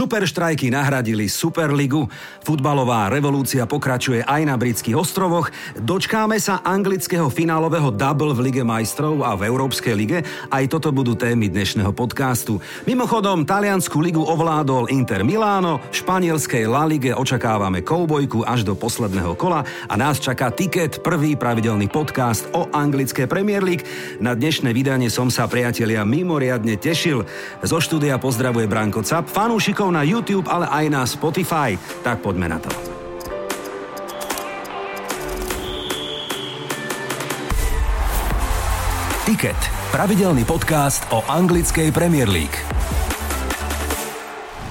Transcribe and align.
Superštrajky 0.00 0.72
nahradili 0.72 1.28
Superligu, 1.28 2.08
futbalová 2.40 3.12
revolúcia 3.12 3.68
pokračuje 3.68 4.24
aj 4.24 4.48
na 4.48 4.56
britských 4.56 4.96
ostrovoch, 4.96 5.52
dočkáme 5.76 6.40
sa 6.40 6.64
anglického 6.64 7.28
finálového 7.28 7.92
double 7.92 8.32
v 8.32 8.48
Lige 8.48 8.64
majstrov 8.64 9.20
a 9.20 9.36
v 9.36 9.52
Európskej 9.52 9.92
lige, 9.92 10.24
aj 10.48 10.72
toto 10.72 10.88
budú 10.88 11.20
témy 11.20 11.52
dnešného 11.52 11.92
podcastu. 11.92 12.64
Mimochodom, 12.88 13.44
taliansku 13.44 14.00
ligu 14.00 14.24
ovládol 14.24 14.88
Inter 14.88 15.20
Miláno, 15.20 15.84
v 15.92 16.00
španielskej 16.00 16.64
La 16.64 16.88
Lige 16.88 17.12
očakávame 17.12 17.84
koubojku 17.84 18.40
až 18.40 18.64
do 18.64 18.72
posledného 18.72 19.36
kola 19.36 19.68
a 19.84 19.94
nás 20.00 20.16
čaká 20.16 20.48
Ticket, 20.48 21.04
prvý 21.04 21.36
pravidelný 21.36 21.92
podcast 21.92 22.48
o 22.56 22.72
anglické 22.72 23.28
Premier 23.28 23.60
League. 23.60 23.84
Na 24.16 24.32
dnešné 24.32 24.72
vydanie 24.72 25.12
som 25.12 25.28
sa, 25.28 25.44
priatelia, 25.44 26.08
mimoriadne 26.08 26.80
tešil. 26.80 27.28
Zo 27.60 27.84
štúdia 27.84 28.16
pozdravuje 28.16 28.64
Branko 28.64 29.04
Cap, 29.04 29.28
fanúšik 29.28 29.89
fanúšikov 29.90 29.92
na 29.92 30.02
YouTube, 30.06 30.46
ale 30.46 30.66
aj 30.70 30.84
na 30.90 31.02
Spotify. 31.04 31.74
Tak 32.06 32.22
poďme 32.22 32.46
na 32.46 32.58
to. 32.62 32.70
Ticket. 39.26 39.58
Pravidelný 39.90 40.46
podcast 40.46 41.02
o 41.10 41.22
anglickej 41.26 41.90
Premier 41.90 42.30
League. 42.30 42.79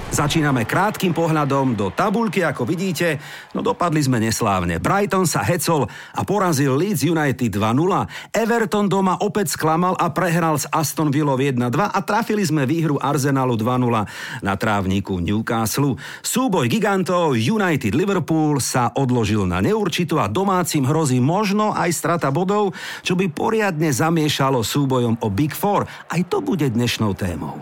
Začíname 0.09 0.66
krátkým 0.66 1.13
pohľadom 1.13 1.77
do 1.77 1.94
tabulky, 1.94 2.41
ako 2.41 2.66
vidíte, 2.66 3.22
no 3.54 3.62
dopadli 3.62 4.02
sme 4.02 4.18
neslávne. 4.18 4.82
Brighton 4.82 5.30
sa 5.30 5.45
hecol 5.45 5.85
a 6.18 6.26
porazil 6.26 6.73
Leeds 6.73 7.05
United 7.05 7.54
2-0. 7.54 8.34
Everton 8.34 8.90
doma 8.90 9.22
opäť 9.22 9.54
sklamal 9.54 9.94
a 10.02 10.09
prehral 10.09 10.58
s 10.58 10.66
Aston 10.73 11.13
Villa 11.13 11.38
1-2 11.38 11.62
a 11.94 11.99
trafili 12.02 12.41
sme 12.41 12.66
výhru 12.66 12.98
Arsenalu 12.98 13.54
2-0 13.54 14.41
na 14.41 14.54
trávniku 14.58 15.22
Newcastle. 15.22 15.94
Súboj 16.26 16.66
gigantov 16.73 17.38
United 17.38 17.94
Liverpool 17.94 18.57
sa 18.57 18.90
odložil 18.98 19.46
na 19.46 19.62
neurčito 19.62 20.18
a 20.18 20.26
domácim 20.26 20.90
hrozí 20.90 21.21
možno 21.21 21.70
aj 21.77 21.93
strata 21.93 22.34
bodov, 22.34 22.74
čo 23.05 23.13
by 23.13 23.30
poriadne 23.30 23.93
zamiešalo 23.93 24.65
súbojom 24.65 25.21
o 25.21 25.30
Big 25.30 25.54
Four. 25.54 25.85
Aj 25.85 26.21
to 26.26 26.41
bude 26.41 26.65
dnešnou 26.65 27.13
témou. 27.13 27.62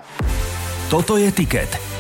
Toto 0.88 1.20
je 1.20 1.28
tiket 1.28 1.97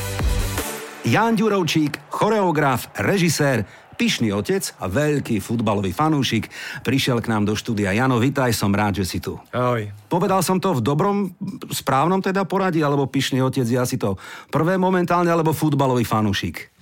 Jan 1.07 1.39
Ďurovčík, 1.39 2.11
choreograf, 2.11 2.91
režisér, 2.99 3.63
pyšný 3.95 4.35
otec 4.35 4.75
a 4.75 4.91
veľký 4.91 5.39
futbalový 5.39 5.95
fanúšik, 5.95 6.51
prišiel 6.83 7.23
k 7.23 7.31
nám 7.31 7.47
do 7.47 7.55
štúdia. 7.55 7.95
Jano, 7.95 8.19
vitaj, 8.19 8.51
som 8.51 8.75
rád, 8.75 8.99
že 8.99 9.15
si 9.15 9.23
tu. 9.23 9.39
Ahoj. 9.55 9.87
Povedal 10.11 10.43
som 10.43 10.59
to 10.59 10.75
v 10.75 10.83
dobrom, 10.83 11.31
správnom 11.71 12.19
teda 12.19 12.43
poradí, 12.43 12.83
alebo 12.83 13.07
pyšný 13.07 13.39
otec 13.39 13.63
je 13.63 13.79
asi 13.79 13.95
to 13.95 14.19
prvé 14.51 14.75
momentálne, 14.75 15.31
alebo 15.31 15.55
futbalový 15.55 16.03
fanúšik? 16.03 16.75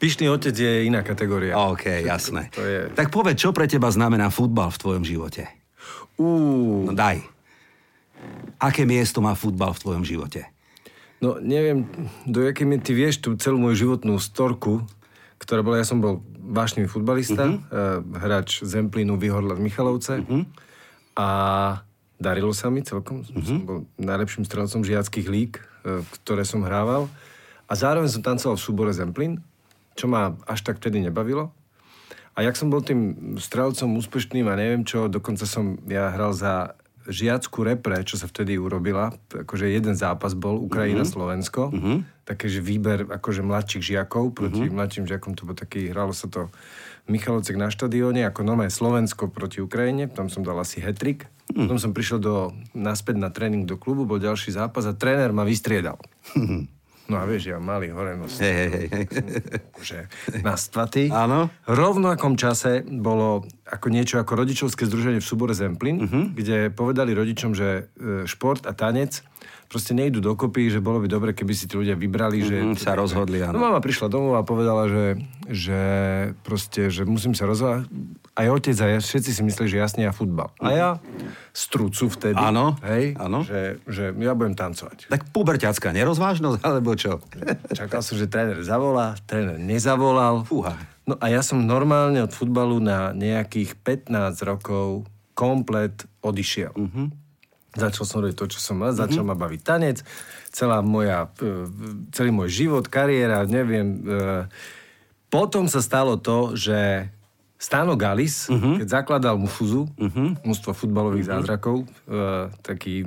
Pyšný 0.00 0.32
otec 0.32 0.56
je 0.56 0.88
iná 0.88 1.04
kategória. 1.04 1.52
OK, 1.52 2.08
jasné. 2.08 2.48
To 2.56 2.64
je... 2.64 2.88
Tak 2.96 3.12
povedz, 3.12 3.36
čo 3.36 3.52
pre 3.52 3.68
teba 3.68 3.92
znamená 3.92 4.32
futbal 4.32 4.72
v 4.72 4.80
tvojom 4.80 5.04
živote? 5.04 5.44
Uh. 6.16 6.88
No 6.88 6.96
daj. 6.96 7.20
Aké 8.64 8.88
miesto 8.88 9.20
má 9.20 9.36
futbal 9.36 9.76
v 9.76 9.82
tvojom 9.84 10.08
živote? 10.08 10.48
No 11.18 11.42
neviem, 11.42 11.90
do 12.30 12.46
jakej 12.46 12.66
mi 12.66 12.78
ty 12.78 12.94
vieš 12.94 13.18
tú 13.18 13.34
celú 13.34 13.58
moju 13.58 13.74
životnú 13.74 14.22
storku, 14.22 14.86
ktorá 15.42 15.66
bola, 15.66 15.82
ja 15.82 15.86
som 15.86 15.98
bol 15.98 16.22
vášnivý 16.48 16.86
futbalista, 16.86 17.50
uh-huh. 17.50 18.06
hráč 18.18 18.62
Zemplínu 18.62 19.18
Vyhorla 19.18 19.58
z 19.58 19.62
Michalovce 19.62 20.14
uh-huh. 20.22 20.46
a 21.18 21.28
darilo 22.22 22.54
sa 22.54 22.70
mi 22.70 22.86
celkom. 22.86 23.26
Uh-huh. 23.26 23.42
Som 23.42 23.58
bol 23.66 23.78
najlepším 23.98 24.46
strelcom 24.46 24.86
žiackých 24.86 25.26
lík, 25.26 25.52
eh, 25.58 26.02
ktoré 26.22 26.46
som 26.46 26.62
hrával. 26.62 27.10
A 27.68 27.72
zároveň 27.74 28.08
som 28.08 28.24
tancoval 28.24 28.56
v 28.56 28.64
súbore 28.64 28.92
Zemplín, 28.94 29.44
čo 29.98 30.08
ma 30.08 30.38
až 30.46 30.64
tak 30.64 30.78
vtedy 30.78 31.02
nebavilo. 31.02 31.50
A 32.38 32.46
jak 32.46 32.54
som 32.54 32.70
bol 32.70 32.80
tým 32.80 33.34
strelcom 33.42 33.98
úspešným 33.98 34.46
a 34.46 34.54
neviem 34.54 34.86
čo, 34.86 35.10
dokonca 35.10 35.42
som 35.42 35.74
ja 35.90 36.14
hral 36.14 36.30
za 36.30 36.78
žiackú 37.08 37.64
repre, 37.64 38.04
čo 38.04 38.20
sa 38.20 38.28
vtedy 38.28 38.60
urobila, 38.60 39.16
akože 39.32 39.66
jeden 39.72 39.96
zápas 39.96 40.36
bol 40.36 40.60
Ukrajina-Slovensko, 40.60 41.72
mm-hmm. 41.72 42.28
takéže 42.28 42.60
výber 42.60 43.08
akože 43.08 43.40
mladších 43.40 43.96
žiakov 43.96 44.36
proti 44.36 44.68
mm-hmm. 44.68 44.76
mladším 44.76 45.04
žiakom, 45.08 45.32
to 45.32 45.48
bol 45.48 45.56
taký, 45.56 45.88
hralo 45.88 46.12
sa 46.12 46.28
to 46.28 46.52
Michalovcek 47.08 47.56
na 47.56 47.72
štadióne, 47.72 48.28
ako 48.28 48.44
normálne 48.44 48.68
Slovensko 48.68 49.32
proti 49.32 49.64
Ukrajine, 49.64 50.12
tam 50.12 50.28
som 50.28 50.44
dal 50.44 50.60
asi 50.60 50.84
hetrik. 50.84 51.32
Mm. 51.48 51.64
Potom 51.64 51.78
som 51.80 51.96
prišiel 51.96 52.20
do, 52.20 52.52
naspäť 52.76 53.16
na 53.16 53.32
tréning 53.32 53.64
do 53.64 53.80
klubu, 53.80 54.04
bol 54.04 54.20
ďalší 54.20 54.52
zápas 54.52 54.84
a 54.84 54.92
tréner 54.92 55.32
ma 55.32 55.48
vystriedal. 55.48 55.96
Mm-hmm. 56.36 56.62
No 57.08 57.16
a 57.16 57.24
vieš, 57.24 57.48
ja 57.48 57.56
malý 57.56 57.88
horenosť. 57.88 58.36
Hej, 58.44 58.54
hej, 58.68 58.86
hej. 58.92 59.04
Že. 59.80 59.98
Áno. 61.08 61.48
Rovnakom 61.64 62.36
čase 62.36 62.84
bolo 62.84 63.48
ako 63.64 63.88
niečo 63.88 64.20
ako 64.20 64.36
rodičovské 64.36 64.84
združenie 64.84 65.24
v 65.24 65.24
súbore 65.24 65.56
Zemplín, 65.56 66.04
uh-huh. 66.04 66.36
kde 66.36 66.68
povedali 66.68 67.16
rodičom, 67.16 67.56
že 67.56 67.88
e, 67.96 68.28
šport 68.28 68.68
a 68.68 68.76
tanec 68.76 69.24
proste 69.68 69.92
nejdu 69.92 70.24
dokopy, 70.24 70.72
že 70.72 70.80
bolo 70.80 70.98
by 70.98 71.08
dobre, 71.08 71.30
keby 71.36 71.52
si 71.52 71.68
tí 71.68 71.76
ľudia 71.76 71.92
vybrali, 71.92 72.40
že... 72.40 72.56
Sa 72.80 72.96
rozhodli, 72.96 73.44
áno. 73.44 73.60
No 73.60 73.68
mama 73.68 73.84
prišla 73.84 74.08
domov 74.08 74.40
a 74.40 74.42
povedala, 74.42 74.88
že, 74.88 75.20
že 75.44 75.80
proste, 76.40 76.88
že 76.88 77.04
musím 77.04 77.36
sa 77.36 77.44
rozhodnúť. 77.44 77.88
Aj 78.38 78.46
otec 78.46 78.78
a 78.78 78.86
ja, 78.86 78.98
všetci 79.02 79.30
si 79.34 79.42
mysleli, 79.42 79.66
že 79.66 79.82
jasne 79.82 80.06
ja 80.06 80.14
futbal. 80.14 80.54
A 80.62 80.70
ja 80.70 80.90
strucu 81.50 82.06
vtedy, 82.06 82.38
áno, 82.38 82.78
hej, 82.86 83.18
áno. 83.18 83.42
Že, 83.42 83.82
že 83.90 84.04
ja 84.14 84.32
budem 84.38 84.54
tancovať. 84.54 85.10
Tak 85.10 85.34
puberťacká 85.34 85.90
nerozvážnosť, 85.90 86.62
alebo 86.62 86.94
čo? 86.94 87.18
Čakal 87.74 87.98
som, 87.98 88.14
že 88.14 88.30
tréner 88.30 88.62
zavolá, 88.62 89.18
tréner 89.26 89.58
nezavolal. 89.58 90.46
Fúha. 90.46 90.78
No 91.02 91.18
a 91.18 91.26
ja 91.34 91.42
som 91.42 91.58
normálne 91.58 92.22
od 92.22 92.30
futbalu 92.30 92.78
na 92.78 93.10
nejakých 93.10 93.74
15 93.82 94.38
rokov 94.46 95.08
komplet 95.34 96.06
odišiel. 96.22 96.78
Mm-hmm. 96.78 97.06
Začal 97.74 98.04
som 98.06 98.22
robiť 98.22 98.38
to, 98.38 98.46
čo 98.54 98.58
som 98.62 98.78
mal, 98.78 98.94
začal 98.94 99.26
mm-hmm. 99.26 99.34
ma 99.34 99.42
baviť 99.42 99.60
tanec, 99.66 99.98
celá 100.54 100.78
moja, 100.78 101.26
e, 101.42 101.66
celý 102.14 102.30
môj 102.30 102.54
život, 102.54 102.86
kariéra, 102.86 103.46
neviem. 103.50 103.98
E, 103.98 104.46
potom 105.26 105.66
sa 105.66 105.82
stalo 105.82 106.20
to, 106.22 106.54
že 106.54 107.10
Stáno 107.58 107.98
Galis, 107.98 108.46
uh-huh. 108.46 108.78
keď 108.78 109.02
zakladal 109.02 109.34
Mufuzu, 109.34 109.90
uh-huh. 109.98 110.38
mústvo 110.46 110.70
futbalových 110.70 111.26
uh-huh. 111.26 111.42
zázrakov, 111.42 111.76
uh, 112.06 112.54
takí 112.62 113.02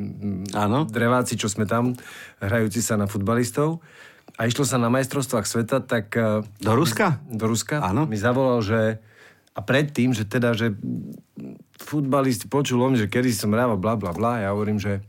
Áno. 0.51 0.83
dreváci, 0.83 1.39
čo 1.39 1.47
sme 1.47 1.63
tam, 1.63 1.95
hrajúci 2.43 2.83
sa 2.83 2.99
na 2.99 3.07
futbalistov, 3.07 3.79
a 4.35 4.51
išlo 4.51 4.67
sa 4.67 4.75
na 4.75 4.91
majstrovstvách 4.91 5.47
sveta, 5.47 5.79
tak... 5.79 6.11
Uh, 6.19 6.43
do 6.59 6.75
Ruska? 6.75 7.23
Do 7.31 7.47
Ruska. 7.47 7.79
Áno. 7.79 8.03
Mi 8.03 8.19
zavolal, 8.19 8.59
že... 8.59 8.99
A 9.51 9.59
predtým, 9.63 10.15
že 10.15 10.23
teda, 10.27 10.55
že 10.55 10.75
futbalist 11.79 12.47
počul 12.47 12.79
o 12.83 12.87
mne, 12.87 13.03
že 13.03 13.11
kedy 13.11 13.35
som 13.35 13.51
hrával 13.51 13.75
bla 13.75 13.99
bla 13.99 14.15
bla, 14.15 14.39
ja 14.39 14.55
hovorím, 14.55 14.79
že 14.79 15.03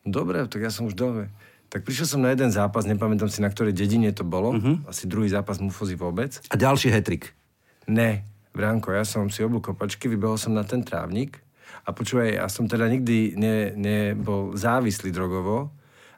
dobre, 0.00 0.40
tak 0.48 0.64
ja 0.64 0.72
som 0.72 0.88
už 0.88 0.96
dole. 0.96 1.28
Tak 1.68 1.84
prišiel 1.84 2.08
som 2.08 2.24
na 2.24 2.32
jeden 2.32 2.48
zápas, 2.48 2.88
nepamätám 2.88 3.28
si, 3.28 3.44
na 3.44 3.52
ktorej 3.52 3.76
dedine 3.76 4.08
to 4.16 4.24
bolo, 4.24 4.56
uh-huh. 4.56 4.80
asi 4.88 5.04
druhý 5.04 5.28
zápas 5.28 5.60
Mufozy 5.60 5.92
vôbec. 5.92 6.40
A 6.48 6.56
ďalší 6.56 6.88
hetrik? 6.88 7.36
Ne, 7.84 8.24
Branko, 8.56 8.96
ja 8.96 9.04
som 9.04 9.28
si 9.28 9.44
obul 9.44 9.60
kopačky, 9.60 10.08
vybehol 10.08 10.40
som 10.40 10.56
na 10.56 10.64
ten 10.64 10.80
trávnik 10.80 11.44
a 11.84 11.92
počúvaj, 11.92 12.40
ja 12.40 12.48
som 12.48 12.64
teda 12.64 12.88
nikdy 12.88 13.36
ne, 13.36 13.76
nebol 13.76 14.56
závislý 14.56 15.12
drogovo, 15.12 15.70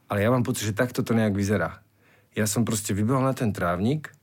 ale 0.07 0.23
ja 0.23 0.31
mám 0.31 0.47
pocit, 0.47 0.71
že 0.71 0.79
takto 0.79 1.03
to 1.03 1.13
nejak 1.19 1.35
vyzerá. 1.35 1.83
Ja 2.39 2.47
som 2.47 2.63
proste 2.63 2.95
vybehol 2.95 3.27
na 3.27 3.35
ten 3.35 3.51
trávnik, 3.51 4.15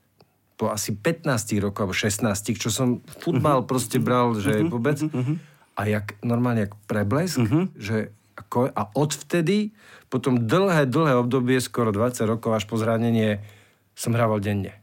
po 0.55 0.71
asi 0.71 0.95
15 0.95 1.27
rokoch 1.59 1.83
alebo 1.83 1.91
16, 1.91 2.31
čo 2.55 2.71
som 2.71 3.03
futbal 3.19 3.59
uh-huh. 3.59 3.67
proste 3.67 3.99
bral, 3.99 4.39
že 4.39 4.63
uh-huh. 4.63 4.71
vôbec. 4.71 4.95
Uh-huh 5.03 5.35
a 5.75 5.81
jak 5.85 6.15
normálne 6.23 6.65
jak 6.65 6.73
preblesk, 6.87 7.43
že 7.75 8.15
ako, 8.35 8.71
a 8.71 8.83
odvtedy, 8.95 9.75
potom 10.07 10.47
dlhé, 10.47 10.87
dlhé 10.87 11.19
obdobie, 11.19 11.59
skoro 11.59 11.91
20 11.91 12.31
rokov 12.31 12.51
až 12.55 12.63
po 12.67 12.79
zranenie, 12.79 13.43
som 13.95 14.15
hrával 14.15 14.39
denne. 14.39 14.75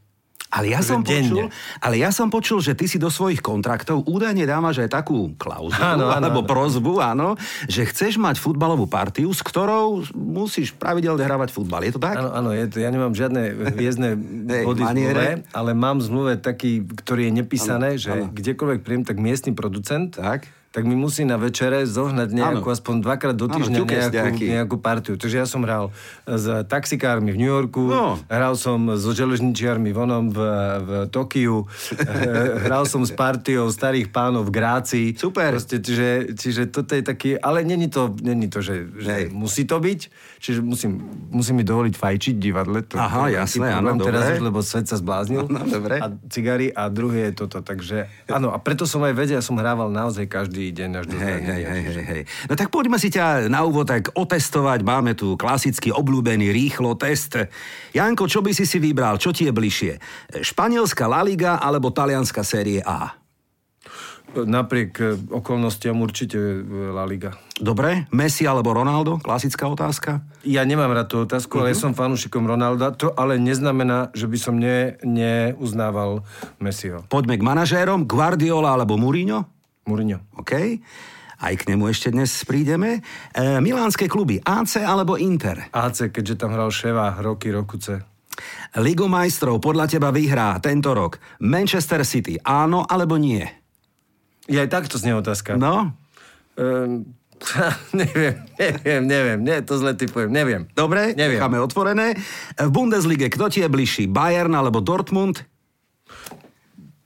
Ale 0.52 0.68
ja, 0.68 0.84
som 0.84 1.00
počul, 1.00 1.48
ale 1.80 1.94
ja 1.96 2.12
som 2.12 2.28
počul, 2.28 2.60
že 2.60 2.76
ty 2.76 2.84
si 2.84 3.00
do 3.00 3.08
svojich 3.08 3.40
kontraktov 3.40 4.04
údajne 4.04 4.44
dávaš 4.44 4.84
aj 4.84 5.00
takú 5.00 5.32
klauzulu 5.40 5.80
áno, 5.80 6.12
áno, 6.12 6.12
alebo 6.12 6.40
áno. 6.44 6.48
prozbu, 6.48 6.92
áno, 7.00 7.28
že 7.64 7.88
chceš 7.88 8.20
mať 8.20 8.36
futbalovú 8.36 8.84
partiu, 8.84 9.32
s 9.32 9.40
ktorou 9.40 10.04
musíš 10.12 10.76
pravidelne 10.76 11.24
hrávať 11.24 11.56
futbal. 11.56 11.80
Je 11.88 11.96
to 11.96 12.00
tak? 12.04 12.20
Áno, 12.20 12.36
áno, 12.36 12.50
je 12.52 12.68
to, 12.68 12.84
ja 12.84 12.92
nemám 12.92 13.16
žiadne 13.16 13.72
hviezdne 13.72 14.10
body 14.68 14.84
zmluve, 14.92 15.48
ale 15.56 15.70
mám 15.72 16.04
zmluve 16.04 16.36
taký, 16.36 16.84
ktorý 16.84 17.32
je 17.32 17.32
nepísané, 17.32 17.96
ano, 17.96 18.02
že 18.04 18.12
ano. 18.12 18.28
kdekoľvek 18.28 18.80
príjem, 18.84 19.02
tak 19.08 19.16
miestny 19.16 19.56
producent 19.56 20.12
tak 20.12 20.52
tak 20.72 20.88
mi 20.88 20.96
musí 20.96 21.28
na 21.28 21.36
večere 21.36 21.84
zohnať 21.84 22.32
nejakú, 22.32 22.64
Áno. 22.64 22.72
aspoň 22.72 22.94
dvakrát 23.04 23.36
do 23.36 23.44
týždňa 23.44 23.78
ťukes 23.84 24.04
nejakú, 24.08 24.16
nejaký. 24.16 24.44
nejakú 24.56 24.76
partiu. 24.80 25.14
Takže 25.20 25.36
ja 25.36 25.46
som 25.46 25.60
hral 25.68 25.92
s 26.24 26.48
taxikármi 26.64 27.28
v 27.28 27.44
New 27.44 27.52
Yorku, 27.52 27.92
No. 27.92 28.16
hral 28.26 28.56
som 28.56 28.88
so 28.96 29.12
železničiarmi 29.12 29.92
vonom 29.92 30.32
v, 30.32 30.38
v 30.80 30.90
Tokiu, 31.12 31.68
hral 32.64 32.88
som 32.88 33.04
s 33.04 33.12
partiou 33.12 33.68
starých 33.68 34.08
pánov 34.08 34.48
v 34.48 34.52
Grácii. 34.56 35.06
Super. 35.12 35.52
Proste, 35.52 35.84
čiže, 35.84 36.32
čiže 36.40 36.62
toto 36.72 36.96
je 36.96 37.04
taký, 37.04 37.36
ale 37.36 37.68
není 37.68 37.92
to, 37.92 38.08
není 38.24 38.48
to 38.48 38.64
že, 38.64 38.88
že 38.96 39.12
Hej. 39.12 39.24
musí 39.28 39.68
to 39.68 39.76
byť, 39.76 40.00
čiže 40.42 40.58
musím, 40.58 40.98
musím 41.30 41.62
mi 41.62 41.64
dovoliť 41.64 41.94
fajčiť 41.94 42.34
divadle. 42.34 42.82
To 42.90 42.98
Aha, 42.98 43.30
veľký 43.30 43.38
jasné, 43.38 43.66
áno, 43.70 43.94
teraz 44.02 44.34
už, 44.34 44.42
lebo 44.42 44.58
svet 44.58 44.90
sa 44.90 44.98
zbláznil. 44.98 45.46
No, 45.46 45.62
dobre. 45.62 46.02
A 46.02 46.10
cigary 46.26 46.74
a 46.74 46.90
druhé 46.90 47.30
je 47.30 47.46
toto, 47.46 47.62
takže 47.62 48.10
áno, 48.26 48.50
a 48.50 48.58
preto 48.58 48.82
som 48.82 48.98
aj 49.06 49.14
vedel, 49.14 49.38
ja 49.38 49.44
som 49.44 49.54
hrával 49.54 49.94
naozaj 49.94 50.26
každý 50.26 50.74
deň 50.74 50.90
až 50.98 51.04
do 51.06 51.14
Hej, 51.14 51.38
hej, 51.46 51.62
hej, 51.62 52.02
hej. 52.02 52.22
No 52.50 52.58
tak 52.58 52.74
poďme 52.74 52.98
si 52.98 53.14
ťa 53.14 53.46
na 53.46 53.62
úvod 53.62 53.86
tak 53.86 54.10
otestovať. 54.18 54.82
Máme 54.82 55.14
tu 55.14 55.38
klasický 55.38 55.94
obľúbený 55.94 56.50
rýchlo 56.50 56.98
test. 56.98 57.38
Janko, 57.94 58.26
čo 58.26 58.42
by 58.42 58.50
si 58.50 58.66
si 58.66 58.82
vybral? 58.82 59.22
Čo 59.22 59.30
ti 59.30 59.46
je 59.46 59.54
bližšie? 59.54 59.92
Španielská 60.42 61.06
La 61.06 61.22
Liga 61.22 61.62
alebo 61.62 61.94
talianská 61.94 62.42
série 62.42 62.82
A? 62.82 63.14
Napriek 64.34 64.92
e, 64.96 65.04
okolnostiam 65.28 66.00
určite 66.00 66.36
e, 66.36 66.60
La 66.88 67.04
Liga. 67.04 67.36
Dobre, 67.54 68.08
Messi 68.10 68.42
alebo 68.42 68.72
Ronaldo? 68.72 69.20
Klasická 69.20 69.68
otázka. 69.68 70.24
Ja 70.42 70.64
nemám 70.64 70.90
rád 70.90 71.06
tú 71.06 71.16
otázku, 71.22 71.60
ale 71.60 71.72
ja 71.72 71.78
Mhm. 71.78 71.82
som 71.84 71.92
fanúšikom 71.92 72.42
Ronalda. 72.42 72.96
To 72.96 73.12
ale 73.12 73.36
neznamená, 73.36 74.08
že 74.12 74.26
by 74.26 74.38
som 74.40 74.56
ne, 74.56 74.96
neuznával 75.04 76.24
Messiho. 76.58 77.04
Poďme 77.06 77.36
k 77.36 77.44
manažérom. 77.44 78.08
Guardiola 78.08 78.72
alebo 78.72 78.96
Mourinho? 78.96 79.44
Mourinho. 79.84 80.24
OK. 80.34 80.52
Aj 81.42 81.52
k 81.52 81.66
nemu 81.68 81.90
ešte 81.90 82.08
dnes 82.08 82.30
prídeme. 82.42 83.02
E, 83.30 83.58
Milánske 83.58 84.06
kluby 84.06 84.38
AC 84.40 84.80
alebo 84.80 85.18
Inter? 85.18 85.68
AC, 85.70 86.08
keďže 86.08 86.38
tam 86.38 86.54
hral 86.54 86.70
Ševa 86.70 87.18
roky, 87.18 87.50
rokuce. 87.50 88.00
Ligu 88.80 89.04
majstrov 89.06 89.60
podľa 89.60 89.86
teba 89.86 90.08
vyhrá 90.08 90.56
tento 90.56 90.96
rok 90.96 91.20
Manchester 91.44 92.00
City. 92.02 92.40
Áno 92.40 92.88
alebo 92.88 93.20
nie? 93.20 93.44
Je 94.46 94.58
aj 94.58 94.68
takto 94.70 94.98
znie 94.98 95.14
otázka. 95.14 95.54
No, 95.56 95.92
Um, 96.52 97.16
neviem, 97.96 98.44
neviem, 98.60 99.02
neviem, 99.08 99.40
nie, 99.40 99.56
to 99.64 99.80
zle 99.80 99.96
typujem, 99.96 100.28
neviem. 100.28 100.68
Dobre, 100.76 101.16
Neviem. 101.16 101.40
necháme 101.40 101.64
otvorené. 101.64 102.12
V 102.60 102.68
Bundeslige, 102.70 103.32
kto 103.32 103.48
ti 103.48 103.64
je 103.64 103.72
bližší? 103.72 104.04
Bayern 104.04 104.52
alebo 104.52 104.84
Dortmund? 104.84 105.40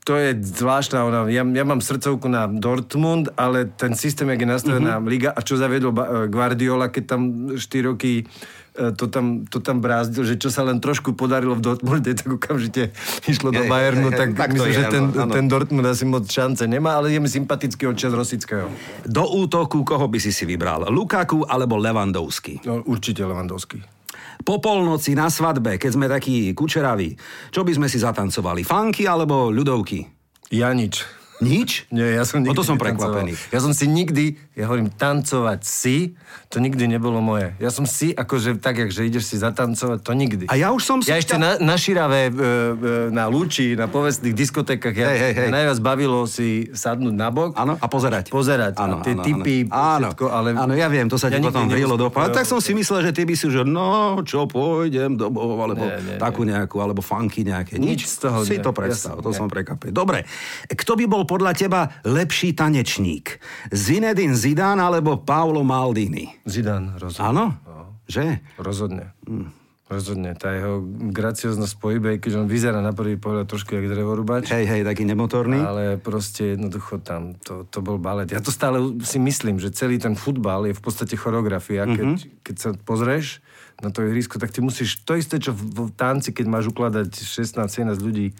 To 0.07 0.15
je 0.15 0.39
zvláštna, 0.39 1.03
ona, 1.03 1.21
ja, 1.27 1.43
ja 1.43 1.65
mám 1.67 1.83
srdcovku 1.83 2.31
na 2.31 2.47
Dortmund, 2.47 3.27
ale 3.35 3.67
ten 3.67 3.99
systém, 3.99 4.31
jak 4.31 4.39
je 4.39 4.47
nastavená 4.47 5.03
mm-hmm. 5.03 5.11
liga 5.11 5.35
a 5.35 5.43
čo 5.43 5.59
zaviedol 5.59 5.91
eh, 5.91 6.31
Guardiola, 6.31 6.95
keď 6.95 7.05
tam 7.11 7.21
4 7.59 7.91
roky 7.91 8.23
eh, 8.23 8.95
to 8.95 9.11
tam, 9.11 9.43
to 9.51 9.59
tam 9.59 9.83
brázdil, 9.83 10.23
že 10.23 10.39
čo 10.39 10.47
sa 10.47 10.63
len 10.63 10.79
trošku 10.79 11.19
podarilo 11.19 11.59
v 11.59 11.63
Dortmunde, 11.67 12.15
tak 12.15 12.39
okamžite 12.39 12.95
išlo 13.35 13.51
do 13.51 13.67
Bayernu, 13.67 14.15
tak, 14.15 14.39
tak 14.39 14.55
myslím, 14.55 14.71
je, 14.71 14.79
že 14.79 14.85
ten, 14.95 15.05
áno, 15.11 15.27
áno. 15.27 15.33
ten 15.35 15.45
Dortmund 15.51 15.91
asi 15.91 16.07
moc 16.07 16.23
šance 16.31 16.63
nemá, 16.71 17.03
ale 17.03 17.11
je 17.11 17.19
mi 17.19 17.27
sympatický 17.27 17.91
od 17.91 17.99
čas 17.99 18.15
Rosického. 18.15 18.71
Do 19.03 19.27
útoku 19.27 19.83
koho 19.83 20.07
by 20.07 20.23
si 20.23 20.31
si 20.31 20.47
vybral? 20.47 20.87
Lukaku 20.87 21.43
alebo 21.51 21.75
Lewandowski? 21.83 22.63
No, 22.63 22.79
určite 22.87 23.27
Levandovský. 23.27 23.96
Po 24.45 24.61
polnoci 24.61 25.17
na 25.17 25.33
svadbe, 25.33 25.81
keď 25.81 25.91
sme 25.95 26.07
takí 26.11 26.53
kučeraví, 26.53 27.17
čo 27.55 27.65
by 27.65 27.73
sme 27.73 27.87
si 27.89 27.97
zatancovali? 28.03 28.67
Funky 28.67 29.09
alebo 29.09 29.49
ľudovky? 29.49 30.05
Ja 30.53 30.71
nič. 30.77 31.07
Nič? 31.41 31.85
Nie, 31.93 32.17
ja 32.17 32.25
som 32.25 32.41
nikdy 32.41 32.53
O 32.53 32.57
to 32.57 32.65
som 32.65 32.81
prekvapený. 32.81 33.37
Ja 33.53 33.61
som 33.61 33.77
si 33.77 33.85
nikdy, 33.85 34.41
ja 34.57 34.65
hovorím, 34.65 34.89
tancovať 34.89 35.61
si, 35.69 36.17
to 36.49 36.65
nikdy 36.65 36.89
nebolo 36.89 37.21
moje. 37.21 37.53
Ja 37.61 37.69
som 37.69 37.85
si, 37.85 38.17
akože 38.17 38.57
tak, 38.57 38.89
že 38.89 39.05
ideš 39.05 39.29
si 39.29 39.37
zatancovať, 39.37 40.01
to 40.01 40.17
nikdy. 40.17 40.49
A 40.49 40.57
ja 40.57 40.73
už 40.73 40.81
som 40.81 40.99
si... 41.05 41.13
Ja 41.13 41.21
ešte 41.21 41.37
na, 41.37 41.61
na 41.61 41.77
Širave, 41.77 42.33
e, 42.33 43.13
na 43.13 43.29
Lúči, 43.29 43.77
na 43.77 43.85
povestných 43.85 44.33
diskotékach, 44.33 44.97
ja, 44.97 45.13
Hej, 45.13 45.19
hej, 45.21 45.33
hej. 45.37 45.49
najviac 45.53 45.79
bavilo 45.85 46.25
si 46.25 46.73
sadnúť 46.73 47.13
na 47.13 47.29
bok. 47.29 47.53
Áno, 47.53 47.77
a 47.77 47.85
pozerať. 47.85 48.33
Pozerať. 48.33 48.81
Áno, 48.81 49.05
tie 49.05 49.13
áno, 49.13 49.29
typy, 49.29 49.69
áno. 49.69 50.17
všetko, 50.17 50.25
ale... 50.33 50.49
Áno, 50.57 50.73
ja 50.73 50.89
viem, 50.89 51.05
to 51.05 51.21
sa 51.21 51.29
ti 51.29 51.37
Ja 51.37 51.45
potom 51.45 51.69
nikdy 51.69 51.77
vrilo 51.77 52.01
do 52.01 52.09
neúspel. 52.09 52.33
Tak 52.33 52.49
som 52.49 52.57
si 52.65 52.73
myslel, 52.73 53.05
že 53.05 53.13
ty 53.13 53.29
by 53.29 53.35
si, 53.37 53.53
že 53.53 53.61
no, 53.61 54.17
čo, 54.25 54.49
pôjdem 54.49 55.21
domov, 55.21 55.61
alebo 55.61 55.85
Nie, 55.85 56.01
nie, 56.01 56.17
takú 56.17 56.49
nejakú, 56.49 56.81
alebo 56.81 57.05
funky 57.05 57.45
nejaké. 57.45 57.77
Nič 57.77 58.09
z 58.09 58.25
toho 58.25 58.41
Si 58.41 58.57
nie. 58.57 58.65
to 58.65 58.73
Ja 58.73 58.79
predstav, 58.81 59.21
som- 59.21 59.25
to 59.25 59.31
nie. 59.35 59.37
som 59.37 59.53
prekvapený. 59.53 59.93
Dobre, 59.93 60.25
kto 60.73 60.97
by 60.97 61.05
bol 61.05 61.29
podľa 61.29 61.53
teba 61.53 61.93
lepší 62.09 62.57
tanečník? 62.57 63.37
Zinedine 63.69 64.33
Zidane 64.47 64.79
alebo 64.79 65.19
Paolo 65.19 65.67
Maldini? 65.67 66.31
Zidane, 66.47 66.95
rozhodne. 66.97 67.27
Áno? 67.27 67.45
Že? 68.07 68.39
Rozhodne. 68.63 69.11
Hm. 69.27 69.51
Rozhodne. 69.87 70.35
Tá 70.35 70.51
jeho 70.51 70.83
gracioznosť 71.15 71.75
pohybe, 71.79 72.19
keď 72.19 72.43
on 72.43 72.51
vyzerá 72.51 72.83
na 72.83 72.91
prvý 72.91 73.15
pohľad 73.15 73.47
trošku 73.47 73.71
jak 73.71 73.87
drevorubač. 73.87 74.51
Hej, 74.51 74.67
hej, 74.67 74.83
taký 74.83 75.07
nemotorný. 75.07 75.63
Ale 75.63 75.95
proste 75.95 76.59
jednoducho 76.59 76.99
tam, 76.99 77.39
to, 77.39 77.71
to 77.71 77.79
bol 77.83 77.95
balet. 77.95 78.27
Ja 78.31 78.43
to 78.43 78.51
stále 78.51 78.79
si 79.07 79.23
myslím, 79.23 79.63
že 79.63 79.71
celý 79.71 80.03
ten 80.03 80.19
futbal 80.19 80.67
je 80.67 80.75
v 80.75 80.83
podstate 80.83 81.15
choreografia. 81.15 81.87
Keď, 81.87 82.03
Mhm. 82.03 82.43
keď 82.43 82.55
sa 82.59 82.69
pozrieš 82.75 83.39
na 83.79 83.95
to 83.95 84.03
ihrisko, 84.03 84.43
tak 84.43 84.51
ty 84.51 84.59
musíš 84.59 85.07
to 85.07 85.15
isté, 85.15 85.39
čo 85.39 85.55
v, 85.55 85.63
v 85.87 85.91
tanci, 85.95 86.35
keď 86.35 86.47
máš 86.51 86.67
ukladať 86.67 87.07
16-17 87.13 88.03
ľudí 88.03 88.35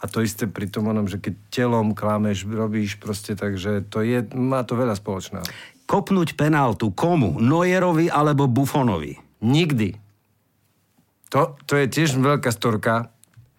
a 0.00 0.04
to 0.08 0.24
isté 0.24 0.48
pri 0.48 0.64
tom 0.64 0.88
onom, 0.88 1.04
že 1.04 1.20
keď 1.20 1.34
telom 1.52 1.92
klameš, 1.92 2.48
robíš 2.48 2.96
proste, 2.96 3.36
takže 3.36 3.84
to 3.92 4.00
je, 4.00 4.24
má 4.32 4.64
to 4.64 4.72
veľa 4.72 4.96
spoločného. 4.96 5.44
Kopnúť 5.84 6.40
penáltu 6.40 6.88
komu? 6.96 7.36
Neuerovi 7.36 8.08
alebo 8.08 8.48
Buffonovi? 8.48 9.20
Nikdy. 9.44 10.00
To, 11.36 11.54
to 11.68 11.76
je 11.76 11.86
tiež 11.86 12.16
veľká 12.16 12.48
storka. 12.48 13.12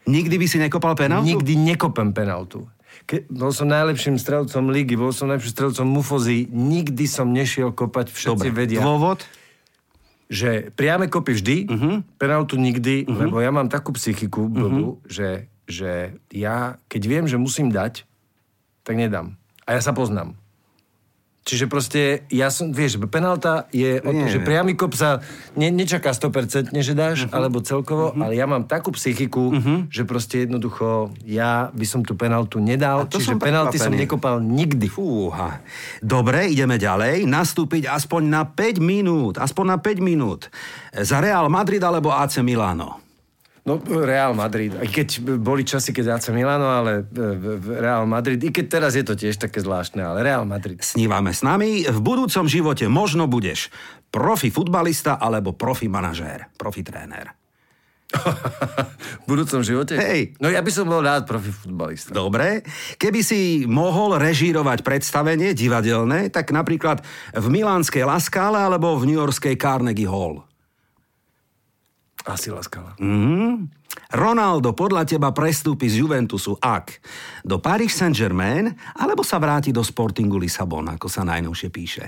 Nikdy 0.10 0.36
by 0.42 0.46
si 0.50 0.58
nekopal 0.58 0.98
penáltu? 0.98 1.30
Nikdy 1.30 1.54
nekopem 1.56 2.10
penaltu. 2.10 2.66
Ke, 3.06 3.24
bol 3.30 3.54
som 3.54 3.70
najlepším 3.70 4.18
strelcom 4.18 4.74
ligy, 4.74 4.98
bol 4.98 5.14
som 5.14 5.30
najlepším 5.30 5.54
strelcom 5.54 5.88
Mufozy, 5.88 6.50
nikdy 6.50 7.06
som 7.06 7.30
nešiel 7.30 7.72
kopať, 7.72 8.12
všetci 8.12 8.50
Dobre, 8.50 8.52
vedia, 8.52 8.82
dôvod? 8.82 9.24
že 10.32 10.72
priame 10.72 11.12
kopy 11.12 11.36
vždy, 11.36 11.58
uh-huh. 11.68 11.96
penaltu 12.16 12.56
nikdy, 12.56 13.04
uh-huh. 13.04 13.28
lebo 13.28 13.44
ja 13.44 13.52
mám 13.52 13.68
takú 13.68 13.92
psychiku 13.92 14.48
blbú, 14.48 14.96
uh-huh. 14.96 15.12
že, 15.12 15.52
že 15.72 16.20
ja, 16.30 16.76
keď 16.92 17.02
viem, 17.08 17.26
že 17.26 17.40
musím 17.40 17.72
dať, 17.72 18.04
tak 18.84 19.00
nedám. 19.00 19.40
A 19.66 19.80
ja 19.80 19.82
sa 19.82 19.96
poznám. 19.96 20.36
Čiže 21.42 21.66
proste, 21.66 22.02
ja 22.30 22.54
som, 22.54 22.70
vieš, 22.70 23.02
penalta 23.10 23.66
je 23.74 23.98
o 23.98 24.14
tom, 24.14 24.30
Nie. 24.30 24.30
že 24.30 24.46
priamy 24.46 24.78
kop 24.78 24.94
sa 24.94 25.26
ne, 25.58 25.74
nečaká 25.74 26.14
100%, 26.14 26.70
že 26.70 26.94
dáš, 26.94 27.26
uh-huh. 27.26 27.34
alebo 27.34 27.66
celkovo, 27.66 28.14
uh-huh. 28.14 28.22
ale 28.22 28.38
ja 28.38 28.46
mám 28.46 28.70
takú 28.70 28.94
psychiku, 28.94 29.50
uh-huh. 29.50 29.90
že 29.90 30.06
proste 30.06 30.46
jednoducho 30.46 31.10
ja 31.26 31.74
by 31.74 31.86
som 31.90 32.06
tú 32.06 32.14
penaltu 32.14 32.62
nedal, 32.62 33.10
čiže 33.10 33.34
som 33.34 33.42
penalty 33.42 33.82
som 33.82 33.90
nekopal 33.90 34.38
nikdy. 34.38 34.86
Fúha. 34.86 35.66
Dobre, 35.98 36.46
ideme 36.46 36.78
ďalej. 36.78 37.26
Nastúpiť 37.26 37.90
aspoň 37.90 38.22
na 38.30 38.42
5 38.46 38.78
minút. 38.78 39.42
Aspoň 39.42 39.66
na 39.66 39.78
5 39.82 39.98
minút. 39.98 40.54
Za 40.94 41.26
Real 41.26 41.50
Madrid 41.50 41.82
alebo 41.82 42.14
AC 42.14 42.38
Milano? 42.46 43.11
No, 43.62 43.78
Real 43.78 44.34
Madrid. 44.34 44.74
Aj 44.74 44.90
keď 44.90 45.22
boli 45.38 45.62
časy, 45.62 45.94
keď 45.94 46.18
AC 46.18 46.34
Milano, 46.34 46.66
ale 46.66 47.06
e, 47.06 47.62
Real 47.78 48.10
Madrid. 48.10 48.42
I 48.42 48.50
keď 48.50 48.66
teraz 48.82 48.98
je 48.98 49.06
to 49.06 49.14
tiež 49.14 49.38
také 49.38 49.62
zvláštne, 49.62 50.02
ale 50.02 50.26
Real 50.26 50.50
Madrid. 50.50 50.82
Snívame 50.82 51.30
s 51.30 51.46
nami. 51.46 51.86
V 51.86 52.00
budúcom 52.02 52.50
živote 52.50 52.90
možno 52.90 53.30
budeš 53.30 53.70
profi 54.10 54.50
futbalista 54.50 55.22
alebo 55.22 55.54
profi 55.54 55.86
manažér, 55.86 56.50
profi 56.58 56.82
tréner. 56.82 57.38
v 59.24 59.26
budúcom 59.30 59.64
živote? 59.64 59.96
Hej. 59.96 60.36
No 60.44 60.52
ja 60.52 60.60
by 60.60 60.72
som 60.74 60.90
bol 60.90 61.00
rád 61.00 61.30
profi 61.30 61.54
futbalista. 61.54 62.12
Dobre. 62.12 62.66
Keby 63.00 63.22
si 63.24 63.64
mohol 63.70 64.20
režírovať 64.20 64.84
predstavenie 64.84 65.56
divadelné, 65.56 66.28
tak 66.34 66.52
napríklad 66.52 67.06
v 67.38 67.46
milánskej 67.48 68.04
La 68.04 68.20
Scala 68.20 68.68
alebo 68.68 69.00
v 69.00 69.16
newyorskej 69.16 69.56
Carnegie 69.56 70.10
Hall. 70.10 70.44
Asi 72.26 72.54
laskala. 72.54 72.94
Mhm. 73.02 73.82
Ronaldo 74.12 74.72
podľa 74.72 75.04
teba 75.04 75.36
prestúpi 75.36 75.92
z 75.92 76.04
Juventusu 76.04 76.56
ak 76.60 77.00
do 77.44 77.60
Paris 77.60 77.92
Saint-Germain 77.96 78.72
alebo 78.96 79.24
sa 79.24 79.40
vráti 79.40 79.76
do 79.76 79.84
Sportingu 79.84 80.40
Lisabon, 80.40 80.88
ako 80.88 81.08
sa 81.12 81.28
najnovšie 81.28 81.70
píše. 81.72 82.06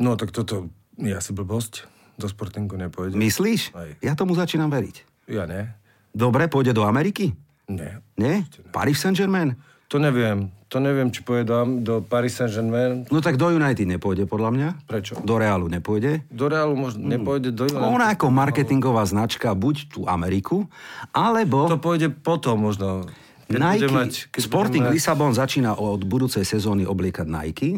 No 0.00 0.16
tak 0.20 0.32
toto 0.36 0.68
je 1.00 1.12
asi 1.12 1.32
blbosť. 1.32 1.86
Do 2.14 2.30
Sportingu 2.30 2.78
nepôjde. 2.78 3.18
Myslíš? 3.18 3.74
Aj. 3.74 3.90
Ja 3.98 4.14
tomu 4.14 4.38
začínam 4.38 4.70
veriť. 4.70 5.26
Ja 5.32 5.50
ne. 5.50 5.74
Dobre, 6.14 6.46
pôjde 6.46 6.70
do 6.70 6.86
Ameriky? 6.86 7.34
Nie. 7.66 7.98
Nie? 8.14 8.46
Paris 8.70 9.02
Saint-Germain? 9.02 9.58
To 9.92 9.96
neviem. 10.00 10.50
To 10.72 10.82
neviem, 10.82 11.06
či 11.14 11.22
pôjde 11.22 11.54
do, 11.86 12.02
Paris 12.02 12.34
Saint-Germain. 12.34 13.06
No 13.06 13.22
tak 13.22 13.38
do 13.38 13.46
United 13.46 13.86
nepôjde, 13.86 14.26
podľa 14.26 14.50
mňa. 14.50 14.68
Prečo? 14.90 15.22
Do 15.22 15.38
Realu 15.38 15.70
nepôjde. 15.70 16.26
Do 16.34 16.50
Realu 16.50 16.74
možno 16.74 17.06
nepôjde 17.06 17.54
do 17.54 17.70
Ona 17.70 18.10
ako 18.10 18.26
marketingová 18.34 19.06
značka 19.06 19.54
buď 19.54 19.94
tú 19.94 20.00
Ameriku, 20.10 20.66
alebo 21.14 21.70
To 21.70 21.78
pôjde 21.78 22.10
potom 22.10 22.66
možno. 22.66 23.06
Keď 23.44 23.60
Nike, 23.60 23.92
mať, 23.92 24.12
keď 24.32 24.40
Sporting 24.40 24.84
mať... 24.88 24.92
Lisabon 24.96 25.30
začína 25.36 25.76
od 25.76 26.00
budúcej 26.08 26.48
sezóny 26.48 26.88
obliekať 26.88 27.28
Nike 27.28 27.76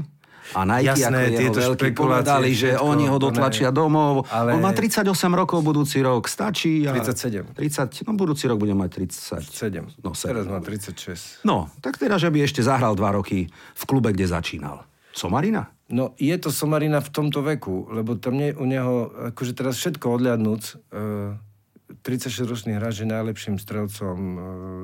a 0.54 0.60
Nike 0.62 0.94
Jasné, 0.94 1.20
ako 1.32 1.38
tieto 1.40 1.58
veľký 1.64 1.88
povedali, 1.96 2.50
že 2.54 2.76
všetko, 2.76 2.86
oni 2.86 3.04
ho 3.10 3.18
to 3.18 3.24
dotlačia 3.30 3.70
ne. 3.72 3.76
domov. 3.76 4.14
Ale- 4.30 4.54
On 4.54 4.62
má 4.62 4.70
38 4.70 5.02
rokov 5.34 5.64
budúci 5.64 5.98
rok, 6.04 6.30
stačí. 6.30 6.86
A 6.86 6.94
37. 6.94 7.56
30, 7.56 8.06
no 8.06 8.12
budúci 8.14 8.46
rok 8.46 8.60
bude 8.60 8.76
mať 8.76 8.90
30. 9.10 9.42
7. 9.42 10.04
No, 10.04 10.14
sedem. 10.14 10.34
Teraz 10.38 10.46
má 10.46 10.58
36. 10.62 11.42
No, 11.42 11.72
tak 11.82 11.98
teda, 11.98 12.20
že 12.20 12.30
by 12.30 12.44
ešte 12.46 12.62
zahral 12.62 12.94
dva 12.94 13.16
roky 13.16 13.50
v 13.50 13.82
klube, 13.88 14.14
kde 14.14 14.28
začínal. 14.30 14.86
Somarina? 15.16 15.72
No 15.88 16.12
je 16.20 16.36
to 16.36 16.52
Somarina 16.52 17.00
v 17.00 17.08
tomto 17.08 17.40
veku, 17.40 17.88
lebo 17.88 18.18
tam 18.20 18.36
nie 18.36 18.52
u 18.52 18.66
neho, 18.68 19.08
akože 19.32 19.56
teraz 19.56 19.80
všetko 19.80 20.18
odliadnúc, 20.18 20.76
uh, 20.92 21.38
36-ročný 21.86 22.82
hráč 22.82 23.06
je 23.06 23.08
najlepším 23.08 23.62
strelcom 23.62 24.18
uh, 24.18 24.40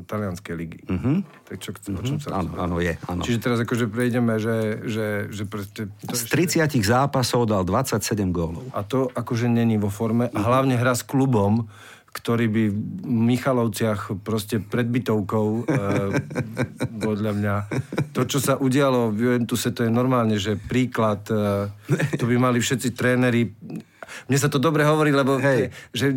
talianskej 0.07 0.55
ligy. 0.55 0.81
Uh-huh. 0.87 1.27
Tak 1.51 1.59
čo, 1.59 1.75
uh-huh. 1.75 1.99
o 1.99 2.03
čom 2.07 2.19
sa 2.23 2.39
Áno, 2.39 2.55
áno, 2.55 2.77
je. 2.79 2.95
Áno. 3.11 3.27
Čiže 3.27 3.39
teraz 3.43 3.59
akože 3.59 3.91
prejdeme, 3.91 4.39
že, 4.39 4.87
že, 4.87 5.07
že 5.35 5.43
proste... 5.51 5.91
To 6.07 6.15
Z 6.15 6.31
ešte- 6.31 6.63
30 6.63 6.79
zápasov 6.79 7.51
dal 7.51 7.67
27 7.67 8.31
gólov. 8.31 8.71
A 8.71 8.87
to 8.87 9.11
akože 9.11 9.51
není 9.51 9.83
vo 9.83 9.91
forme. 9.91 10.31
A 10.31 10.41
hlavne 10.47 10.79
hra 10.79 10.95
s 10.95 11.03
klubom, 11.03 11.67
ktorý 12.13 12.47
by 12.47 12.65
v 12.71 12.77
Michalovciach 13.09 14.21
proste 14.21 14.61
pred 14.61 14.85
bytovkou, 14.87 15.47
e, 15.49 15.81
podľa 17.09 17.33
mňa. 17.35 17.55
To, 18.13 18.29
čo 18.29 18.39
sa 18.39 18.61
udialo 18.61 19.11
v 19.11 19.19
Juventuse, 19.27 19.73
to 19.73 19.89
je 19.89 19.91
normálne, 19.91 20.37
že 20.37 20.55
príklad, 20.55 21.25
e, 21.33 21.67
to 22.21 22.29
by 22.29 22.37
mali 22.37 22.61
všetci 22.61 22.95
tréneri 22.95 23.49
mne 24.29 24.39
sa 24.39 24.49
to 24.49 24.57
dobre 24.57 24.83
hovorí, 24.85 25.11
lebo 25.11 25.37
Hej. 25.39 25.73
že, 25.93 26.13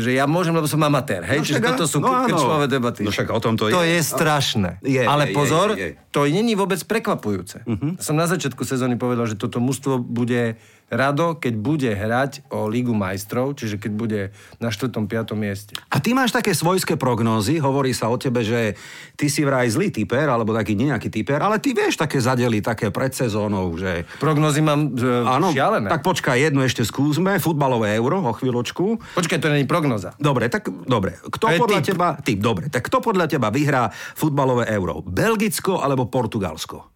že 0.00 0.10
ja 0.12 0.24
môžem, 0.24 0.52
lebo 0.54 0.68
som 0.68 0.80
amatér. 0.82 1.24
Hej? 1.24 1.38
No 1.40 1.44
Čiže 1.44 1.54
však 1.60 1.70
toto 1.74 1.84
sú 1.86 1.98
no 2.02 2.10
krčmové 2.26 2.66
debaty. 2.66 3.02
No 3.04 3.10
však 3.12 3.28
o 3.30 3.40
tom 3.40 3.54
to 3.56 3.70
To 3.70 3.82
je 3.84 3.98
je. 3.98 4.04
strašné. 4.04 4.70
Je, 4.84 5.02
Ale 5.02 5.28
je, 5.28 5.30
je, 5.30 5.34
pozor, 5.34 5.68
je, 5.74 5.94
je. 5.94 6.10
to 6.10 6.26
není 6.28 6.54
vôbec 6.54 6.80
prekvapujúce. 6.84 7.64
Uh-huh. 7.64 7.96
Som 8.00 8.16
na 8.16 8.26
začiatku 8.26 8.62
sezóny 8.64 8.96
povedal, 8.96 9.24
že 9.28 9.36
toto 9.38 9.58
mužstvo 9.62 9.98
bude 9.98 10.56
rado, 10.88 11.34
keď 11.34 11.54
bude 11.54 11.90
hrať 11.90 12.46
o 12.48 12.66
Lígu 12.66 12.92
majstrov, 12.92 13.52
čiže 13.52 13.76
keď 13.76 13.92
bude 13.92 14.20
na 14.56 14.68
4. 14.68 14.88
5. 14.90 15.04
mieste. 15.34 15.74
A 15.88 15.98
ty 15.98 16.12
máš 16.12 16.30
také 16.30 16.52
svojské 16.52 16.94
prognózy, 16.94 17.58
hovorí 17.58 17.90
sa 17.90 18.06
o 18.06 18.16
tebe, 18.16 18.40
že 18.40 18.78
ty 19.14 19.26
si 19.26 19.42
vraj 19.42 19.66
zlý 19.66 19.90
typer, 19.90 20.24
alebo 20.24 20.50
taký 20.50 20.72
nejaký 20.72 21.10
typer, 21.10 21.42
ale 21.42 21.58
ty 21.58 21.72
vieš 21.72 21.98
také 21.98 22.16
zadeli, 22.16 22.60
také 22.60 22.88
pred 22.88 23.10
sezónou, 23.10 23.74
že... 23.74 24.06
Prognozy 24.16 24.60
mám 24.60 24.94
e, 24.94 25.04
Áno, 25.26 25.50
šialené. 25.50 25.90
tak 25.90 26.00
počkaj, 26.00 26.38
jednu 26.40 26.62
ešte 26.62 26.82
skúsme, 26.82 27.36
futbalové 27.36 27.92
euro, 27.94 28.22
o 28.22 28.32
chvíľočku. 28.32 29.02
Počkaj, 29.12 29.38
to 29.42 29.50
není 29.50 29.66
prognoza. 29.66 30.14
Dobre, 30.16 30.46
tak 30.46 30.70
dobre. 30.86 31.18
Kto 31.18 31.50
To 31.50 31.58
podľa 31.58 31.80
typ. 31.82 31.88
teba... 31.92 32.08
Typ, 32.22 32.38
dobre. 32.38 32.70
Tak 32.70 32.86
kto 32.86 33.02
podľa 33.02 33.26
teba 33.26 33.50
vyhrá 33.50 33.90
futbalové 34.14 34.70
euro? 34.70 35.02
Belgicko 35.02 35.82
alebo 35.82 36.06
Portugalsko? 36.06 36.93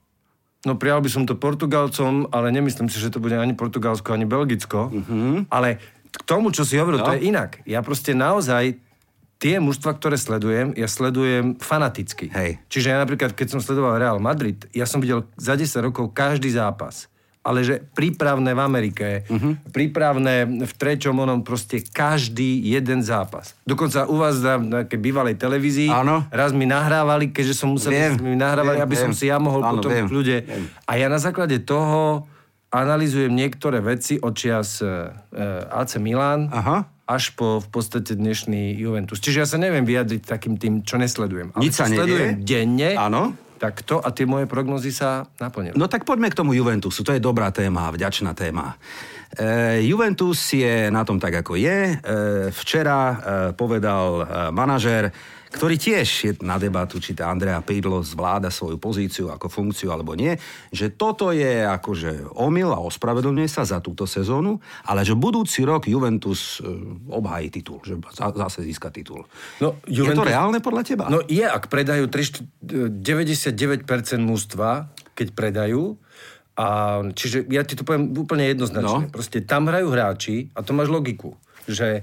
No 0.68 0.76
prijal 0.76 1.00
by 1.00 1.08
som 1.08 1.24
to 1.24 1.32
Portugalcom, 1.32 2.28
ale 2.28 2.52
nemyslím 2.52 2.92
si, 2.92 3.00
že 3.00 3.08
to 3.08 3.24
bude 3.24 3.32
ani 3.32 3.56
Portugalsko, 3.56 4.12
ani 4.12 4.28
Belgicko. 4.28 4.92
Uh-huh. 4.92 5.48
Ale 5.48 5.80
k 6.12 6.22
tomu, 6.28 6.52
čo 6.52 6.68
si 6.68 6.76
hovoril, 6.76 7.00
No. 7.00 7.08
to 7.08 7.16
je 7.16 7.24
inak. 7.24 7.64
Ja 7.64 7.80
proste 7.80 8.12
naozaj 8.12 8.76
tie 9.40 9.56
mužstva, 9.62 9.96
ktoré 9.96 10.20
sledujem, 10.20 10.76
ja 10.76 10.84
sledujem 10.90 11.56
fanaticky. 11.56 12.28
Hej. 12.28 12.60
Čiže 12.68 12.92
ja 12.92 13.00
napríklad, 13.00 13.32
keď 13.32 13.56
som 13.56 13.60
sledoval 13.64 13.96
Real 13.96 14.20
Madrid, 14.20 14.68
ja 14.76 14.84
som 14.84 15.00
videl 15.00 15.24
za 15.40 15.56
10 15.56 15.80
rokov 15.80 16.12
každý 16.12 16.52
zápas. 16.52 17.08
Ale 17.48 17.64
že 17.64 17.80
prípravné 17.80 18.52
v 18.52 18.60
Amerike, 18.60 19.24
uh-huh. 19.24 19.56
prípravné 19.72 20.44
v 20.44 20.72
treťom 20.76 21.16
onom 21.16 21.40
proste 21.40 21.80
každý 21.80 22.60
jeden 22.60 23.00
zápas. 23.00 23.56
Dokonca 23.64 24.04
u 24.04 24.20
vás 24.20 24.36
na 24.44 24.84
bývalej 24.84 25.40
televízii 25.40 25.88
Áno. 25.88 26.28
raz 26.28 26.52
mi 26.52 26.68
nahrávali, 26.68 27.32
keďže 27.32 27.56
som 27.56 27.72
musel, 27.72 27.96
Viem, 27.96 28.20
mi 28.20 28.36
nahrávali, 28.36 28.76
viem, 28.76 28.84
aby 28.84 28.96
som 29.00 29.12
viem. 29.16 29.18
si 29.18 29.24
ja 29.32 29.40
mohol 29.40 29.64
Áno, 29.64 29.80
potom 29.80 29.88
viem, 29.88 30.04
v 30.04 30.44
viem. 30.44 30.64
A 30.84 31.00
ja 31.00 31.08
na 31.08 31.16
základe 31.16 31.56
toho 31.64 32.28
analizujem 32.68 33.32
niektoré 33.32 33.80
veci 33.80 34.20
od 34.20 34.36
čias 34.36 34.84
uh, 34.84 35.08
AC 35.72 35.96
Milan 35.96 36.52
Aha. 36.52 36.84
až 37.08 37.32
po 37.32 37.64
v 37.64 37.68
podstate 37.72 38.12
dnešný 38.12 38.76
Juventus. 38.76 39.24
Čiže 39.24 39.38
ja 39.40 39.46
sa 39.48 39.56
neviem 39.56 39.88
vyjadriť 39.88 40.28
takým 40.28 40.60
tým, 40.60 40.84
čo 40.84 41.00
nesledujem. 41.00 41.56
Ale 41.56 41.62
Nič 41.64 41.80
sa 41.80 41.88
sledujem 41.88 42.44
denne, 42.44 42.92
Áno. 42.92 43.32
Tak 43.58 43.82
to 43.82 43.98
a 43.98 44.14
tie 44.14 44.24
moje 44.24 44.46
prognozy 44.46 44.94
sa 44.94 45.26
naplnili. 45.42 45.74
No 45.74 45.90
tak 45.90 46.06
poďme 46.06 46.30
k 46.30 46.38
tomu 46.38 46.54
Juventusu. 46.54 47.02
To 47.02 47.12
je 47.12 47.20
dobrá 47.20 47.50
téma, 47.50 47.90
vďačná 47.90 48.32
téma. 48.32 48.78
E, 49.34 49.82
Juventus 49.84 50.38
je 50.54 50.88
na 50.88 51.02
tom 51.04 51.18
tak, 51.18 51.42
ako 51.44 51.58
je. 51.58 51.78
E, 51.92 51.94
včera 52.54 53.00
e, 53.02 53.16
povedal 53.52 54.06
e, 54.22 54.24
manažér, 54.54 55.10
ktorý 55.48 55.80
tiež 55.80 56.08
je 56.08 56.32
na 56.44 56.60
debatu, 56.60 57.00
či 57.00 57.16
tá 57.16 57.32
Andrea 57.32 57.60
Pirlo 57.64 58.04
zvláda 58.04 58.52
svoju 58.52 58.76
pozíciu 58.76 59.32
ako 59.32 59.48
funkciu 59.48 59.88
alebo 59.88 60.12
nie, 60.12 60.36
že 60.68 60.92
toto 60.92 61.32
je 61.32 61.64
akože 61.64 62.36
omyl 62.36 62.68
a 62.72 62.80
ospravedlňuje 62.84 63.48
sa 63.48 63.64
za 63.64 63.80
túto 63.80 64.04
sezónu, 64.04 64.60
ale 64.84 65.08
že 65.08 65.16
budúci 65.16 65.64
rok 65.64 65.88
Juventus 65.88 66.60
e, 66.60 66.68
obhájí 67.08 67.48
titul, 67.48 67.80
že 67.80 67.96
za- 68.12 68.36
zase 68.36 68.60
získa 68.64 68.92
titul. 68.92 69.24
No, 69.64 69.80
Je 69.88 70.04
to 70.04 70.24
reálne 70.24 70.60
podľa 70.60 70.82
teba? 70.84 71.04
No 71.08 71.24
je, 71.24 71.44
ak 71.44 71.72
predajú 71.72 72.12
3, 72.12 73.00
99% 73.00 73.88
mústva, 74.20 74.92
keď 75.16 75.28
predajú, 75.32 75.96
a, 76.58 77.00
čiže 77.14 77.46
ja 77.48 77.62
ti 77.62 77.78
to 77.78 77.86
poviem 77.86 78.10
úplne 78.18 78.50
jednoznačne. 78.50 79.06
No. 79.06 79.14
Proste 79.14 79.46
tam 79.46 79.70
hrajú 79.70 79.88
hráči, 79.94 80.50
a 80.52 80.66
to 80.66 80.74
máš 80.74 80.90
logiku, 80.90 81.38
že 81.70 82.02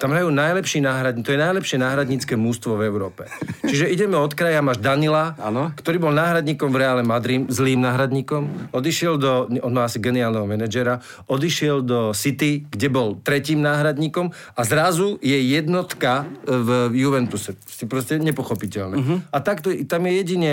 tam 0.00 0.16
hrajú 0.16 0.32
najlepší 0.32 0.80
náhradník, 0.80 1.28
to 1.28 1.36
je 1.36 1.44
najlepšie 1.44 1.76
náhradnícke 1.76 2.32
mústvo 2.40 2.80
v 2.80 2.88
Európe. 2.88 3.28
Čiže 3.60 3.92
ideme 3.92 4.16
od 4.16 4.32
kraja, 4.32 4.64
máš 4.64 4.80
Danila, 4.80 5.36
Áno. 5.36 5.76
ktorý 5.76 6.00
bol 6.00 6.16
náhradníkom 6.16 6.72
v 6.72 6.80
Reále 6.80 7.04
Madrid, 7.04 7.44
zlým 7.52 7.84
náhradníkom, 7.84 8.72
odišiel 8.72 9.20
do, 9.20 9.52
on 9.60 9.76
má 9.76 9.84
asi 9.84 10.00
geniálneho 10.00 10.48
manažera, 10.48 11.04
odišiel 11.28 11.84
do 11.84 12.16
City, 12.16 12.64
kde 12.64 12.88
bol 12.88 13.20
tretím 13.20 13.60
náhradníkom 13.60 14.32
a 14.56 14.60
zrazu 14.64 15.20
je 15.20 15.36
jednotka 15.36 16.24
v 16.48 16.96
Juventuse. 16.96 17.60
Ste 17.68 17.84
proste 17.84 18.16
nepochopiteľné. 18.16 18.96
Uh-huh. 18.96 19.18
A 19.28 19.36
takto, 19.44 19.68
tam 19.84 20.08
je 20.08 20.12
jedine 20.16 20.52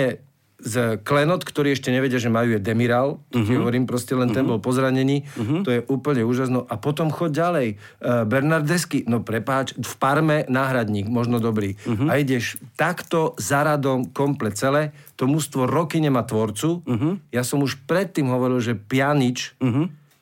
z 0.58 0.98
Klenot, 1.06 1.46
ktorý 1.46 1.70
ešte 1.70 1.94
nevedia, 1.94 2.18
že 2.18 2.26
majú 2.26 2.58
je 2.58 2.60
Demiral, 2.60 3.22
to 3.30 3.46
ti 3.46 3.54
hovorím, 3.54 3.86
proste 3.86 4.18
len 4.18 4.34
ten 4.34 4.42
bol 4.42 4.58
po 4.58 4.74
zranení, 4.74 5.22
to 5.62 5.70
je 5.70 5.80
úplne 5.86 6.26
úžasno. 6.26 6.66
A 6.66 6.74
potom 6.74 7.14
chod 7.14 7.30
ďalej. 7.30 7.78
Uh, 8.02 8.26
Bernardesky, 8.26 9.06
no 9.06 9.22
prepáč, 9.22 9.78
v 9.78 9.94
Parme 10.02 10.42
náhradník, 10.50 11.06
možno 11.06 11.38
dobrý. 11.38 11.78
A 12.10 12.18
ideš 12.18 12.58
takto 12.74 13.38
za 13.38 13.62
radom 13.62 14.10
komplet 14.10 14.58
celé, 14.58 14.90
to 15.14 15.30
mužstvo 15.30 15.70
roky 15.70 16.02
nemá 16.02 16.26
tvorcu. 16.26 16.82
Ja 17.30 17.46
som 17.46 17.62
už 17.62 17.78
predtým 17.86 18.26
hovoril, 18.26 18.58
že 18.58 18.74
Pjanič 18.74 19.54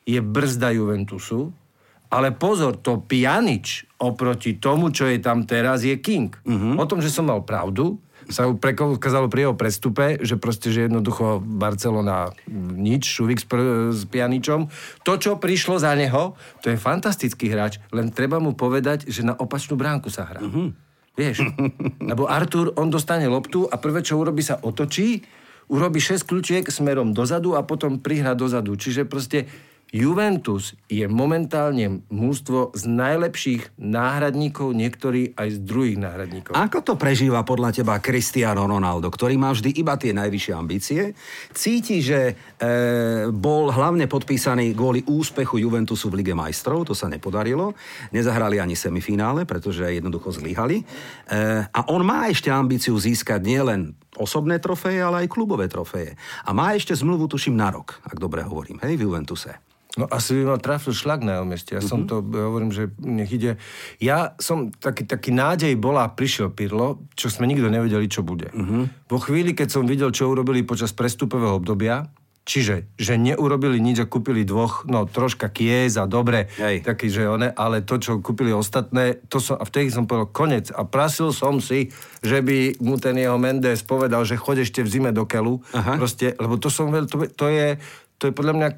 je 0.05 0.19
brzda 0.21 0.69
Juventusu, 0.69 1.49
ale 2.07 2.31
pozor, 2.31 2.77
to 2.79 3.01
Pjanič 3.03 3.89
oproti 3.99 4.55
tomu, 4.61 4.93
čo 4.93 5.09
je 5.09 5.17
tam 5.17 5.49
teraz, 5.49 5.81
je 5.81 5.97
king. 5.97 6.29
O 6.77 6.85
tom, 6.85 7.01
že 7.01 7.09
som 7.09 7.25
mal 7.25 7.41
pravdu, 7.41 7.97
sa 8.27 8.47
prekázalo 8.51 9.31
pri 9.31 9.47
jeho 9.47 9.55
prestupe, 9.55 10.19
že 10.19 10.35
proste, 10.35 10.71
že 10.71 10.87
jednoducho 10.87 11.39
Barcelona 11.39 12.35
nič, 12.51 13.07
Šuvik 13.07 13.39
s, 13.39 13.45
pr- 13.47 13.91
s 13.95 14.03
Pianičom. 14.07 14.67
To, 15.07 15.11
čo 15.15 15.39
prišlo 15.39 15.79
za 15.79 15.95
neho, 15.95 16.35
to 16.59 16.71
je 16.71 16.77
fantastický 16.77 17.51
hráč, 17.51 17.79
len 17.95 18.11
treba 18.11 18.37
mu 18.39 18.53
povedať, 18.53 19.07
že 19.07 19.23
na 19.23 19.35
opačnú 19.35 19.79
bránku 19.79 20.11
sa 20.11 20.27
hrá. 20.27 20.43
Vieš, 21.17 21.41
lebo 22.11 22.29
Artur, 22.29 22.75
on 22.77 22.91
dostane 22.93 23.25
loptu 23.25 23.65
a 23.65 23.75
prvé, 23.79 24.05
čo 24.05 24.21
urobí, 24.21 24.45
sa 24.45 24.59
otočí, 24.61 25.25
urobí 25.67 25.99
6 25.99 26.23
kľúčiek 26.23 26.63
smerom 26.67 27.11
dozadu 27.11 27.57
a 27.57 27.63
potom 27.63 27.99
prihra 27.99 28.37
dozadu. 28.37 28.75
Čiže 28.79 29.03
proste 29.03 29.47
Juventus 29.87 30.75
je 30.91 31.07
momentálne 31.07 32.03
mústvo 32.11 32.75
z 32.75 32.91
najlepších 32.91 33.79
náhradníkov, 33.79 34.75
niektorí 34.75 35.31
aj 35.39 35.47
z 35.55 35.59
druhých 35.63 35.95
náhradníkov. 35.95 36.59
Ako 36.59 36.83
to 36.83 36.99
prežíva 36.99 37.47
podľa 37.47 37.79
teba 37.79 37.95
Cristiano 38.03 38.67
Ronaldo, 38.67 39.07
ktorý 39.07 39.39
má 39.39 39.55
vždy 39.55 39.79
iba 39.79 39.95
tie 39.95 40.11
najvyššie 40.11 40.53
ambície? 40.53 41.15
Cíti, 41.55 42.03
že 42.03 42.35
e, 42.59 43.31
bol 43.31 43.71
hlavne 43.71 44.11
podpísaný 44.11 44.75
kvôli 44.75 45.07
úspechu 45.07 45.63
Juventusu 45.63 46.11
v 46.11 46.19
Lige 46.19 46.35
majstrov, 46.35 46.83
to 46.83 46.91
sa 46.91 47.07
nepodarilo. 47.07 47.71
Nezahrali 48.11 48.59
ani 48.59 48.75
semifinále, 48.75 49.47
pretože 49.47 49.87
jednoducho 49.87 50.35
zlyhali. 50.35 50.83
E, 50.83 50.85
a 51.63 51.79
on 51.87 52.03
má 52.03 52.27
ešte 52.27 52.51
ambíciu 52.51 52.99
získať 52.99 53.39
nielen 53.39 53.95
osobné 54.19 54.59
trofeje, 54.59 54.99
ale 54.99 55.23
aj 55.23 55.31
klubové 55.31 55.71
trofeje. 55.71 56.19
A 56.43 56.51
má 56.51 56.75
ešte 56.75 56.91
zmluvu, 56.91 57.31
tuším, 57.31 57.55
na 57.55 57.71
rok, 57.71 58.03
ak 58.03 58.19
dobre 58.19 58.43
hovorím, 58.43 58.83
hej, 58.83 58.99
v 58.99 59.07
Juventuse. 59.07 59.66
No 59.97 60.05
asi 60.07 60.37
by 60.37 60.53
ma 60.53 60.57
trafil 60.61 60.93
šlak 60.93 61.25
na 61.25 61.41
jeho 61.41 61.45
mieste. 61.49 61.73
Ja 61.73 61.81
som 61.81 62.05
to, 62.05 62.21
hovorím, 62.21 62.69
že 62.69 62.93
nech 63.01 63.33
ide. 63.33 63.57
Ja 63.97 64.37
som, 64.37 64.69
taký, 64.69 65.09
taký 65.09 65.33
nádej 65.33 65.73
bola, 65.73 66.05
prišiel 66.13 66.53
Pirlo, 66.53 67.09
čo 67.17 67.33
sme 67.33 67.49
nikto 67.49 67.67
nevedeli, 67.67 68.05
čo 68.05 68.21
bude. 68.21 68.53
Vo 69.09 69.17
chvíli, 69.17 69.57
keď 69.57 69.67
som 69.73 69.89
videl, 69.89 70.13
čo 70.13 70.29
urobili 70.29 70.61
počas 70.61 70.93
prestupového 70.93 71.57
obdobia, 71.57 72.05
čiže, 72.47 72.95
že 72.95 73.19
neurobili 73.19 73.75
nič 73.83 73.99
a 73.99 74.07
kúpili 74.07 74.47
dvoch, 74.47 74.87
no 74.87 75.03
troška 75.03 75.51
kiez 75.51 75.99
a 75.99 76.07
dobre, 76.07 76.47
Hej. 76.55 76.87
taký, 76.87 77.11
že 77.11 77.27
one, 77.27 77.51
ale 77.51 77.83
to, 77.83 77.99
čo 77.99 78.23
kúpili 78.23 78.55
ostatné, 78.55 79.19
to 79.27 79.43
som, 79.43 79.59
a 79.59 79.67
vtedy 79.67 79.91
som 79.91 80.07
povedal, 80.07 80.31
konec. 80.31 80.71
A 80.71 80.87
prasil 80.87 81.35
som 81.35 81.59
si, 81.59 81.91
že 82.23 82.39
by 82.39 82.79
mu 82.79 82.95
ten 82.95 83.19
jeho 83.19 83.35
Mendes 83.35 83.83
povedal, 83.83 84.23
že 84.23 84.39
choď 84.39 84.63
ešte 84.63 84.79
v 84.79 84.87
zime 84.87 85.11
do 85.11 85.27
Kelu. 85.27 85.59
Aha. 85.75 85.99
Proste, 85.99 86.39
lebo 86.39 86.55
to 86.55 86.71
som 86.71 86.87
veľ, 86.87 87.11
to, 87.11 87.27
to 87.35 87.51
je, 87.51 87.75
to 88.15 88.31
je 88.31 88.33
podľa 88.33 88.53
mňa 88.55 88.69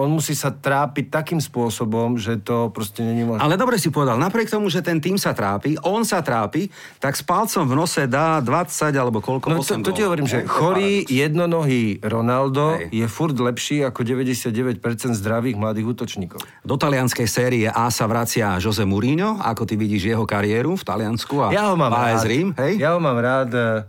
on 0.00 0.10
musí 0.10 0.32
sa 0.32 0.48
trápiť 0.48 1.12
takým 1.12 1.40
spôsobom, 1.40 2.16
že 2.16 2.40
to 2.40 2.72
proste 2.72 3.04
není 3.04 3.22
možné. 3.28 3.44
Ale 3.44 3.60
dobre 3.60 3.76
si 3.76 3.92
povedal, 3.92 4.16
napriek 4.16 4.48
tomu, 4.48 4.72
že 4.72 4.80
ten 4.80 4.98
tým 4.98 5.20
sa 5.20 5.36
trápi, 5.36 5.76
on 5.84 6.02
sa 6.02 6.24
trápi, 6.24 6.72
tak 6.96 7.14
s 7.14 7.22
palcom 7.22 7.68
v 7.68 7.74
nose 7.76 8.08
dá 8.08 8.40
20 8.40 8.96
alebo 8.96 9.20
koľko, 9.20 9.52
No 9.52 9.60
to, 9.60 9.76
to 9.84 9.92
ti 9.92 10.02
hovorím, 10.02 10.24
že 10.24 10.48
chorý 10.48 11.04
jednonohý 11.04 12.00
Ronaldo 12.00 12.80
Hej. 12.80 13.04
je 13.04 13.06
furt 13.06 13.36
lepší 13.36 13.84
ako 13.84 14.00
99% 14.00 14.80
zdravých 15.12 15.56
mladých 15.60 15.86
útočníkov. 15.92 16.40
Do 16.64 16.76
talianskej 16.80 17.28
série 17.28 17.66
A 17.68 17.92
sa 17.92 18.08
vracia 18.08 18.56
Jose 18.56 18.82
Mourinho, 18.88 19.36
ako 19.38 19.68
ty 19.68 19.76
vidíš 19.76 20.16
jeho 20.16 20.24
kariéru 20.24 20.74
v 20.78 20.84
Taliansku 20.86 21.34
a 21.44 21.46
Ja 21.52 21.68
ho 21.68 21.76
mám 21.76 21.92
AS 21.92 22.24
rád. 22.24 22.30
Rím, 22.30 22.48
hej? 22.56 22.72
Ja 22.80 22.96
ho 22.96 23.00
mám 23.02 23.18
rád, 23.20 23.50
eh, 23.52 23.84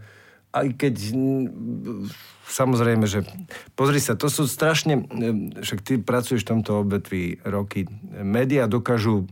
aj 0.52 0.68
keď 0.76 0.96
mm, 1.16 2.31
samozrejme, 2.52 3.08
že 3.08 3.24
pozri 3.80 4.04
sa, 4.04 4.20
to 4.20 4.28
sú 4.28 4.46
strašne, 4.46 5.08
eh, 5.08 5.56
však 5.64 5.80
ty 5.80 5.94
pracuješ 5.98 6.44
v 6.44 6.52
tomto 6.60 6.84
obetví 6.84 7.40
roky. 7.48 7.88
Média 8.22 8.68
dokážu 8.68 9.32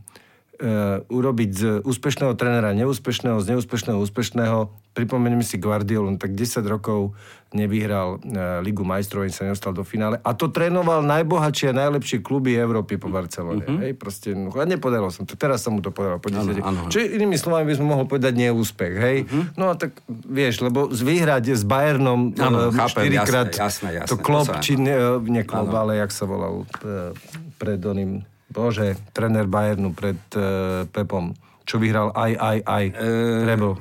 urobiť 1.08 1.50
z 1.50 1.62
úspešného 1.80 2.36
trénera 2.36 2.76
neúspešného, 2.76 3.40
z 3.40 3.56
neúspešného 3.56 3.96
úspešného. 3.96 4.58
Pripomeňme 4.90 5.40
si 5.40 5.56
Guardiolu, 5.56 6.18
tak 6.18 6.34
10 6.34 6.60
rokov 6.66 7.14
nevyhral 7.50 8.22
eh, 8.22 8.62
Ligu 8.62 8.86
majstrov, 8.86 9.26
ani 9.26 9.34
sa 9.34 9.46
nedostal 9.46 9.74
do 9.74 9.82
finále. 9.82 10.22
A 10.22 10.30
to 10.38 10.50
trénoval 10.50 11.02
najbohatšie 11.02 11.74
a 11.74 11.78
najlepšie 11.86 12.22
kluby 12.22 12.54
Európy 12.54 12.98
po 12.98 13.10
Barcelone. 13.10 13.66
Mhm. 13.66 13.78
Hej, 13.82 13.92
proste, 13.98 14.28
no, 14.34 14.50
nepodarilo 14.54 15.10
som 15.10 15.26
to. 15.26 15.34
Teraz 15.34 15.66
sa 15.66 15.70
mu 15.74 15.82
to 15.82 15.90
podarilo. 15.90 16.22
Po 16.22 16.30
10. 16.30 16.62
áno. 16.62 16.86
Čiže 16.86 17.18
inými 17.18 17.34
slovami 17.38 17.66
by 17.70 17.74
sme 17.74 17.86
mohli 17.86 18.06
povedať 18.06 18.32
neúspech, 18.38 18.94
hej? 18.94 19.16
No 19.58 19.70
a 19.70 19.74
tak 19.74 19.98
vieš, 20.08 20.62
lebo 20.62 20.90
z 20.90 21.02
vyhrať 21.02 21.54
s 21.58 21.66
Bayernom 21.66 22.34
Áno, 22.38 22.70
eh, 22.70 22.74
chápem, 22.74 23.10
štyrikrát 23.10 23.50
jasné, 23.50 23.62
jasné, 23.66 23.88
jasné, 24.04 24.10
to 24.10 24.16
Klopp, 24.18 24.46
to 24.46 24.54
sa- 24.58 24.62
či 24.62 24.78
ne, 24.78 24.94
eh, 24.94 25.18
nie 25.26 25.42
Klopp, 25.42 25.74
ale 25.74 25.98
jak 25.98 26.10
sa 26.14 26.24
volal 26.30 26.62
eh, 26.86 27.10
pred 27.58 27.82
oným, 27.82 28.22
bože, 28.50 28.98
tréner 29.14 29.46
Bayernu 29.46 29.94
pred 29.94 30.18
uh, 30.36 30.84
Pepom, 30.90 31.32
čo 31.62 31.78
vyhral 31.78 32.10
aj, 32.12 32.32
aj, 32.34 32.58
aj, 32.66 32.84
uh, 32.98 33.46
Rebel, 33.46 33.72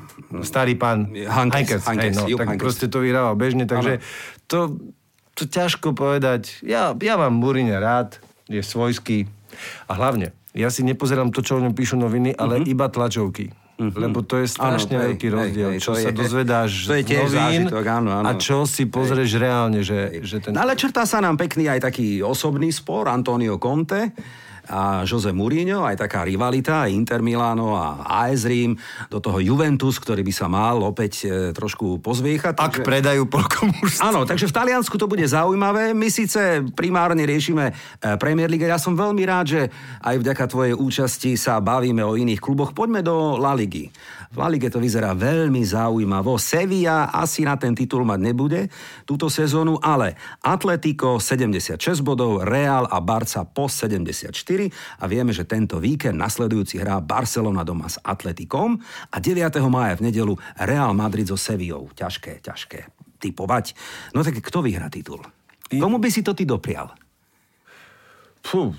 starý 0.45 0.77
pán 0.77 1.09
Hankes, 1.09 1.83
Hankes, 1.83 2.15
hej, 2.15 2.33
no, 2.33 2.37
tak 2.37 2.53
Hankes. 2.53 2.63
proste 2.63 2.85
to 2.85 3.01
vyhrával 3.01 3.33
bežne, 3.33 3.65
takže 3.65 3.97
to, 4.45 4.77
to 5.33 5.49
ťažko 5.49 5.97
povedať. 5.97 6.61
Ja, 6.61 6.93
ja 6.93 7.17
mám 7.17 7.33
Mourinho 7.33 7.81
rád, 7.81 8.21
je 8.45 8.61
svojský 8.61 9.25
a 9.89 9.97
hlavne, 9.97 10.31
ja 10.53 10.69
si 10.69 10.85
nepozerám 10.85 11.33
to, 11.33 11.41
čo 11.41 11.57
o 11.57 11.63
ňom 11.65 11.73
píšu 11.73 11.97
noviny, 11.97 12.33
ale 12.37 12.61
iba 12.65 12.89
tlačovky. 12.89 13.53
Lebo 13.79 14.19
to 14.27 14.43
je 14.43 14.51
strašne. 14.51 14.91
Áno, 14.91 15.07
hej, 15.07 15.07
veľký 15.15 15.27
hej, 15.31 15.35
rozdiel, 15.39 15.69
hej, 15.71 15.79
čo 15.79 15.95
sa 15.95 16.11
je- 16.11 16.17
dozvedáš 16.19 16.71
to 16.83 16.99
je 16.99 17.03
tiež 17.07 17.31
novín 17.31 17.63
zážitok, 17.71 17.85
áno, 17.87 18.09
áno. 18.11 18.27
a 18.27 18.31
čo 18.35 18.67
si 18.67 18.83
pozrieš 18.91 19.39
reálne, 19.39 19.79
že, 19.87 20.19
že 20.19 20.43
ten... 20.43 20.51
No 20.51 20.67
ale 20.67 20.75
črtá 20.75 21.07
sa 21.07 21.23
nám 21.23 21.39
pekný 21.39 21.71
aj 21.71 21.87
taký 21.87 22.19
osobný 22.19 22.75
spor 22.75 23.07
Antonio 23.07 23.55
Conte 23.55 24.11
a 24.69 25.03
Jose 25.03 25.33
Mourinho, 25.33 25.81
aj 25.81 26.05
taká 26.05 26.21
rivalita, 26.21 26.85
Inter 26.85 27.25
Milano 27.25 27.73
a 27.73 28.05
AS 28.05 28.45
Rím, 28.45 28.77
do 29.09 29.17
toho 29.17 29.41
Juventus, 29.41 29.97
ktorý 29.97 30.21
by 30.21 30.33
sa 30.33 30.45
mal 30.45 30.77
opäť 30.85 31.25
e, 31.25 31.51
trošku 31.51 31.97
pozviechať. 31.99 32.61
Ak 32.61 32.85
predajú 32.85 33.25
polko 33.25 33.65
mužstva. 33.65 34.13
Áno, 34.13 34.29
takže 34.29 34.45
v 34.45 34.55
Taliansku 34.55 34.95
to 34.95 35.09
bude 35.09 35.25
zaujímavé. 35.25 35.97
My 35.97 36.13
síce 36.13 36.61
primárne 36.77 37.25
riešime 37.25 37.73
e, 37.73 37.73
Premier 38.21 38.47
League. 38.47 38.69
Ja 38.69 38.77
som 38.77 38.93
veľmi 38.93 39.25
rád, 39.25 39.45
že 39.49 39.61
aj 40.05 40.15
vďaka 40.21 40.45
tvojej 40.45 40.75
účasti 40.77 41.33
sa 41.33 41.57
bavíme 41.57 42.05
o 42.05 42.13
iných 42.13 42.37
kluboch. 42.37 42.77
Poďme 42.77 43.01
do 43.01 43.41
La 43.41 43.57
Ligy. 43.57 43.89
V 44.29 44.37
La 44.37 44.45
Lige 44.45 44.69
to 44.69 44.77
vyzerá 44.77 45.17
veľmi 45.17 45.65
zaujímavo. 45.65 46.37
Sevilla 46.37 47.09
asi 47.09 47.41
na 47.41 47.57
ten 47.57 47.73
titul 47.73 48.05
mať 48.05 48.19
nebude 48.21 48.69
túto 49.01 49.25
sezónu, 49.25 49.81
ale 49.81 50.13
Atletico 50.45 51.17
76 51.17 51.81
bodov, 52.05 52.45
Real 52.45 52.85
a 52.85 53.01
Barca 53.01 53.41
po 53.41 53.65
74 53.65 54.29
a 54.99 55.03
vieme, 55.07 55.31
že 55.31 55.47
tento 55.47 55.79
víkend 55.79 56.19
nasledujúci 56.19 56.83
hrá 56.83 56.99
Barcelona 56.99 57.63
doma 57.63 57.87
s 57.87 57.95
Atletikom 58.03 58.75
a 59.07 59.17
9. 59.23 59.55
mája 59.71 59.95
v 59.95 60.11
nedelu 60.11 60.33
Real 60.59 60.91
Madrid 60.91 61.31
so 61.31 61.39
Sevillou. 61.39 61.87
Ťažké, 61.95 62.43
ťažké 62.43 62.91
typovať. 63.23 63.75
No 64.11 64.27
tak 64.27 64.43
kto 64.43 64.59
vyhrá 64.59 64.91
titul? 64.91 65.23
Komu 65.69 66.01
by 66.01 66.09
si 66.09 66.25
to 66.25 66.35
ty 66.35 66.43
doprial? 66.43 66.91
Fú, 68.43 68.73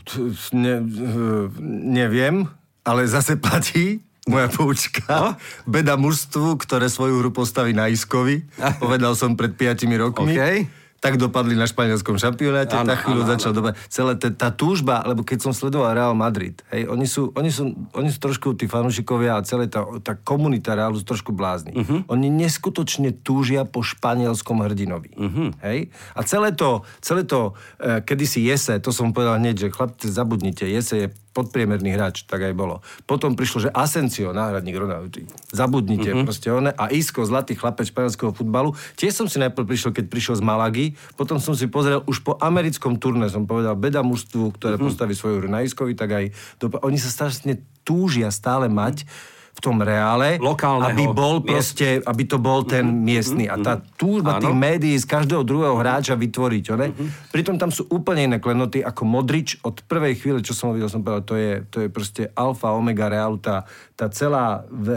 ne, 0.56 0.74
eh, 0.80 1.46
neviem, 1.94 2.48
ale 2.82 3.06
zase 3.06 3.36
platí 3.36 4.02
moja 4.26 4.48
poučka. 4.50 5.04
No? 5.08 5.30
Beda 5.66 5.94
mužstvu, 5.98 6.56
ktoré 6.60 6.86
svoju 6.90 7.20
hru 7.20 7.30
postaví 7.30 7.74
na 7.74 7.90
Iskovi. 7.90 8.46
Povedal 8.82 9.14
som 9.14 9.36
pred 9.38 9.52
5 9.54 9.86
rokmi. 9.98 10.34
OK. 10.36 10.79
Tak 11.00 11.16
dopadli 11.16 11.56
na 11.56 11.64
španielskom 11.64 12.20
šampionáte, 12.20 12.76
Áno, 12.76 12.92
tá 12.92 13.00
chvíľu 13.00 13.24
áno, 13.24 13.32
začal 13.32 13.56
doba. 13.56 13.72
Celé 13.88 14.20
tá, 14.20 14.28
tá 14.28 14.48
túžba, 14.52 15.00
lebo 15.08 15.24
keď 15.24 15.48
som 15.48 15.52
sledoval 15.56 15.96
Real 15.96 16.12
Madrid, 16.12 16.60
hej, 16.68 16.92
oni 16.92 17.08
sú, 17.08 17.32
oni 17.32 17.48
sú, 17.48 17.72
oni 17.96 18.12
sú 18.12 18.18
trošku 18.20 18.52
tí 18.52 18.68
fanúšikovia 18.68 19.40
a 19.40 19.44
celé 19.44 19.72
tá, 19.72 19.80
tá 20.04 20.12
komunita 20.12 20.76
Realu 20.76 21.00
sú 21.00 21.08
trošku 21.08 21.32
blázni. 21.32 21.72
Uh-huh. 21.72 22.04
Oni 22.12 22.28
neskutočne 22.28 23.16
túžia 23.24 23.64
po 23.64 23.80
španielskom 23.80 24.60
hrdinovi. 24.60 25.16
Uh-huh. 25.16 25.48
Hej? 25.64 25.88
A 26.12 26.20
celé 26.28 26.52
to, 26.52 26.84
celé 27.00 27.24
to 27.24 27.56
eh, 27.80 28.04
kedysi 28.04 28.44
Jese, 28.44 28.76
to 28.84 28.92
som 28.92 29.16
povedal 29.16 29.40
hneď, 29.40 29.56
že 29.56 29.68
chlapci, 29.72 30.06
zabudnite, 30.12 30.68
Jese 30.68 30.94
je 31.00 31.08
podpriemerný 31.30 31.94
hráč, 31.94 32.26
tak 32.26 32.42
aj 32.42 32.54
bolo. 32.54 32.82
Potom 33.06 33.38
prišlo, 33.38 33.68
že 33.68 33.70
Asensio, 33.70 34.34
náhradník 34.34 34.74
Ronaldo, 34.74 35.22
zabudnite, 35.54 36.10
uh-huh. 36.10 36.26
proste 36.26 36.50
one, 36.50 36.74
a 36.74 36.90
Isco, 36.90 37.22
zlatý 37.22 37.54
chlapec 37.54 37.86
španielského 37.86 38.34
futbalu. 38.34 38.74
Tiež 38.98 39.14
som 39.14 39.26
si 39.30 39.38
najprv 39.38 39.62
prišiel, 39.62 39.90
keď 39.94 40.04
prišiel 40.10 40.34
z 40.38 40.42
Malagy, 40.42 40.86
potom 41.14 41.38
som 41.38 41.54
si 41.54 41.70
pozrel 41.70 42.02
už 42.10 42.26
po 42.26 42.34
americkom 42.42 42.98
turné, 42.98 43.30
som 43.30 43.46
povedal, 43.46 43.78
beda 43.78 44.02
mužstvu, 44.02 44.58
ktoré 44.58 44.74
uh-huh. 44.74 44.90
postaví 44.90 45.14
svoju 45.14 45.44
hru 45.44 45.48
na 45.48 45.62
Iskovi, 45.62 45.94
tak 45.94 46.10
aj 46.10 46.24
do, 46.58 46.66
oni 46.82 46.98
sa 46.98 47.08
strašne 47.08 47.62
túžia 47.86 48.28
stále 48.34 48.66
mať 48.66 49.06
v 49.06 49.39
tom 49.60 49.84
reále, 49.84 50.40
Lokálneho 50.40 50.90
aby 50.90 51.04
bol 51.12 51.44
proste, 51.44 52.00
aby 52.00 52.22
to 52.24 52.40
bol 52.40 52.64
ten 52.64 52.88
miestny. 52.88 53.46
A 53.46 53.60
tá 53.60 53.78
túžba 54.00 54.40
Áno. 54.40 54.48
tých 54.48 54.56
médií 54.56 54.96
z 54.96 55.06
každého 55.06 55.44
druhého 55.44 55.76
hráča 55.76 56.16
vytvoriť. 56.16 56.64
Ne? 56.80 56.96
Pritom 57.28 57.60
tam 57.60 57.68
sú 57.68 57.84
úplne 57.92 58.26
iné 58.26 58.38
klenoty, 58.40 58.80
ako 58.80 59.04
Modrič 59.04 59.60
od 59.60 59.84
prvej 59.84 60.16
chvíle, 60.16 60.40
čo 60.40 60.56
som 60.56 60.72
ho 60.72 60.74
videl, 60.74 60.88
som 60.88 61.04
povedal, 61.04 61.22
to 61.28 61.36
je, 61.36 61.52
to 61.68 61.76
je 61.84 61.88
proste 61.92 62.32
alfa, 62.32 62.72
omega 62.72 63.12
reálu, 63.12 63.36
tá, 63.36 63.68
tá 63.94 64.08
celá 64.08 64.64
v, 64.72 64.88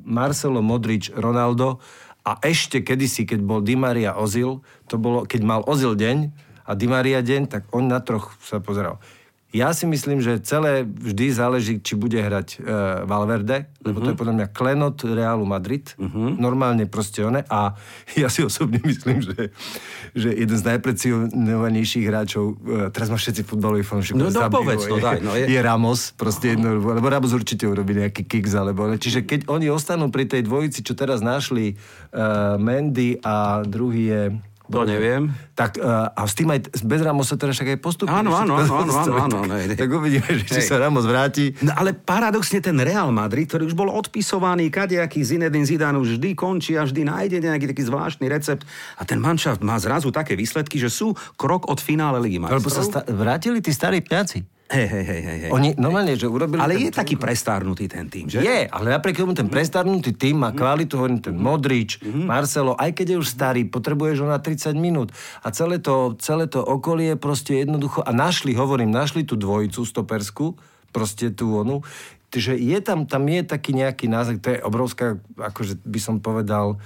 Marcelo, 0.00 0.64
Modrič, 0.64 1.12
Ronaldo 1.12 1.78
a 2.24 2.40
ešte 2.44 2.84
kedysi, 2.84 3.24
keď 3.28 3.40
bol 3.44 3.60
Di 3.60 3.76
Maria 3.76 4.16
Ozil, 4.16 4.64
to 4.88 4.96
bolo, 4.96 5.28
keď 5.28 5.40
mal 5.44 5.60
Ozil 5.68 5.96
deň 5.96 6.16
a 6.68 6.72
Di 6.76 6.86
Maria 6.88 7.20
deň, 7.20 7.42
tak 7.48 7.62
on 7.72 7.88
na 7.88 8.00
troch 8.00 8.36
sa 8.40 8.60
pozeral. 8.60 9.00
Ja 9.50 9.74
si 9.74 9.82
myslím, 9.82 10.22
že 10.22 10.38
celé 10.46 10.86
vždy 10.86 11.26
záleží, 11.34 11.74
či 11.82 11.98
bude 11.98 12.14
hrať 12.22 12.62
uh, 12.62 13.02
Valverde, 13.02 13.66
lebo 13.82 13.98
uh-huh. 13.98 14.04
to 14.06 14.10
je 14.14 14.20
podľa 14.22 14.34
mňa 14.38 14.46
klenot 14.54 15.02
Realu 15.02 15.42
Madrid. 15.42 15.90
Uh-huh. 15.98 16.38
Normálne 16.38 16.86
proste 16.86 17.26
one. 17.26 17.42
A 17.50 17.74
ja 18.14 18.30
si 18.30 18.46
osobne 18.46 18.78
myslím, 18.90 19.26
že, 19.26 19.50
že 20.14 20.30
jeden 20.30 20.54
z 20.54 20.62
najprecionovanejších 20.70 22.04
hráčov, 22.06 22.44
uh, 22.62 22.94
teraz 22.94 23.10
ma 23.10 23.18
všetci 23.18 23.42
futbaloví 23.42 23.82
fanúšikovia 23.82 24.22
No, 24.22 24.30
no, 24.30 24.38
zabijú, 24.38 24.54
povedz, 24.62 24.82
no 24.86 24.96
je, 24.96 25.02
daj, 25.02 25.18
no, 25.18 25.32
je- 25.34 25.48
je 25.50 25.60
Ramos, 25.60 26.00
proste 26.14 26.54
jedno, 26.54 26.78
lebo 26.78 27.06
Ramos 27.10 27.34
určite 27.34 27.66
urobí 27.66 27.98
nejaký 27.98 28.22
kicks, 28.30 28.54
alebo 28.54 28.86
ne. 28.86 29.02
Čiže 29.02 29.26
keď 29.26 29.50
oni 29.50 29.66
ostanú 29.66 30.14
pri 30.14 30.30
tej 30.30 30.46
dvojici, 30.46 30.86
čo 30.86 30.94
teraz 30.94 31.18
našli 31.26 31.74
uh, 31.74 32.54
Mendy 32.54 33.18
a 33.18 33.66
druhý 33.66 34.04
je... 34.06 34.22
To 34.70 34.86
neviem. 34.86 35.34
Tak 35.52 35.76
uh, 35.76 36.14
a 36.14 36.24
s 36.24 36.32
tým 36.32 36.46
aj, 36.48 36.70
bez 36.80 37.00
Ramosa 37.02 37.34
teraz 37.34 37.58
však 37.58 37.74
aj 37.74 37.78
postupí. 37.78 38.08
Áno, 38.08 38.30
áno, 38.32 38.54
áno, 38.54 38.74
áno, 38.80 38.92
áno, 38.94 39.14
áno, 39.18 39.36
Tak, 39.42 39.50
ne, 39.50 39.66
ne. 39.66 39.74
tak 39.74 39.90
uvidíme, 39.90 40.30
že 40.30 40.46
či 40.46 40.60
sa 40.62 40.78
Ramos 40.78 41.02
vráti. 41.04 41.50
No 41.60 41.74
ale 41.74 41.90
paradoxne 41.92 42.62
ten 42.62 42.78
Real 42.78 43.10
Madrid, 43.10 43.44
ktorý 43.44 43.66
už 43.66 43.74
bol 43.74 43.90
odpisovaný, 43.90 44.70
kadejaký 44.70 45.20
Zinedine 45.20 45.66
Zidane 45.66 45.98
už 45.98 46.16
vždy 46.16 46.32
končí 46.32 46.78
a 46.78 46.86
vždy 46.86 47.02
nájde 47.02 47.42
nejaký 47.42 47.66
taký 47.66 47.82
zvláštny 47.82 48.26
recept 48.26 48.62
a 48.94 49.02
ten 49.02 49.18
manšaft 49.18 49.58
má 49.60 49.74
zrazu 49.76 50.08
také 50.08 50.38
výsledky, 50.38 50.78
že 50.78 50.86
sú 50.86 51.10
krok 51.34 51.66
od 51.66 51.76
finále 51.76 52.22
Ligy 52.22 52.38
Lebo 52.38 52.70
sa 52.70 52.80
majstrov. 52.80 52.86
sta- 52.86 53.04
vrátili 53.06 53.58
tí 53.58 53.74
starí 53.74 53.98
pňaci. 53.98 54.59
Hej, 54.70 54.86
hej, 54.86 55.02
hej, 55.02 55.22
hej. 55.26 55.50
Oni 55.50 55.74
normálne, 55.74 56.14
že 56.14 56.30
urobili... 56.30 56.62
Ale 56.62 56.78
je 56.78 56.94
taký 56.94 57.18
prestárnutý 57.18 57.90
ten 57.90 58.06
tým, 58.06 58.30
že? 58.30 58.38
Je, 58.38 58.70
ale 58.70 58.94
napriek 58.94 59.18
tomu 59.18 59.34
ten 59.34 59.50
prestarnutý 59.50 60.14
tým 60.14 60.46
má 60.46 60.54
kvalitu, 60.54 60.94
hovorím, 60.94 61.18
ten 61.18 61.34
Modrič, 61.34 61.98
Marcelo, 62.06 62.78
aj 62.78 62.94
keď 62.94 63.06
je 63.10 63.16
už 63.18 63.28
starý, 63.34 63.66
potrebuješ 63.66 64.22
ho 64.22 64.30
na 64.30 64.38
30 64.38 64.78
minút. 64.78 65.10
A 65.42 65.50
celé 65.50 65.82
to, 65.82 66.14
celé 66.22 66.46
to 66.46 66.62
okolie 66.62 67.18
proste 67.18 67.66
jednoducho, 67.66 68.06
a 68.06 68.14
našli, 68.14 68.54
hovorím, 68.54 68.94
našli 68.94 69.26
tú 69.26 69.34
dvojicu 69.34 69.82
stopersku, 69.82 70.54
proste 70.94 71.34
tú 71.34 71.58
onu, 71.58 71.82
že 72.30 72.54
je 72.54 72.78
tam, 72.78 73.10
tam 73.10 73.26
je 73.26 73.42
taký 73.42 73.74
nejaký 73.74 74.06
náznak, 74.06 74.38
to 74.38 74.54
je 74.54 74.62
obrovská, 74.62 75.18
akože 75.34 75.82
by 75.82 75.98
som 75.98 76.22
povedal, 76.22 76.78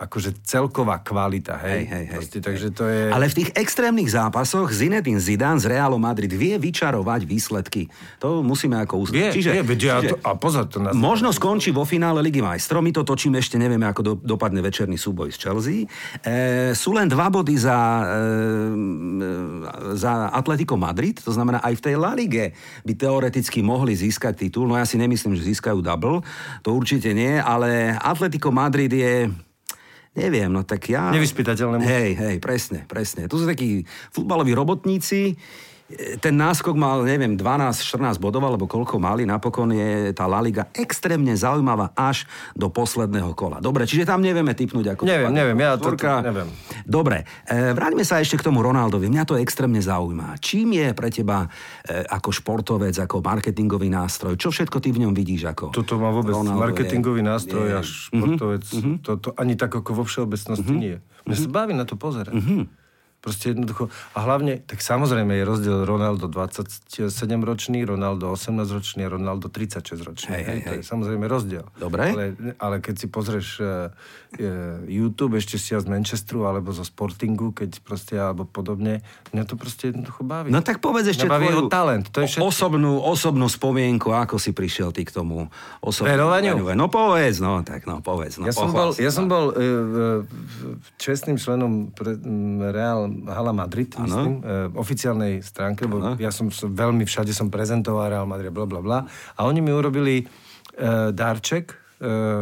akože 0.00 0.40
celková 0.48 1.04
kvalita, 1.04 1.60
hej. 1.60 1.84
Hej, 1.84 1.92
hej, 1.92 2.04
hej. 2.08 2.16
Proste, 2.16 2.38
takže 2.40 2.66
to 2.72 2.88
je... 2.88 3.12
Ale 3.12 3.28
v 3.28 3.44
tých 3.44 3.50
extrémnych 3.52 4.08
zápasoch 4.08 4.72
Zinedine 4.72 5.20
Zidane 5.20 5.60
z 5.60 5.68
Realu 5.68 6.00
Madrid 6.00 6.32
vie 6.32 6.56
vyčarovať 6.56 7.28
výsledky. 7.28 7.92
To 8.16 8.40
musíme 8.40 8.80
ako 8.80 9.04
uznať. 9.04 9.12
Vie, 9.12 9.28
čiže, 9.28 9.50
vie, 9.52 9.60
veď 9.60 9.80
ja 9.84 9.96
čiže 10.00 10.16
a 10.24 10.32
pozor, 10.40 10.64
to 10.72 10.80
nás... 10.80 10.96
Možno 10.96 11.28
skončí 11.36 11.68
vo 11.68 11.84
finále 11.84 12.24
Ligy 12.24 12.40
majstrov, 12.40 12.80
my 12.80 12.96
to 12.96 13.04
točíme, 13.04 13.36
ešte 13.36 13.60
nevieme, 13.60 13.84
ako 13.84 14.00
do, 14.00 14.12
dopadne 14.16 14.64
večerný 14.64 14.96
súboj 14.96 15.36
z 15.36 15.36
Chelsea. 15.36 15.84
E, 16.24 16.72
sú 16.72 16.96
len 16.96 17.04
dva 17.04 17.28
body 17.28 17.60
za, 17.60 17.78
e, 18.08 18.16
za 20.00 20.32
Atletico 20.32 20.80
Madrid, 20.80 21.20
to 21.20 21.36
znamená 21.36 21.60
aj 21.60 21.76
v 21.76 21.84
tej 21.84 21.94
La 22.00 22.16
Lige 22.16 22.56
by 22.88 22.92
teoreticky 22.96 23.60
mohli 23.60 23.92
získať 23.92 24.48
titul, 24.48 24.64
no 24.64 24.80
ja 24.80 24.88
si 24.88 24.96
nemyslím, 24.96 25.36
že 25.36 25.44
získajú 25.44 25.84
double, 25.84 26.24
to 26.64 26.72
určite 26.72 27.12
nie, 27.12 27.36
ale 27.36 27.92
Atletico 28.00 28.48
Madrid 28.48 28.88
je 28.88 29.28
Neviem, 30.10 30.50
no 30.50 30.66
tak 30.66 30.90
ja... 30.90 31.14
Nevyspytateľné. 31.14 31.86
Hej, 31.86 32.10
hej, 32.18 32.36
presne, 32.42 32.82
presne. 32.90 33.30
Tu 33.30 33.38
sú 33.38 33.46
takí 33.46 33.86
futbaloví 34.10 34.50
robotníci, 34.50 35.38
ten 36.22 36.34
náskok 36.38 36.74
mal, 36.78 37.02
neviem, 37.02 37.34
12-14 37.34 38.22
bodov, 38.22 38.46
alebo 38.46 38.70
koľko 38.70 39.02
mali, 39.02 39.26
napokon 39.26 39.74
je 39.74 40.14
tá 40.14 40.30
La 40.30 40.38
Liga 40.38 40.70
extrémne 40.70 41.34
zaujímavá 41.34 41.90
až 41.98 42.24
do 42.54 42.70
posledného 42.70 43.34
kola. 43.34 43.58
Dobre, 43.58 43.84
čiže 43.84 44.06
tam 44.06 44.22
nevieme 44.22 44.54
typnúť 44.54 44.94
ako... 44.94 45.02
Neviem, 45.06 45.34
neviem, 45.34 45.58
ja 45.58 45.74
to, 45.74 45.90
to 45.90 46.06
neviem. 46.22 46.48
Dobre, 46.86 47.26
e, 47.46 47.74
vráťme 47.74 48.06
sa 48.06 48.22
ešte 48.22 48.38
k 48.38 48.46
tomu 48.46 48.62
Ronaldovi. 48.62 49.10
Mňa 49.10 49.24
to 49.26 49.34
extrémne 49.38 49.82
zaujíma. 49.82 50.38
Čím 50.38 50.78
je 50.78 50.88
pre 50.94 51.10
teba 51.10 51.50
e, 51.84 52.06
ako 52.06 52.30
športovec, 52.30 52.94
ako 52.94 53.18
marketingový 53.20 53.90
nástroj? 53.90 54.38
Čo 54.38 54.54
všetko 54.54 54.78
ty 54.78 54.94
v 54.94 55.06
ňom 55.06 55.12
vidíš 55.14 55.50
ako 55.50 55.74
Toto 55.74 55.98
má 55.98 56.14
vôbec 56.14 56.32
Ronaldo 56.32 56.62
marketingový 56.62 57.20
je, 57.22 57.26
nástroj 57.26 57.66
je, 57.66 57.74
a 57.74 57.80
športovec. 57.82 58.64
Mm-hmm. 58.64 58.94
To, 59.04 59.10
to 59.18 59.28
ani 59.34 59.54
tak 59.58 59.74
ako 59.74 59.90
vo 59.92 60.04
všeobecnosti 60.06 60.70
mm-hmm. 60.70 60.82
nie. 60.82 60.96
Mňa 61.26 61.36
sa 61.36 61.48
baví 61.50 61.72
na 61.74 61.84
to 61.84 61.98
pozerať. 61.98 62.32
Mm-hmm. 62.32 62.79
Proste 63.20 63.52
jednoducho. 63.52 63.92
A 64.16 64.24
hlavne, 64.24 64.64
tak 64.64 64.80
samozrejme 64.80 65.36
je 65.36 65.44
rozdiel 65.44 65.84
Ronaldo 65.84 66.24
27-ročný, 66.32 67.84
Ronaldo 67.84 68.32
18-ročný 68.32 69.04
a 69.04 69.12
Ronaldo 69.12 69.52
36-ročný. 69.52 70.40
Hej, 70.40 70.44
hej, 70.48 70.60
To 70.64 70.72
je 70.72 70.80
hej. 70.80 70.88
samozrejme 70.88 71.28
rozdiel. 71.28 71.68
Dobre. 71.76 72.16
Ale, 72.16 72.24
ale 72.56 72.76
keď 72.80 72.94
si 72.96 73.06
pozrieš 73.12 73.60
uh, 73.60 73.92
YouTube, 74.88 75.36
ešte 75.36 75.60
si 75.60 75.76
ja 75.76 75.84
z 75.84 75.92
Manchesteru 75.92 76.48
alebo 76.48 76.72
zo 76.72 76.80
Sportingu, 76.80 77.52
keď 77.52 77.84
proste, 77.84 78.16
alebo 78.16 78.48
podobne, 78.48 79.04
mňa 79.36 79.44
to 79.44 79.60
proste 79.60 79.92
jednoducho 79.92 80.24
baví. 80.24 80.48
No 80.48 80.64
tak 80.64 80.80
povedz 80.80 81.12
ešte 81.12 81.28
baví 81.28 81.52
tvoju 81.52 81.68
talent, 81.68 82.08
to 82.08 82.24
je 82.24 82.38
všetko. 82.38 82.48
osobnú, 82.48 83.04
osobnú 83.04 83.52
spomienku, 83.52 84.16
ako 84.16 84.40
si 84.40 84.56
prišiel 84.56 84.96
ty 84.96 85.04
k 85.04 85.12
tomu 85.12 85.52
osobnému 85.84 86.16
Verovaniu? 86.16 86.54
No 86.72 86.88
povedz, 86.88 87.36
no 87.42 87.60
tak 87.66 87.84
no 87.84 88.00
povedz. 88.00 88.40
No, 88.40 88.48
Ja 88.48 88.54
som 88.56 88.72
bol, 88.72 88.96
ja 88.96 89.10
som 89.12 89.26
bol 89.26 89.52
e, 89.52 89.60
e, 89.60 89.66
čestným 90.96 91.36
členom 91.36 91.92
pre, 91.92 92.16
m, 92.16 92.64
Real 92.70 93.09
Hala 93.26 93.52
Madrid, 93.52 93.92
Áno. 93.96 94.04
myslím, 94.06 94.34
e, 94.40 94.54
oficiálnej 94.78 95.32
stránke, 95.42 95.84
lebo 95.84 95.98
Áno. 96.00 96.14
ja 96.16 96.30
som 96.30 96.48
veľmi 96.50 97.04
všade 97.04 97.34
som 97.34 97.50
prezentoval 97.50 98.10
Real 98.10 98.28
Madrid, 98.28 98.54
bla, 98.54 98.66
bla, 98.66 98.80
bla. 98.80 98.98
A 99.36 99.40
oni 99.44 99.60
mi 99.60 99.74
urobili 99.74 100.22
e, 100.22 100.26
darček 101.12 101.74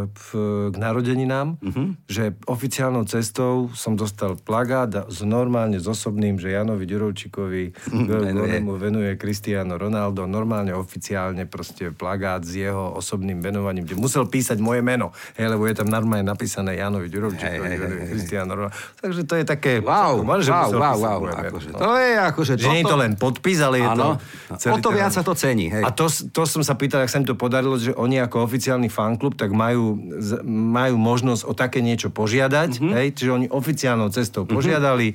v, 0.08 0.28
k 0.70 0.76
narodeninám, 0.78 1.58
Mhm. 1.58 2.06
že 2.06 2.30
oficiálnou 2.46 3.02
cestou 3.04 3.66
som 3.74 3.92
dostal 3.92 4.38
plagát 4.38 4.86
s 5.06 5.20
normálne 5.20 5.76
s 5.76 5.84
osobným, 5.84 6.38
že 6.38 6.54
Janovi 6.54 6.86
Ďurovčíkovi 6.86 7.62
Venuje. 8.06 8.62
mu 8.62 8.78
venuje 8.78 9.18
Cristiano 9.18 9.74
Ronaldo, 9.74 10.24
normálne 10.24 10.70
oficiálne 10.70 11.42
proste 11.44 11.90
plagát 11.90 12.46
s 12.46 12.54
jeho 12.54 12.94
osobným 12.94 13.42
venovaním, 13.42 13.82
kde 13.82 13.98
musel 13.98 14.24
písať 14.24 14.58
moje 14.58 14.78
meno, 14.78 15.10
hej, 15.34 15.50
lebo 15.50 15.66
je 15.66 15.74
tam 15.74 15.90
normálne 15.90 16.22
napísané 16.22 16.78
Janovi 16.78 17.10
Ďurovčíkovi, 17.10 17.66
hej, 17.66 17.76
venuje 17.76 18.00
hej. 18.00 18.10
Cristiano 18.14 18.50
Ronaldo. 18.54 18.74
Takže 18.94 19.22
to 19.26 19.34
je 19.34 19.44
také... 19.44 19.72
Wow, 19.82 20.22
wow, 20.22 20.38
wow, 20.70 20.94
wow. 20.94 21.18
meno, 21.26 21.50
Akože, 21.50 21.68
no. 21.74 21.78
to 21.78 21.90
je 21.96 22.10
akože... 22.14 22.52
Že 22.54 22.68
nie 22.70 22.80
je 22.80 22.86
to 22.86 22.96
len 22.96 23.12
podpis, 23.18 23.58
ale 23.58 23.82
je 23.82 23.88
Áno. 23.88 24.14
to... 24.54 24.70
O 24.70 24.78
to 24.78 24.90
viac 24.90 25.10
sa 25.10 25.20
to 25.20 25.34
cení, 25.34 25.66
hej. 25.68 25.82
A 25.82 25.90
to, 25.90 26.06
to 26.06 26.46
som 26.46 26.62
sa 26.62 26.78
pýtal, 26.78 27.02
ak 27.02 27.10
sa 27.10 27.18
im 27.18 27.26
to 27.26 27.34
podarilo, 27.34 27.74
že 27.74 27.90
oni 27.90 28.22
ako 28.22 28.44
oficiálny 28.44 28.86
fanklub, 28.86 29.34
tak 29.34 29.47
majú, 29.50 29.84
z- 30.16 30.40
majú 30.44 30.96
možnosť 30.96 31.42
o 31.42 31.52
také 31.52 31.78
niečo 31.78 32.08
požiadať, 32.08 32.70
Mhm. 32.70 32.80
mm-hmm. 32.80 32.94
hej, 32.94 33.08
čiže 33.12 33.30
oni 33.32 33.46
oficiálnou 33.48 34.08
cestou 34.08 34.42
požiadali, 34.44 35.14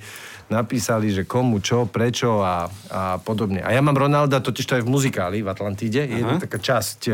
napísali, 0.51 1.13
že 1.13 1.23
komu, 1.23 1.63
čo, 1.63 1.87
prečo 1.87 2.43
a, 2.43 2.67
a 2.91 3.17
podobne. 3.21 3.63
A 3.63 3.71
ja 3.71 3.79
mám 3.79 3.95
Ronalda 3.95 4.43
totiž 4.43 4.65
to 4.65 4.75
aj 4.79 4.83
v 4.83 4.91
muzikáli 4.91 5.37
v 5.39 5.51
Atlantíde, 5.51 6.03
je 6.03 6.23
to 6.23 6.35
taká 6.43 6.59
časť, 6.59 6.99
e, 7.07 7.13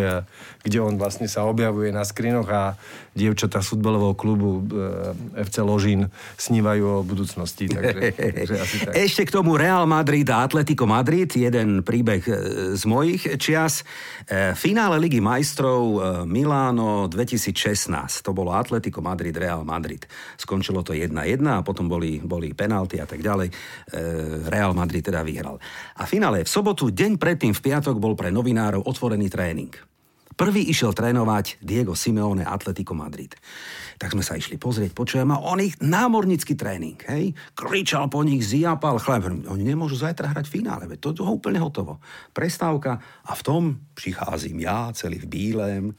kde 0.66 0.78
on 0.82 0.96
vlastne 0.98 1.30
sa 1.30 1.46
objavuje 1.46 1.94
na 1.94 2.02
skrinoch 2.02 2.50
a 2.50 2.74
dievčatá 3.14 3.60
z 3.62 3.76
futbalového 3.76 4.16
klubu 4.16 4.50
e, 4.60 5.44
FC 5.46 5.62
Ložín 5.62 6.10
snívajú 6.40 6.84
o 6.84 7.06
budúcnosti, 7.06 7.70
takže, 7.70 8.00
takže 8.38 8.56
asi 8.58 8.76
tak. 8.86 8.94
Ešte 8.96 9.22
k 9.28 9.32
tomu 9.36 9.60
Real 9.60 9.86
Madrid 9.86 10.26
a 10.32 10.46
Atletico 10.46 10.90
Madrid, 10.90 11.30
jeden 11.30 11.86
príbeh 11.86 12.24
e, 12.26 12.34
z 12.74 12.84
mojich 12.88 13.28
čias. 13.38 13.82
Finále 14.56 15.02
Ligy 15.02 15.22
majstrov 15.22 15.98
Miláno 16.30 17.10
2016, 17.10 18.22
to 18.22 18.32
bolo 18.32 18.54
Atletico 18.54 19.02
Madrid, 19.02 19.34
Real 19.34 19.66
Madrid. 19.66 20.06
Skončilo 20.38 20.86
to 20.86 20.94
1-1 20.94 21.42
a 21.50 21.66
potom 21.66 21.90
boli, 21.90 22.22
boli 22.22 22.54
penalty 22.54 23.02
a 23.02 23.10
tak 23.10 23.19
ďalej. 23.22 23.48
E, 23.50 23.54
Real 24.48 24.74
Madrid 24.74 25.04
teda 25.06 25.24
vyhral. 25.24 25.60
A 26.00 26.04
finále 26.10 26.44
v 26.44 26.50
sobotu, 26.50 26.90
deň 26.90 27.20
predtým 27.20 27.54
v 27.54 27.64
piatok 27.64 28.00
bol 28.00 28.16
pre 28.16 28.32
novinárov 28.34 28.86
otvorený 28.86 29.28
tréning. 29.30 29.90
Prvý 30.40 30.72
išiel 30.72 30.96
trénovať 30.96 31.60
Diego 31.60 32.00
Simeone 32.00 32.48
Atletico 32.48 32.96
Madrid. 32.96 33.36
Tak 34.00 34.16
sme 34.16 34.24
sa 34.24 34.40
išli 34.40 34.56
pozrieť, 34.56 34.96
počujem, 34.96 35.28
a 35.36 35.44
on 35.44 35.60
ich 35.60 35.76
námornický 35.84 36.56
tréning, 36.56 36.96
hej, 37.12 37.36
kričal 37.52 38.08
po 38.08 38.24
nich, 38.24 38.48
zjapal 38.48 39.04
chleb. 39.04 39.28
Oni 39.52 39.64
nemôžu 39.68 40.00
zajtra 40.00 40.32
hrať 40.32 40.48
v 40.48 40.56
finále, 40.64 40.88
veď 40.88 41.12
to, 41.12 41.12
je 41.12 41.28
úplne 41.28 41.60
hotovo. 41.60 42.00
Prestávka 42.32 43.04
a 43.28 43.36
v 43.36 43.42
tom 43.44 43.64
pricházím 43.92 44.64
ja, 44.64 44.96
celý 44.96 45.20
v 45.20 45.28
bílém. 45.28 45.92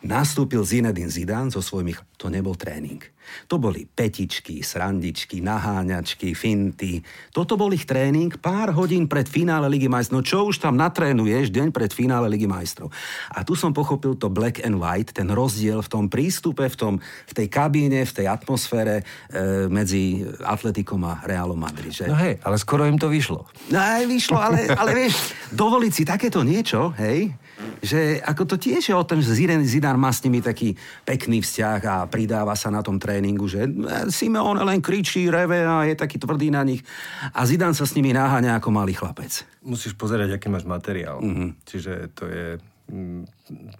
Nastúpil 0.00 0.64
Zinedine 0.64 1.12
Zidane 1.12 1.52
so 1.52 1.60
svojimi... 1.60 1.92
To 2.20 2.28
nebol 2.28 2.52
tréning. 2.52 3.00
To 3.48 3.56
boli 3.56 3.88
petičky, 3.88 4.60
srandičky, 4.60 5.40
naháňačky, 5.40 6.36
finty. 6.36 7.00
Toto 7.32 7.56
bol 7.56 7.72
ich 7.72 7.88
tréning 7.88 8.28
pár 8.36 8.76
hodín 8.76 9.08
pred 9.08 9.24
finále 9.24 9.72
Ligy 9.72 9.88
majstrov. 9.88 10.20
No 10.20 10.26
čo 10.26 10.38
už 10.52 10.60
tam 10.60 10.76
natrénuješ 10.76 11.48
deň 11.48 11.72
pred 11.72 11.88
finále 11.96 12.28
Ligy 12.28 12.44
majstrov. 12.44 12.92
A 13.32 13.40
tu 13.40 13.56
som 13.56 13.72
pochopil 13.72 14.20
to 14.20 14.28
black 14.28 14.60
and 14.60 14.76
white, 14.76 15.16
ten 15.16 15.32
rozdiel 15.32 15.80
v 15.80 15.88
tom 15.88 16.12
prístupe, 16.12 16.68
v, 16.68 16.76
tom, 16.76 16.94
v 17.00 17.32
tej 17.32 17.48
kabíne, 17.48 18.04
v 18.04 18.12
tej 18.12 18.28
atmosfére 18.28 19.00
e, 19.00 19.04
medzi 19.72 20.20
Atletikom 20.44 21.00
a 21.08 21.24
Realom 21.24 21.56
Madrid. 21.56 21.96
Že? 21.96 22.04
No 22.12 22.20
hej, 22.20 22.36
ale 22.44 22.60
skoro 22.60 22.84
im 22.84 23.00
to 23.00 23.08
vyšlo. 23.08 23.48
No 23.72 23.80
aj 23.80 24.04
vyšlo, 24.04 24.36
ale, 24.36 24.68
ale 24.68 24.92
vieš, 24.92 25.32
dovoliť 25.56 25.92
si 25.96 26.04
takéto 26.04 26.44
niečo, 26.44 26.92
hej, 27.00 27.32
že 27.80 28.20
ako 28.24 28.42
to 28.44 28.56
tiež 28.60 28.92
je 28.92 28.94
o 28.96 29.04
tom, 29.04 29.20
že 29.24 29.32
Zidane, 29.34 29.64
Zidane 29.64 30.00
má 30.00 30.12
s 30.12 30.22
nimi 30.24 30.40
taký 30.44 30.76
pekný 31.04 31.40
vzťah 31.40 31.80
a 31.86 31.96
pridáva 32.06 32.52
sa 32.54 32.68
na 32.68 32.84
tom 32.84 33.00
tréningu, 33.00 33.48
že 33.48 33.66
e, 33.66 33.70
Simeone 34.12 34.62
len 34.64 34.80
kričí, 34.84 35.28
reve 35.28 35.64
a 35.64 35.84
je 35.88 35.96
taký 35.96 36.20
tvrdý 36.20 36.52
na 36.52 36.62
nich 36.62 36.84
a 37.32 37.44
Zidane 37.44 37.76
sa 37.76 37.88
s 37.88 37.96
nimi 37.96 38.12
náhaňa 38.12 38.60
ako 38.60 38.68
malý 38.72 38.96
chlapec. 38.96 39.44
Musíš 39.64 39.92
pozerať, 39.96 40.36
aký 40.36 40.48
máš 40.48 40.64
materiál. 40.64 41.20
Mm-hmm. 41.20 41.50
Čiže 41.64 41.92
to 42.16 42.24
je... 42.28 42.46
mm, 42.90 43.22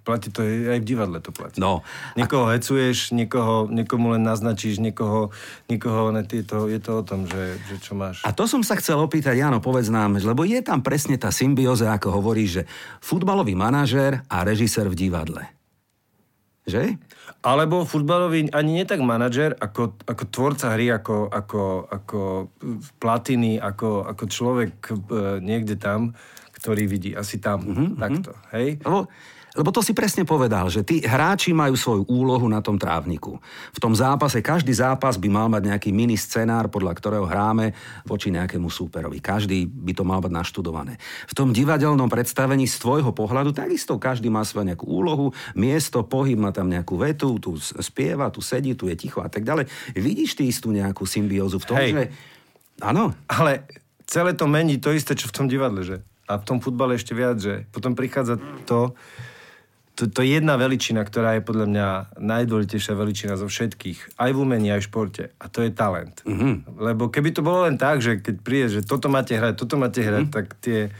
Platí 0.02 0.34
to 0.34 0.42
je, 0.42 0.66
aj 0.66 0.80
v 0.82 0.86
divadle 0.86 1.18
to 1.22 1.30
platí. 1.30 1.62
No. 1.62 1.86
Niekoho 2.18 2.50
hecuješ, 2.50 3.14
niekoho, 3.14 3.70
niekomu 3.70 4.18
len 4.18 4.26
naznačíš, 4.26 4.82
niekoho, 4.82 5.30
niekoho 5.70 6.10
ne, 6.10 6.26
je, 6.26 6.42
to, 6.42 6.66
je 6.66 6.80
to 6.82 6.92
o 6.98 7.02
tom, 7.06 7.30
že, 7.30 7.58
že 7.70 7.76
čo 7.78 7.94
máš. 7.94 8.26
A 8.26 8.34
to 8.34 8.50
som 8.50 8.66
sa 8.66 8.74
chcel 8.74 8.98
opýtať, 8.98 9.38
Jano, 9.38 9.62
povedz 9.62 9.86
nám, 9.86 10.18
lebo 10.18 10.42
je 10.42 10.58
tam 10.64 10.82
presne 10.82 11.14
tá 11.20 11.30
symbióza, 11.30 11.94
ako 11.94 12.18
hovoríš, 12.18 12.50
že 12.50 12.62
futbalový 12.98 13.54
manažér 13.54 14.26
a 14.26 14.42
režisér 14.42 14.90
v 14.90 14.98
divadle. 15.06 15.42
Že? 16.66 16.98
Alebo 17.40 17.88
futbalový, 17.88 18.52
ani 18.52 18.82
nie 18.82 18.84
tak 18.84 19.00
manažer, 19.00 19.56
ako, 19.56 19.96
ako 20.04 20.22
tvorca 20.28 20.76
hry, 20.76 20.92
ako, 20.92 21.30
ako, 21.30 21.62
ako 21.88 22.20
platiny, 23.00 23.56
ako, 23.56 24.04
ako 24.04 24.24
človek 24.28 24.74
e, 24.92 24.94
niekde 25.40 25.80
tam, 25.80 26.12
ktorý 26.60 26.84
vidí 26.84 27.10
asi 27.16 27.40
tam, 27.40 27.64
mm-hmm, 27.64 27.90
takto, 27.96 28.32
hej? 28.52 28.76
Lebo, 28.84 29.08
lebo 29.50 29.74
to 29.74 29.82
si 29.82 29.90
presne 29.90 30.22
povedal, 30.22 30.70
že 30.70 30.86
tí 30.86 31.02
hráči 31.02 31.50
majú 31.50 31.74
svoju 31.74 32.06
úlohu 32.06 32.46
na 32.46 32.62
tom 32.62 32.78
trávniku. 32.78 33.42
V 33.74 33.78
tom 33.82 33.98
zápase, 33.98 34.38
každý 34.38 34.70
zápas 34.70 35.18
by 35.18 35.26
mal 35.26 35.50
mať 35.50 35.74
nejaký 35.74 35.90
mini 35.90 36.14
scenár, 36.14 36.70
podľa 36.70 36.94
ktorého 36.94 37.26
hráme 37.26 37.74
voči 38.06 38.30
nejakému 38.30 38.70
súperovi. 38.70 39.18
Každý 39.18 39.66
by 39.66 39.92
to 39.98 40.06
mal 40.06 40.22
mať 40.22 40.30
naštudované. 40.30 41.02
V 41.26 41.34
tom 41.34 41.50
divadelnom 41.50 42.06
predstavení 42.06 42.70
z 42.70 42.78
tvojho 42.78 43.10
pohľadu 43.10 43.50
takisto 43.50 43.98
každý 43.98 44.30
má 44.30 44.46
svoju 44.46 44.70
nejakú 44.70 44.86
úlohu, 44.86 45.34
miesto, 45.58 46.06
pohyb, 46.06 46.38
má 46.38 46.54
tam 46.54 46.70
nejakú 46.70 46.94
vetu, 46.94 47.42
tu 47.42 47.58
spieva, 47.58 48.30
tu 48.30 48.38
sedí, 48.38 48.78
tu 48.78 48.86
je 48.86 48.94
ticho 48.94 49.18
a 49.18 49.26
tak 49.26 49.42
ďalej. 49.42 49.66
Vidíš 49.98 50.38
ty 50.38 50.46
istú 50.46 50.70
nejakú 50.70 51.02
symbiózu 51.02 51.58
v 51.58 51.66
tom, 51.66 51.76
Hej. 51.80 51.90
že... 51.90 52.04
Áno, 52.80 53.12
Ale 53.26 53.66
celé 54.06 54.34
to 54.38 54.46
mení 54.50 54.78
to 54.78 54.94
isté, 54.94 55.18
čo 55.18 55.26
v 55.26 55.34
tom 55.34 55.46
divadle, 55.50 55.82
že? 55.82 56.06
A 56.30 56.38
v 56.38 56.46
tom 56.46 56.62
futbale 56.62 56.94
ešte 56.94 57.10
viac, 57.10 57.42
že 57.42 57.66
potom 57.74 57.98
prichádza 57.98 58.38
to, 58.62 58.94
to, 59.98 60.06
to 60.06 60.22
je 60.22 60.38
jedna 60.38 60.54
veličina, 60.54 61.02
ktorá 61.02 61.34
je 61.36 61.42
podľa 61.42 61.66
mňa 61.66 61.88
najdôležitejšia 62.22 62.94
veličina 62.94 63.34
zo 63.34 63.50
všetkých, 63.50 64.14
aj 64.14 64.30
v 64.30 64.38
umení, 64.38 64.70
aj 64.70 64.80
v 64.80 64.88
športe. 64.88 65.24
A 65.42 65.50
to 65.50 65.66
je 65.66 65.74
talent. 65.74 66.22
Mm-hmm. 66.22 66.78
Lebo 66.78 67.10
keby 67.10 67.34
to 67.34 67.42
bolo 67.42 67.66
len 67.66 67.74
tak, 67.74 67.98
že 67.98 68.22
keď 68.22 68.36
príde, 68.46 68.66
že 68.78 68.86
toto 68.86 69.10
máte 69.10 69.34
hrať, 69.34 69.58
toto 69.58 69.74
máte 69.74 70.06
hrať, 70.06 70.30
mm-hmm. 70.30 70.36
tak 70.38 70.54
tie 70.62 70.94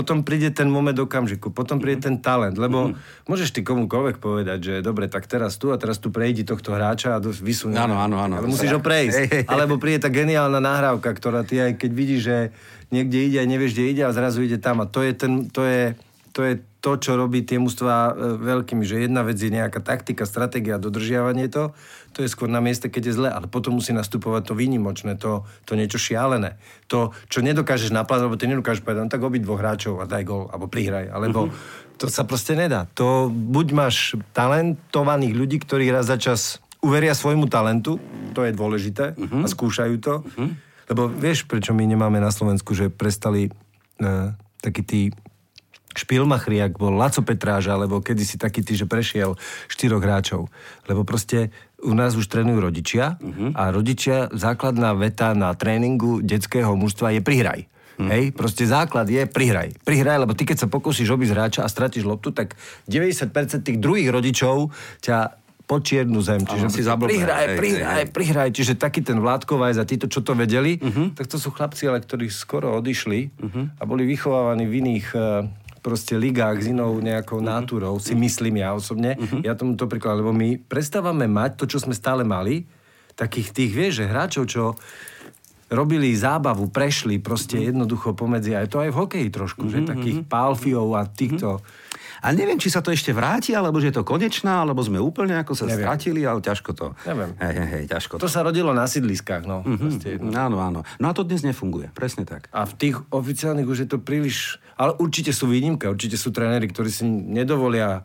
potom 0.00 0.24
príde 0.24 0.48
ten 0.48 0.64
moment 0.72 0.96
okamžiku, 0.96 1.52
potom 1.52 1.76
príde 1.76 2.08
ten 2.08 2.16
talent, 2.24 2.56
lebo 2.56 2.88
mm-hmm. 2.88 3.28
môžeš 3.28 3.52
ty 3.52 3.60
komukoľvek 3.60 4.16
povedať, 4.16 4.58
že 4.64 4.74
dobre, 4.80 5.12
tak 5.12 5.28
teraz 5.28 5.60
tu 5.60 5.68
a 5.68 5.76
teraz 5.76 6.00
tu 6.00 6.08
prejdi 6.08 6.48
tohto 6.48 6.72
hráča 6.72 7.16
a 7.16 7.18
vysunie. 7.20 7.76
Áno, 7.76 8.00
áno, 8.00 8.16
áno. 8.16 8.40
Ale 8.40 8.48
musíš 8.48 8.72
ho 8.72 8.80
prejsť. 8.80 9.44
Alebo 9.52 9.76
príde 9.76 10.00
tá 10.00 10.08
geniálna 10.08 10.64
nahrávka, 10.64 11.12
ktorá 11.12 11.44
ty 11.44 11.60
aj 11.60 11.76
keď 11.76 11.90
vidíš, 11.92 12.20
že 12.24 12.36
niekde 12.88 13.18
ide 13.28 13.38
a 13.38 13.44
nevieš, 13.44 13.76
kde 13.76 13.84
ide 13.92 14.02
a 14.08 14.16
zrazu 14.16 14.40
ide 14.40 14.56
tam 14.56 14.80
a 14.80 14.88
to 14.88 15.04
je, 15.04 15.12
ten, 15.12 15.52
to 15.52 15.68
je, 15.68 15.92
to 16.32 16.40
je 16.48 16.54
to, 16.80 16.96
čo 16.96 17.12
robí 17.14 17.44
tie 17.44 17.60
mužstva 17.60 17.92
e, 17.92 18.12
veľkými, 18.40 18.82
že 18.88 19.04
jedna 19.04 19.20
vec 19.20 19.36
je 19.36 19.52
nejaká 19.52 19.84
taktika, 19.84 20.24
stratégia, 20.24 20.80
dodržiavanie 20.80 21.52
to, 21.52 21.76
to 22.10 22.26
je 22.26 22.32
skôr 22.32 22.50
na 22.50 22.58
mieste, 22.58 22.90
keď 22.90 23.02
je 23.10 23.14
zle, 23.16 23.28
ale 23.30 23.46
potom 23.46 23.78
musí 23.78 23.94
nastupovať 23.94 24.50
to 24.50 24.54
výnimočné, 24.58 25.14
to, 25.14 25.46
to 25.62 25.78
niečo 25.78 25.96
šialené. 25.96 26.58
To, 26.90 27.14
čo 27.30 27.40
nedokážeš 27.40 27.94
naplánovať, 27.94 28.26
lebo 28.26 28.40
ty 28.40 28.46
nedokážeš 28.50 28.82
povedať, 28.82 29.00
no 29.06 29.12
tak 29.12 29.22
obi 29.22 29.38
dvoch 29.38 29.62
hráčov 29.62 30.02
a 30.02 30.10
daj 30.10 30.24
gol, 30.26 30.50
alebo 30.50 30.66
prihraj, 30.66 31.06
alebo 31.06 31.48
uh-huh. 31.48 31.96
to 31.98 32.10
sa 32.10 32.26
proste 32.26 32.58
nedá. 32.58 32.90
To 32.98 33.30
buď 33.30 33.66
máš 33.72 34.18
talentovaných 34.34 35.34
ľudí, 35.38 35.56
ktorí 35.62 35.88
raz 35.94 36.10
za 36.10 36.18
čas 36.18 36.58
uveria 36.82 37.14
svojmu 37.14 37.46
talentu, 37.46 38.02
to 38.34 38.42
je 38.42 38.52
dôležité 38.56 39.14
uh-huh. 39.14 39.44
a 39.44 39.46
skúšajú 39.46 39.96
to. 40.02 40.14
Uh-huh. 40.26 40.50
Lebo 40.90 41.06
vieš, 41.06 41.46
prečo 41.46 41.70
my 41.70 41.86
nemáme 41.86 42.18
na 42.18 42.34
Slovensku, 42.34 42.74
že 42.74 42.90
prestali 42.90 43.54
uh, 44.02 44.34
takí 44.58 44.82
tí 44.82 45.00
špilmachri, 45.94 46.62
ak 46.62 46.78
bol 46.78 46.94
Laco 46.94 47.22
Petráž, 47.22 47.66
alebo 47.70 47.98
kedysi 47.98 48.38
taký 48.38 48.62
ty, 48.62 48.78
že 48.78 48.86
prešiel 48.86 49.34
štyroch 49.66 50.02
hráčov. 50.02 50.46
Lebo 50.86 51.02
proste 51.02 51.50
u 51.82 51.96
nás 51.96 52.14
už 52.14 52.30
trénujú 52.30 52.60
rodičia 52.62 53.18
uh-huh. 53.18 53.56
a 53.56 53.74
rodičia, 53.74 54.30
základná 54.30 54.94
veta 54.94 55.32
na 55.34 55.50
tréningu 55.56 56.22
detského 56.22 56.70
mužstva 56.76 57.16
je 57.18 57.20
prihraj. 57.24 57.60
Hmm. 58.00 58.08
Hej, 58.08 58.32
proste 58.32 58.64
základ 58.64 59.04
je 59.12 59.28
prihraj. 59.28 59.76
Prihraj, 59.84 60.24
lebo 60.24 60.32
ty 60.32 60.48
keď 60.48 60.64
sa 60.64 60.72
pokúsiš 60.72 61.12
obísť 61.12 61.32
hráča 61.36 61.60
a 61.60 61.68
stratíš 61.68 62.08
loptu, 62.08 62.32
tak 62.32 62.56
90% 62.88 63.28
tých 63.60 63.76
druhých 63.76 64.08
rodičov 64.08 64.72
ťa 65.04 65.36
po 65.70 65.78
čiernu 65.78 66.18
zem. 66.18 66.42
Čiže 66.42 66.66
si 66.66 66.82
zablbé. 66.82 67.14
prihraj, 67.14 67.46
prihraj, 67.54 68.04
prihraj. 68.10 68.50
Čiže 68.50 68.74
taký 68.74 69.06
ten 69.06 69.22
Vládkovaj 69.22 69.78
za 69.78 69.86
títo, 69.86 70.10
čo 70.10 70.18
to 70.26 70.34
vedeli, 70.34 70.82
uh-huh. 70.82 71.14
tak 71.14 71.30
to 71.30 71.38
sú 71.38 71.54
chlapci, 71.54 71.86
ale 71.86 72.02
ktorí 72.02 72.26
skoro 72.26 72.74
odišli 72.74 73.30
uh-huh. 73.38 73.78
a 73.78 73.82
boli 73.86 74.02
vychovávaní 74.02 74.66
v 74.66 74.74
iných 74.82 75.06
uh, 75.14 75.46
proste 75.80 76.16
ligách 76.16 76.60
s 76.60 76.70
inou 76.70 77.00
nejakou 77.00 77.40
náturou, 77.40 77.96
si 77.98 78.12
myslím 78.16 78.60
ja 78.60 78.76
osobne. 78.76 79.16
Uh-huh. 79.16 79.40
Ja 79.40 79.56
tomu 79.56 79.74
to 79.74 79.88
príklad, 79.88 80.20
lebo 80.20 80.30
my 80.30 80.60
prestávame 80.60 81.24
mať 81.26 81.60
to, 81.60 81.64
čo 81.66 81.80
sme 81.80 81.96
stále 81.96 82.22
mali, 82.24 82.68
takých 83.16 83.52
tých, 83.52 83.72
vieš, 83.72 83.92
že 84.04 84.08
hráčov, 84.08 84.44
čo 84.48 84.62
robili 85.70 86.12
zábavu, 86.14 86.68
prešli 86.68 87.18
proste 87.18 87.56
uh-huh. 87.56 87.68
jednoducho 87.72 88.12
pomedzi, 88.12 88.54
aj 88.54 88.68
to 88.70 88.78
aj 88.80 88.90
v 88.92 88.98
hokeji 89.00 89.28
trošku, 89.32 89.64
že 89.68 89.88
takých 89.88 90.28
pálfiov 90.28 90.94
a 90.94 91.08
týchto... 91.08 91.58
Uh-huh 91.58 91.88
a 92.20 92.26
neviem, 92.36 92.60
či 92.60 92.68
sa 92.68 92.84
to 92.84 92.92
ešte 92.92 93.10
vráti, 93.10 93.56
alebo 93.56 93.80
že 93.80 93.90
je 93.90 94.00
to 94.00 94.04
konečná, 94.04 94.62
alebo 94.62 94.84
sme 94.84 95.00
úplne 95.00 95.40
ako 95.40 95.56
sa 95.56 95.64
neviem. 95.64 95.88
stratili, 95.88 96.22
ale 96.28 96.44
ťažko 96.44 96.70
to. 96.76 96.86
Neviem. 97.08 97.32
Hej, 97.40 97.54
hej, 97.56 97.68
hej, 97.72 97.84
ťažko 97.88 98.12
to. 98.16 98.24
To 98.24 98.30
sa 98.30 98.44
rodilo 98.44 98.70
na 98.76 98.84
sídliskách, 98.84 99.48
no. 99.48 99.64
Mm-hmm. 99.64 100.32
Áno, 100.36 100.60
áno. 100.60 100.80
No 101.00 101.06
a 101.08 101.12
to 101.16 101.24
dnes 101.24 101.40
nefunguje, 101.40 101.88
presne 101.96 102.28
tak. 102.28 102.52
A 102.52 102.68
v 102.68 102.76
tých 102.76 102.96
oficiálnych 103.08 103.66
už 103.66 103.78
je 103.84 103.88
to 103.88 103.98
príliš... 103.98 104.60
Ale 104.76 104.96
určite 105.00 105.32
sú 105.32 105.48
výnimka, 105.48 105.88
určite 105.88 106.20
sú 106.20 106.30
tréneri, 106.30 106.68
ktorí 106.68 106.92
si 106.92 107.08
nedovolia... 107.08 108.04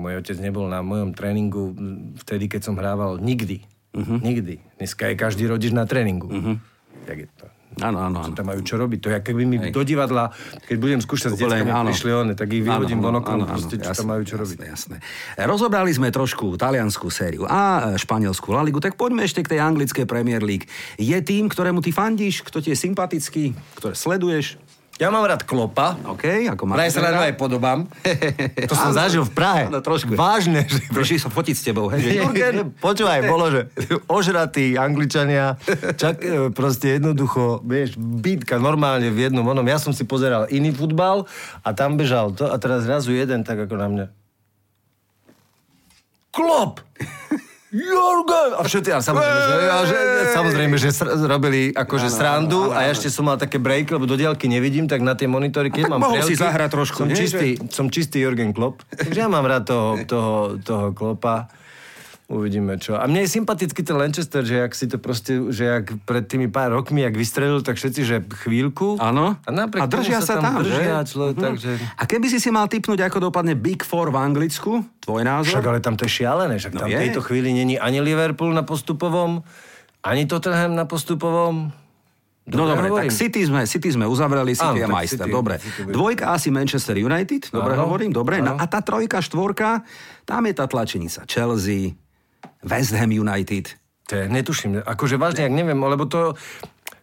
Môj 0.00 0.24
otec 0.24 0.40
nebol 0.40 0.72
na 0.72 0.80
mojom 0.80 1.12
tréningu 1.12 1.76
vtedy, 2.24 2.48
keď 2.48 2.64
som 2.64 2.80
hrával 2.80 3.20
nikdy. 3.20 3.60
Uh-huh. 3.92 4.16
Nikdy. 4.24 4.80
Dneska 4.80 5.12
je 5.12 5.20
každý 5.20 5.44
rodič 5.44 5.76
na 5.76 5.84
tréningu. 5.84 6.32
Uh-huh. 6.32 6.56
Jak 7.04 7.18
je 7.24 7.28
to? 7.36 7.46
Áno, 7.76 7.98
áno, 8.00 8.24
áno. 8.24 8.32
Tam 8.32 8.48
majú 8.48 8.64
čo 8.64 8.80
robiť. 8.80 8.98
To 9.04 9.08
je, 9.12 9.18
keby 9.20 9.42
mi 9.44 9.56
Hej. 9.60 9.76
do 9.76 9.84
divadla, 9.84 10.32
keď 10.64 10.76
budem 10.80 11.00
skúšať 11.04 11.36
s 11.36 11.44
deckami, 11.44 11.68
prišli 11.92 12.08
one, 12.08 12.32
tak 12.32 12.48
ich 12.48 12.64
vyhodím 12.64 13.04
von 13.04 13.20
oknom, 13.20 13.44
proste, 13.44 13.76
čo 13.76 13.92
tam 13.92 14.16
majú 14.16 14.24
čo 14.24 14.40
robiť. 14.40 14.58
Jasné, 14.64 14.96
Rozobrali 15.44 15.92
sme 15.92 16.08
trošku 16.08 16.56
taliansku 16.56 17.12
sériu 17.12 17.44
a 17.44 17.92
španielskú 18.00 18.56
La 18.56 18.64
Ligu, 18.64 18.80
tak 18.80 18.96
poďme 18.96 19.28
ešte 19.28 19.44
k 19.44 19.56
tej 19.56 19.60
anglickej 19.60 20.08
Premier 20.08 20.40
League. 20.40 20.64
Je 20.96 21.16
tým, 21.20 21.52
ktorému 21.52 21.84
ty 21.84 21.92
fandíš, 21.92 22.40
kto 22.48 22.64
ti 22.64 22.72
je 22.72 22.78
sympatický, 22.80 23.52
ktoré 23.76 23.92
sleduješ? 23.92 24.56
Ja 24.96 25.12
mám 25.12 25.28
rád 25.28 25.44
Klopa. 25.44 25.92
OK, 26.08 26.48
ako 26.48 26.72
Praje 26.72 26.96
sa 26.96 27.04
rád 27.04 27.28
aj 27.28 27.36
podobám. 27.36 27.84
to 28.70 28.72
som 28.72 28.96
zažil 28.96 29.28
v 29.28 29.32
Prahe. 29.36 29.62
No, 29.68 29.84
trošku. 29.84 30.16
Vážne. 30.16 30.64
Že... 30.64 30.88
Prišli 30.88 31.18
sa 31.20 31.28
fotiť 31.28 31.54
s 31.54 31.62
tebou, 31.68 31.92
hej? 31.92 32.16
Počúvaj, 32.80 33.20
bolo, 33.32 33.52
že 33.52 33.68
ožratí 34.08 34.80
Angličania, 34.80 35.60
čak, 36.00 36.24
e, 36.24 36.48
proste 36.48 36.96
jednoducho, 36.96 37.60
vieš, 37.60 38.00
bytka 38.00 38.56
normálne 38.56 39.12
v 39.12 39.28
jednom 39.28 39.44
onom. 39.44 39.68
Ja 39.68 39.76
som 39.76 39.92
si 39.92 40.08
pozeral 40.08 40.48
iný 40.48 40.72
futbal 40.72 41.28
a 41.60 41.68
tam 41.76 42.00
bežal 42.00 42.32
to 42.32 42.48
a 42.48 42.56
teraz 42.56 42.88
zrazu 42.88 43.12
jeden 43.12 43.44
tak 43.44 43.68
ako 43.68 43.76
na 43.76 43.88
mňa. 43.92 44.06
Klop! 46.32 46.80
Jorgen! 47.76 48.50
A 48.56 48.64
všetci, 48.64 48.90
a 48.96 48.98
samozrejme, 49.04 49.40
že, 49.44 49.54
a 49.68 49.78
že, 49.84 49.98
samozrejme, 50.32 50.76
že 50.80 50.88
sr- 50.96 51.12
robili 51.28 51.76
akože 51.76 52.08
srandu 52.08 52.72
a 52.72 52.88
ja 52.88 52.96
ešte 52.96 53.12
som 53.12 53.28
mal 53.28 53.36
také 53.36 53.60
break, 53.60 53.92
lebo 53.92 54.08
do 54.08 54.16
diaľky 54.16 54.48
nevidím, 54.48 54.88
tak 54.88 55.04
na 55.04 55.12
tie 55.12 55.28
monitory, 55.28 55.68
keď 55.68 55.92
mám 55.92 56.00
mohol 56.08 56.24
si 56.24 56.40
zahrať 56.40 56.72
trošku, 56.72 57.04
som, 57.04 57.08
nie, 57.12 57.18
čistý, 57.20 57.60
že... 57.60 57.68
som 57.68 57.92
čistý 57.92 58.24
Jorgen 58.24 58.56
Klopp. 58.56 58.80
Takže 58.88 59.18
ja 59.20 59.28
mám 59.28 59.44
rád 59.44 59.68
toho, 59.68 59.88
toho, 60.08 60.32
toho 60.64 60.96
Klopa. 60.96 61.52
Uvidíme 62.26 62.74
čo. 62.74 62.98
A 62.98 63.06
mne 63.06 63.22
je 63.22 63.30
sympatický 63.38 63.86
ten 63.86 63.94
Lanchester, 63.94 64.42
že 64.42 64.58
ak 64.58 64.74
si 64.74 64.90
to 64.90 64.98
proste, 64.98 65.46
že 65.54 65.78
ak 65.78 65.94
pred 66.02 66.26
tými 66.26 66.50
pár 66.50 66.74
rokmi, 66.74 67.06
ak 67.06 67.14
vystrelil, 67.14 67.62
tak 67.62 67.78
všetci, 67.78 68.00
že 68.02 68.16
chvíľku. 68.42 68.98
Áno. 68.98 69.38
A, 69.46 69.50
a 69.54 69.86
držia 69.86 70.18
sa 70.18 70.42
tam, 70.42 70.58
tam 70.58 70.66
držia, 70.66 71.06
že? 71.06 71.14
Človek, 71.14 71.34
uh-huh. 71.38 71.46
takže... 71.54 71.70
A 71.94 72.02
keby 72.02 72.26
si 72.26 72.42
si 72.42 72.50
mal 72.50 72.66
typnúť, 72.66 73.06
ako 73.06 73.30
dopadne 73.30 73.54
Big 73.54 73.86
Four 73.86 74.10
v 74.10 74.18
Anglicku, 74.18 74.82
tvoj 75.06 75.22
názor? 75.22 75.62
Však 75.62 75.70
ale 75.70 75.78
tam 75.78 75.94
to 75.94 76.02
je 76.02 76.18
šialené, 76.18 76.58
však 76.58 76.74
no 76.74 76.82
tam 76.82 76.88
v 76.90 76.98
tejto 76.98 77.22
chvíli 77.22 77.54
není 77.54 77.78
ani 77.78 78.02
Liverpool 78.02 78.50
na 78.50 78.66
postupovom, 78.66 79.46
ani 80.02 80.26
Tottenham 80.26 80.74
na 80.74 80.82
postupovom. 80.82 81.70
Dobre, 82.46 82.58
no 82.58 82.62
dobre, 82.66 82.86
hovorím. 82.90 83.10
tak 83.10 83.14
City 83.14 83.42
sme, 83.46 83.62
City 83.70 83.90
sme 83.94 84.06
uzavreli, 84.06 84.54
City 84.54 84.82
je 84.82 84.86
majster, 84.90 85.26
City, 85.26 85.34
dobre. 85.34 85.62
City 85.62 85.94
Dvojka 85.94 86.34
asi 86.34 86.50
Manchester 86.50 86.98
United, 86.98 87.54
dobre 87.54 87.74
ano, 87.74 87.86
hovorím, 87.86 88.10
dobre. 88.10 88.42
No, 88.42 88.58
a 88.58 88.66
tá 88.66 88.82
trojka, 88.82 89.22
štvorka, 89.22 89.86
tam 90.26 90.42
je 90.46 90.54
tá 90.54 90.66
tlačenica. 90.70 91.26
Chelsea, 91.26 91.98
West 92.62 92.92
Ham 92.94 93.12
United. 93.12 93.74
To 94.06 94.12
je, 94.14 94.24
netuším. 94.30 94.86
Akože 94.86 95.18
vážne, 95.18 95.46
ak 95.46 95.54
neviem, 95.54 95.78
lebo 95.82 96.06
to, 96.06 96.38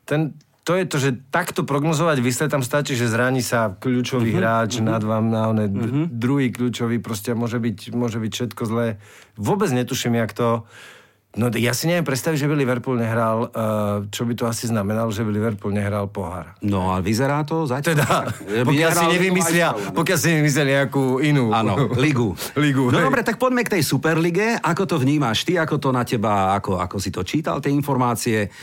ten, 0.07 0.39
to 0.63 0.79
je 0.79 0.83
to, 0.87 0.97
že 0.99 1.09
takto 1.27 1.67
prognozovať 1.67 2.23
výsledek 2.23 2.55
tam 2.55 2.63
stačí, 2.63 2.95
že 2.95 3.11
zraní 3.11 3.43
sa 3.43 3.75
kľúčový 3.75 4.31
uh-huh, 4.31 4.39
hráč 4.39 4.79
uh-huh. 4.79 4.87
nad 4.87 5.03
vám 5.03 5.27
na 5.27 5.51
one, 5.51 5.67
uh-huh. 5.67 6.07
druhý 6.07 6.55
kľúčový, 6.55 7.03
proste 7.03 7.35
môže 7.35 7.59
byť, 7.59 7.91
môže 7.91 8.23
byť 8.23 8.31
všetko 8.31 8.63
zlé. 8.63 9.03
Vôbec 9.35 9.67
netuším, 9.75 10.15
jak 10.15 10.31
to 10.31 10.63
No 11.33 11.49
ja 11.49 11.73
si 11.73 11.89
neviem 11.89 12.05
predstaviť, 12.05 12.45
že 12.45 12.45
by 12.45 12.53
Liverpool 12.53 12.93
nehral, 12.93 13.49
uh, 13.49 14.05
čo 14.13 14.21
by 14.21 14.37
to 14.37 14.45
asi 14.45 14.69
znamenalo, 14.69 15.09
že 15.09 15.25
by 15.25 15.33
Liverpool 15.33 15.73
nehral 15.73 16.05
pohár. 16.05 16.53
No 16.61 16.93
a 16.93 17.01
vyzerá 17.01 17.41
to 17.41 17.65
zatiaľ. 17.65 17.89
Teda, 17.89 18.09
pokiaľ 18.69 18.91
si 18.93 19.05
nevymyslia, 19.17 19.67
pokiaľ 19.97 20.17
si 20.21 20.27
nevymyslia 20.29 20.65
nejakú 20.77 21.25
inú. 21.25 21.49
Áno, 21.49 21.89
ligu. 21.97 22.37
ligu 22.63 22.93
no 22.93 23.01
hej. 23.01 23.09
dobre, 23.09 23.25
tak 23.25 23.41
poďme 23.41 23.65
k 23.65 23.73
tej 23.79 23.81
Superlige. 23.81 24.61
Ako 24.61 24.85
to 24.85 25.01
vnímaš 25.01 25.41
ty, 25.41 25.57
ako 25.57 25.81
to 25.81 25.89
na 25.89 26.05
teba, 26.05 26.53
ako, 26.53 26.77
ako 26.77 27.01
si 27.01 27.09
to 27.09 27.25
čítal, 27.25 27.57
tie 27.57 27.73
informácie? 27.73 28.53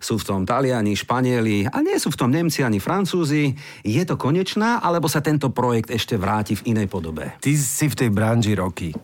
Sú 0.00 0.16
v 0.16 0.24
tom 0.24 0.40
Taliani, 0.46 0.96
Španieli 0.96 1.66
a 1.66 1.82
nie 1.82 1.98
sú 1.98 2.14
v 2.14 2.16
tom 2.24 2.30
Nemci 2.30 2.62
ani 2.62 2.78
Francúzi. 2.80 3.52
Je 3.82 4.02
to 4.06 4.14
konečná, 4.14 4.80
alebo 4.80 5.10
sa 5.10 5.20
tento 5.20 5.50
projekt 5.50 5.92
ešte 5.92 6.14
vráti 6.14 6.56
v 6.56 6.72
inej 6.72 6.88
podobe? 6.88 7.36
Ty 7.42 7.52
si 7.58 7.90
v 7.90 7.98
tej 8.06 8.08
branži 8.14 8.54
roky. 8.56 8.94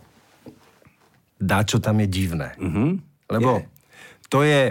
Dá, 1.36 1.68
čo 1.68 1.84
tam 1.84 2.00
je 2.00 2.08
divné. 2.08 2.56
Uh-huh. 2.56 2.96
Lebo 3.30 3.60
je. 3.60 3.64
to 4.30 4.40
je 4.42 4.62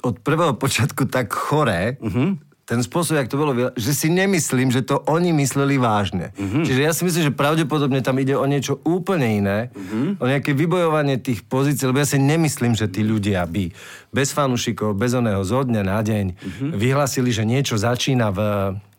od 0.00 0.16
prvého 0.20 0.56
počiatku 0.56 1.04
tak 1.12 1.32
choré, 1.32 2.00
uh-huh. 2.00 2.40
ten 2.64 2.80
spôsob, 2.80 3.20
jak 3.20 3.28
to 3.28 3.36
bolo, 3.36 3.52
že 3.76 3.92
si 3.92 4.08
nemyslím, 4.08 4.72
že 4.72 4.80
to 4.80 5.02
oni 5.04 5.34
mysleli 5.36 5.76
vážne. 5.76 6.32
Uh-huh. 6.40 6.64
Čiže 6.64 6.80
ja 6.80 6.92
si 6.96 7.04
myslím, 7.04 7.28
že 7.28 7.36
pravdepodobne 7.36 8.00
tam 8.00 8.16
ide 8.16 8.32
o 8.32 8.46
niečo 8.48 8.80
úplne 8.88 9.28
iné, 9.28 9.58
uh-huh. 9.68 10.16
o 10.16 10.24
nejaké 10.24 10.56
vybojovanie 10.56 11.20
tých 11.20 11.44
pozícií, 11.44 11.84
lebo 11.84 12.00
ja 12.00 12.08
si 12.08 12.16
nemyslím, 12.16 12.72
že 12.72 12.88
tí 12.88 13.04
ľudia 13.04 13.44
by 13.44 13.68
bez 14.08 14.32
fanúšikov, 14.32 14.96
bez 14.96 15.12
oného 15.12 15.44
zo 15.44 15.60
dňa 15.60 15.82
na 15.84 16.00
deň 16.00 16.26
uh-huh. 16.32 16.70
vyhlasili, 16.72 17.28
že 17.28 17.44
niečo 17.44 17.76
začína 17.76 18.32
v 18.32 18.40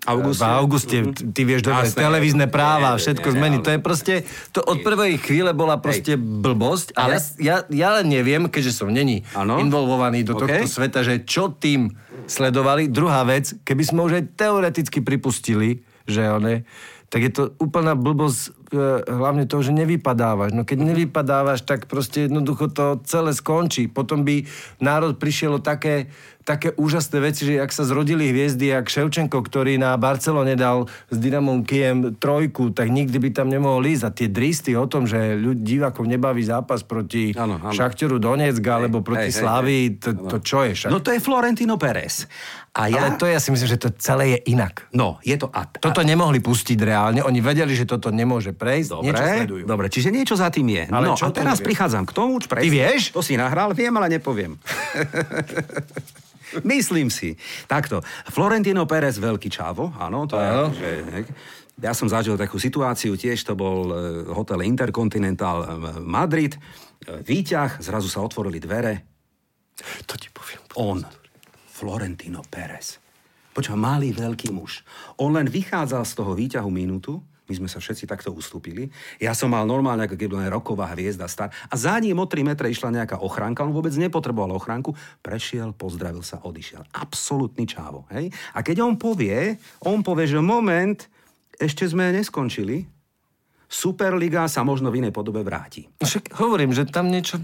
Auguste. 0.02 0.42
V 0.42 0.50
auguste, 0.50 0.98
ty 1.30 1.42
vieš 1.46 1.62
dobre, 1.62 1.86
Jasné. 1.86 2.02
televízne 2.02 2.46
práva, 2.50 2.98
je, 2.98 3.06
všetko 3.06 3.28
je, 3.30 3.34
zmení. 3.38 3.58
To 3.62 3.70
je 3.70 3.78
proste, 3.78 4.14
to 4.50 4.66
od 4.66 4.82
prvej 4.82 5.22
chvíle 5.22 5.54
bola 5.54 5.78
proste 5.78 6.18
Hej. 6.18 6.42
blbosť, 6.42 6.98
ale 6.98 7.22
ja, 7.38 7.62
ja 7.70 8.02
len 8.02 8.10
neviem, 8.10 8.50
keďže 8.50 8.82
som 8.82 8.90
není 8.90 9.22
ano? 9.38 9.62
involvovaný 9.62 10.26
do 10.26 10.34
okay. 10.34 10.66
tohto 10.66 10.82
sveta, 10.82 11.06
že 11.06 11.22
čo 11.22 11.54
tým 11.54 11.94
sledovali. 12.26 12.90
Druhá 12.90 13.22
vec, 13.30 13.54
keby 13.62 13.84
sme 13.86 14.00
už 14.10 14.14
aj 14.18 14.24
teoreticky 14.42 15.06
pripustili, 15.06 15.86
že 16.10 16.26
one, 16.34 16.66
tak 17.12 17.28
je 17.28 17.32
to 17.36 17.44
úplná 17.60 17.92
blbosť 17.94 18.40
e, 18.72 19.04
hlavne 19.06 19.44
toho, 19.44 19.60
že 19.60 19.76
nevypadávaš. 19.76 20.56
No 20.56 20.64
keď 20.64 20.96
nevypadávaš, 20.96 21.68
tak 21.68 21.92
proste 21.92 22.32
jednoducho 22.32 22.72
to 22.72 23.04
celé 23.04 23.36
skončí. 23.36 23.92
Potom 23.92 24.24
by 24.24 24.48
národ 24.80 25.20
prišiel 25.20 25.60
o 25.60 25.62
také 25.62 26.08
také 26.42 26.74
úžasné 26.76 27.18
veci, 27.22 27.42
že 27.46 27.62
ak 27.62 27.72
sa 27.72 27.86
zrodili 27.86 28.34
hviezdy, 28.34 28.74
jak 28.74 28.90
Ševčenko, 28.90 29.42
ktorý 29.42 29.78
na 29.78 29.94
Barcelone 29.96 30.58
dal 30.58 30.90
s 31.10 31.18
Dynamom 31.18 31.64
Kiem 31.64 32.18
trojku, 32.18 32.74
tak 32.74 32.90
nikdy 32.90 33.18
by 33.22 33.30
tam 33.32 33.48
nemohol 33.48 33.86
ísť. 33.86 34.04
A 34.04 34.10
tie 34.10 34.28
dristy 34.28 34.74
o 34.74 34.90
tom, 34.90 35.06
že 35.06 35.38
ľudí 35.38 35.78
divákov 35.78 36.10
nebaví 36.10 36.42
zápas 36.42 36.82
proti 36.82 37.32
ano, 37.38 37.62
ano. 37.62 37.72
Šachtoru 37.74 38.18
Donetsk 38.18 38.66
alebo 38.66 39.06
proti 39.06 39.30
Slavii, 39.30 40.02
to, 40.02 40.10
to 40.28 40.38
čo 40.42 40.66
je 40.66 40.74
však? 40.74 40.90
No 40.90 41.00
to 41.00 41.14
je 41.14 41.20
Florentino 41.22 41.78
Pérez. 41.78 42.26
A 42.72 42.88
ja... 42.88 43.04
Ale 43.04 43.20
to 43.20 43.28
ja 43.28 43.36
si 43.44 43.52
myslím, 43.52 43.68
že 43.68 43.76
to 43.76 43.92
celé 44.00 44.40
je 44.40 44.56
inak. 44.56 44.88
No, 44.96 45.20
je 45.28 45.36
to... 45.36 45.52
A, 45.52 45.68
a... 45.68 45.80
Toto 45.80 46.08
nemohli 46.08 46.40
pustiť 46.40 46.80
reálne, 46.80 47.20
oni 47.20 47.44
vedeli, 47.44 47.76
že 47.76 47.84
toto 47.84 48.16
nemôže 48.16 48.56
prejsť, 48.56 48.90
dobre, 48.96 49.12
niečo 49.12 49.24
sledujú. 49.28 49.64
Dobre, 49.68 49.86
čiže 49.92 50.10
niečo 50.10 50.40
za 50.40 50.48
tým 50.48 50.72
je. 50.72 50.84
Ale 50.88 51.12
no 51.12 51.20
a 51.20 51.30
teraz 51.36 51.60
prichádzam 51.60 52.08
k 52.08 52.12
tomu, 52.16 52.40
čo 52.40 52.48
presne. 52.48 52.72
Ty 52.72 52.72
vieš? 52.72 53.12
To 53.12 53.20
si 53.20 53.36
nahral, 53.36 53.76
viem, 53.76 53.92
ale 53.92 54.08
nepoviem. 54.08 54.56
Myslím 56.68 57.10
si. 57.10 57.36
Takto. 57.66 58.04
Florentino 58.30 58.84
Pérez, 58.86 59.18
veľký 59.18 59.48
čávo, 59.48 59.92
áno, 59.96 60.28
to 60.28 60.36
je, 60.38 60.50
že, 60.76 60.90
ja 61.82 61.94
som 61.96 62.06
zažil 62.06 62.38
takú 62.38 62.62
situáciu, 62.62 63.18
tiež 63.18 63.42
to 63.42 63.58
bol 63.58 63.90
e, 63.90 63.96
hotel 64.30 64.62
Intercontinental 64.62 65.64
e, 65.64 65.68
Madrid, 66.04 66.54
e, 66.54 66.60
výťah, 67.26 67.82
zrazu 67.82 68.12
sa 68.12 68.22
otvorili 68.22 68.62
dvere. 68.62 68.94
To 70.06 70.14
ti 70.20 70.30
poviem. 70.30 70.62
On, 70.78 71.00
Florentino 71.72 72.46
Pérez. 72.46 73.02
Počúva, 73.52 73.76
malý 73.98 74.14
veľký 74.14 74.54
muž. 74.54 74.86
On 75.20 75.34
len 75.34 75.50
vychádzal 75.50 76.04
z 76.06 76.14
toho 76.16 76.32
výťahu 76.38 76.70
minútu, 76.72 77.20
my 77.52 77.60
sme 77.60 77.68
sa 77.68 77.84
všetci 77.84 78.08
takto 78.08 78.32
ustúpili. 78.32 78.88
Ja 79.20 79.36
som 79.36 79.52
mal 79.52 79.68
normálne, 79.68 80.08
ako 80.08 80.16
keby 80.16 80.48
roková 80.48 80.88
hviezda 80.96 81.28
star. 81.28 81.52
A 81.68 81.76
za 81.76 82.00
ním 82.00 82.16
o 82.16 82.26
3 82.26 82.48
metre 82.48 82.72
išla 82.72 82.96
nejaká 82.96 83.20
ochránka, 83.20 83.68
on 83.68 83.76
vôbec 83.76 83.92
nepotreboval 84.00 84.56
ochránku. 84.56 84.96
Prešiel, 85.20 85.76
pozdravil 85.76 86.24
sa, 86.24 86.40
odišiel. 86.40 86.88
Absolutný 86.96 87.68
čávo. 87.68 88.08
Hej? 88.16 88.32
A 88.56 88.64
keď 88.64 88.88
on 88.88 88.96
povie, 88.96 89.60
on 89.84 90.00
povie, 90.00 90.32
že 90.32 90.40
moment, 90.40 90.96
ešte 91.60 91.84
sme 91.84 92.16
neskončili, 92.16 92.88
Superliga 93.72 94.52
sa 94.52 94.68
možno 94.68 94.92
v 94.92 95.00
inej 95.00 95.16
podobe 95.16 95.40
vráti. 95.48 95.88
Však 96.04 96.36
hovorím, 96.44 96.76
že 96.76 96.84
tam 96.92 97.08
niečo 97.08 97.40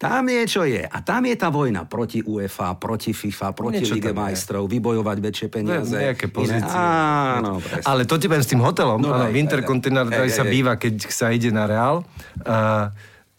tam 0.00 0.32
niečo 0.32 0.64
je. 0.64 0.80
A 0.80 0.98
tam 1.04 1.28
je 1.28 1.36
tá 1.36 1.52
vojna 1.52 1.84
proti 1.84 2.24
UEFA, 2.24 2.72
proti 2.80 3.12
FIFA, 3.12 3.52
proti 3.52 3.84
niečo 3.84 4.00
Lige 4.00 4.16
majstrov, 4.16 4.64
vybojovať 4.64 5.16
väčšie 5.20 5.46
peniaze. 5.52 5.92
Ne, 5.92 6.08
nejaké 6.08 6.32
pozície. 6.32 6.72
Áno, 6.72 7.60
presne. 7.60 7.84
Ale 7.84 8.08
to 8.08 8.16
ti 8.16 8.24
s 8.24 8.48
tým 8.48 8.64
hotelom. 8.64 9.04
No, 9.04 9.12
áno, 9.12 9.28
v 9.28 9.36
Intercontinental 9.36 10.24
sa 10.32 10.48
býva, 10.48 10.80
keď 10.80 11.04
sa 11.12 11.28
ide 11.28 11.52
na 11.52 11.68
Real. 11.68 12.00
Uh, 12.40 12.88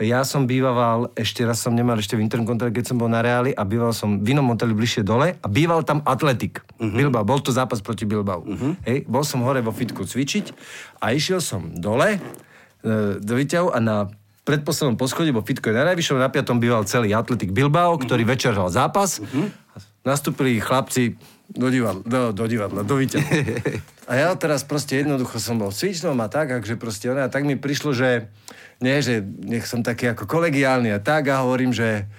ja 0.02 0.22
som 0.22 0.46
býval, 0.46 1.14
ešte 1.18 1.46
raz 1.46 1.62
som 1.62 1.74
nemal 1.74 1.98
ešte 1.98 2.14
v 2.14 2.26
Intercontinental, 2.26 2.74
keď 2.74 2.94
som 2.94 2.98
bol 2.98 3.10
na 3.10 3.26
Reáli 3.26 3.54
a 3.54 3.66
býval 3.66 3.94
som 3.94 4.22
v 4.22 4.38
inom 4.38 4.50
hoteli 4.50 4.74
bližšie 4.78 5.02
dole 5.02 5.38
a 5.38 5.46
býval 5.50 5.82
tam 5.82 6.06
Atletik. 6.06 6.62
Uh-huh. 6.78 6.94
Bilbao, 6.94 7.26
bol 7.26 7.42
to 7.42 7.54
zápas 7.54 7.82
proti 7.82 8.06
Bilbao. 8.06 8.42
Uh-huh. 8.42 8.78
Hej, 8.86 9.06
bol 9.06 9.22
som 9.22 9.46
hore 9.46 9.62
vo 9.62 9.74
fitku 9.74 10.06
cvičiť 10.06 10.54
a 11.02 11.14
išiel 11.14 11.38
som 11.38 11.74
dole 11.78 12.18
e, 12.18 12.20
do 13.22 13.34
výťahu 13.38 13.70
a 13.74 13.78
na 13.78 13.96
predposlednom 14.52 15.00
poschodí, 15.00 15.32
bo 15.32 15.40
Fitko 15.40 15.72
je 15.72 15.80
na 15.80 15.88
najvyššom, 15.88 16.20
na 16.20 16.28
piatom 16.28 16.60
býval 16.60 16.84
celý 16.84 17.16
Atletik 17.16 17.56
Bilbao, 17.56 17.96
ktorý 17.96 18.28
uh-huh. 18.28 18.34
večer 18.36 18.52
hral 18.52 18.68
zápas. 18.68 19.24
Uh-huh. 19.24 19.48
Nastúpili 20.04 20.60
chlapci 20.60 21.16
do 21.56 21.72
divadla, 21.72 22.04
do, 22.04 22.22
do, 22.36 22.44
divadla, 22.52 22.84
do. 22.84 23.00
A 24.12 24.12
ja 24.20 24.28
teraz 24.36 24.68
proste 24.68 25.00
jednoducho 25.00 25.40
som 25.40 25.56
bol 25.56 25.72
cvičnom 25.72 26.20
a 26.20 26.28
tak, 26.28 26.52
akže 26.52 26.76
proste 26.76 27.08
ona, 27.08 27.28
a 27.28 27.32
tak 27.32 27.48
mi 27.48 27.56
prišlo, 27.56 27.96
že 27.96 28.28
nie, 28.84 29.00
že 29.00 29.24
nech 29.24 29.64
som 29.64 29.80
taký 29.80 30.12
ako 30.12 30.28
kolegiálny 30.28 30.92
a 30.92 31.00
tak 31.00 31.32
a 31.32 31.48
hovorím, 31.48 31.72
že 31.72 32.12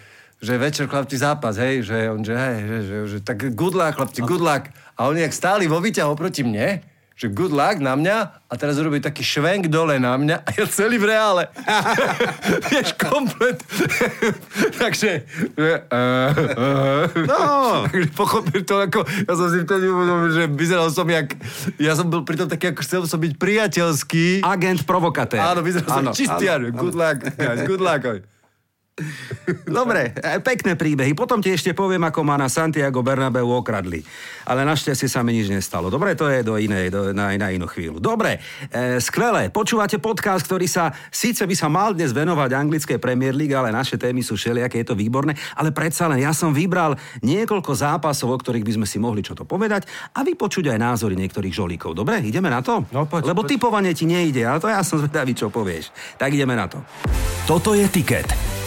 že 0.42 0.59
večer 0.59 0.90
chlapci 0.90 1.23
zápas, 1.23 1.55
hej, 1.55 1.87
že 1.87 2.11
on, 2.11 2.18
že 2.18 2.35
hej, 2.35 2.59
že, 2.66 2.79
že, 2.83 2.97
že 3.07 3.18
tak 3.23 3.55
good 3.55 3.79
luck, 3.79 3.95
chlapci, 3.95 4.27
good 4.27 4.42
luck. 4.42 4.75
A 4.99 5.07
oni, 5.07 5.23
jak 5.23 5.31
stáli 5.31 5.71
vo 5.71 5.79
výťahu 5.79 6.18
oproti 6.18 6.42
mne, 6.42 6.83
že 7.16 7.29
good 7.29 7.53
luck 7.53 7.79
na 7.79 7.96
mňa 7.96 8.16
a 8.48 8.55
teraz 8.57 8.77
urobí 8.77 9.01
taký 9.01 9.25
švenk 9.25 9.68
dole 9.68 9.96
na 9.96 10.16
mňa 10.16 10.37
a 10.44 10.48
ja 10.53 10.64
celý 10.68 11.01
v 11.01 11.12
reále. 11.12 11.48
Vieš, 12.72 12.96
komplet. 13.01 13.62
Takže... 14.83 15.25
Uh, 15.57 15.81
uh, 15.88 17.03
no. 17.25 17.42
Takže 17.88 18.11
pochopil 18.12 18.61
to 18.64 18.77
ako... 18.81 19.05
Ja 19.29 19.33
som 19.37 19.48
si 19.48 19.64
vtedy 19.64 19.88
uvedomil, 19.88 20.31
že 20.33 20.44
vyzeral 20.53 20.88
som 20.92 21.09
jak... 21.09 21.33
Ja 21.81 21.96
som 21.96 22.12
bol 22.12 22.25
pritom 22.25 22.48
taký, 22.48 22.77
ako 22.77 22.81
chcel 22.85 23.03
som 23.09 23.20
byť 23.20 23.40
priateľský. 23.40 24.44
Agent 24.44 24.85
provokatér. 24.85 25.40
Áno, 25.40 25.64
vyzeral 25.64 25.88
som 25.88 26.05
čistý. 26.12 26.48
Good 26.72 26.96
luck, 26.96 27.18
good 27.64 27.81
luck. 27.81 28.33
Dobre, 29.64 30.12
e, 30.12 30.37
pekné 30.44 30.76
príbehy. 30.76 31.16
Potom 31.16 31.40
ti 31.40 31.48
ešte 31.48 31.72
poviem, 31.72 32.05
ako 32.05 32.20
ma 32.28 32.37
na 32.37 32.52
Santiago 32.52 33.00
Bernabeu 33.00 33.48
okradli. 33.48 34.05
Ale 34.44 34.68
našťastie 34.68 35.09
sa 35.09 35.24
mi 35.24 35.33
nič 35.33 35.48
nestalo. 35.48 35.88
Dobre, 35.88 36.12
to 36.12 36.28
je 36.28 36.44
do 36.44 36.61
inej, 36.61 36.92
do, 36.92 37.00
na, 37.16 37.33
na 37.33 37.48
inú 37.48 37.64
chvíľu. 37.64 38.05
Dobre, 38.05 38.37
e, 38.68 39.00
skvelé. 39.00 39.48
Počúvate 39.48 39.96
podcast, 39.96 40.44
ktorý 40.44 40.68
sa, 40.68 40.92
síce 41.09 41.40
by 41.48 41.55
sa 41.57 41.72
mal 41.72 41.96
dnes 41.96 42.12
venovať 42.12 42.52
anglické 42.52 43.00
Premier 43.00 43.33
League, 43.33 43.57
ale 43.57 43.72
naše 43.72 43.96
témy 43.96 44.20
sú 44.20 44.37
všelijaké, 44.37 44.85
je 44.85 44.92
to 44.92 44.96
výborné. 44.98 45.33
Ale 45.57 45.72
predsa 45.72 46.05
len 46.12 46.20
ja 46.20 46.37
som 46.37 46.52
vybral 46.52 46.92
niekoľko 47.24 47.72
zápasov, 47.72 48.28
o 48.28 48.37
ktorých 48.37 48.66
by 48.68 48.72
sme 48.76 48.87
si 48.87 49.00
mohli 49.00 49.24
čo 49.24 49.33
to 49.33 49.48
povedať 49.48 49.88
a 50.12 50.20
vypočuť 50.20 50.68
aj 50.68 50.78
názory 50.78 51.16
niektorých 51.16 51.55
žolíkov. 51.55 51.96
Dobre, 51.96 52.20
ideme 52.20 52.52
na 52.52 52.61
to? 52.61 52.85
No, 52.92 53.09
poď, 53.09 53.33
Lebo 53.33 53.40
poď. 53.40 53.57
typovanie 53.57 53.92
ti 53.96 54.05
nejde, 54.05 54.44
ale 54.44 54.61
to 54.61 54.68
ja 54.68 54.85
som 54.85 55.00
zvedavý, 55.00 55.33
čo 55.33 55.48
povieš. 55.48 55.88
Tak 56.20 56.28
ideme 56.28 56.52
na 56.52 56.68
to. 56.68 56.76
Toto 57.48 57.72
je 57.72 57.88
tiket. 57.88 58.62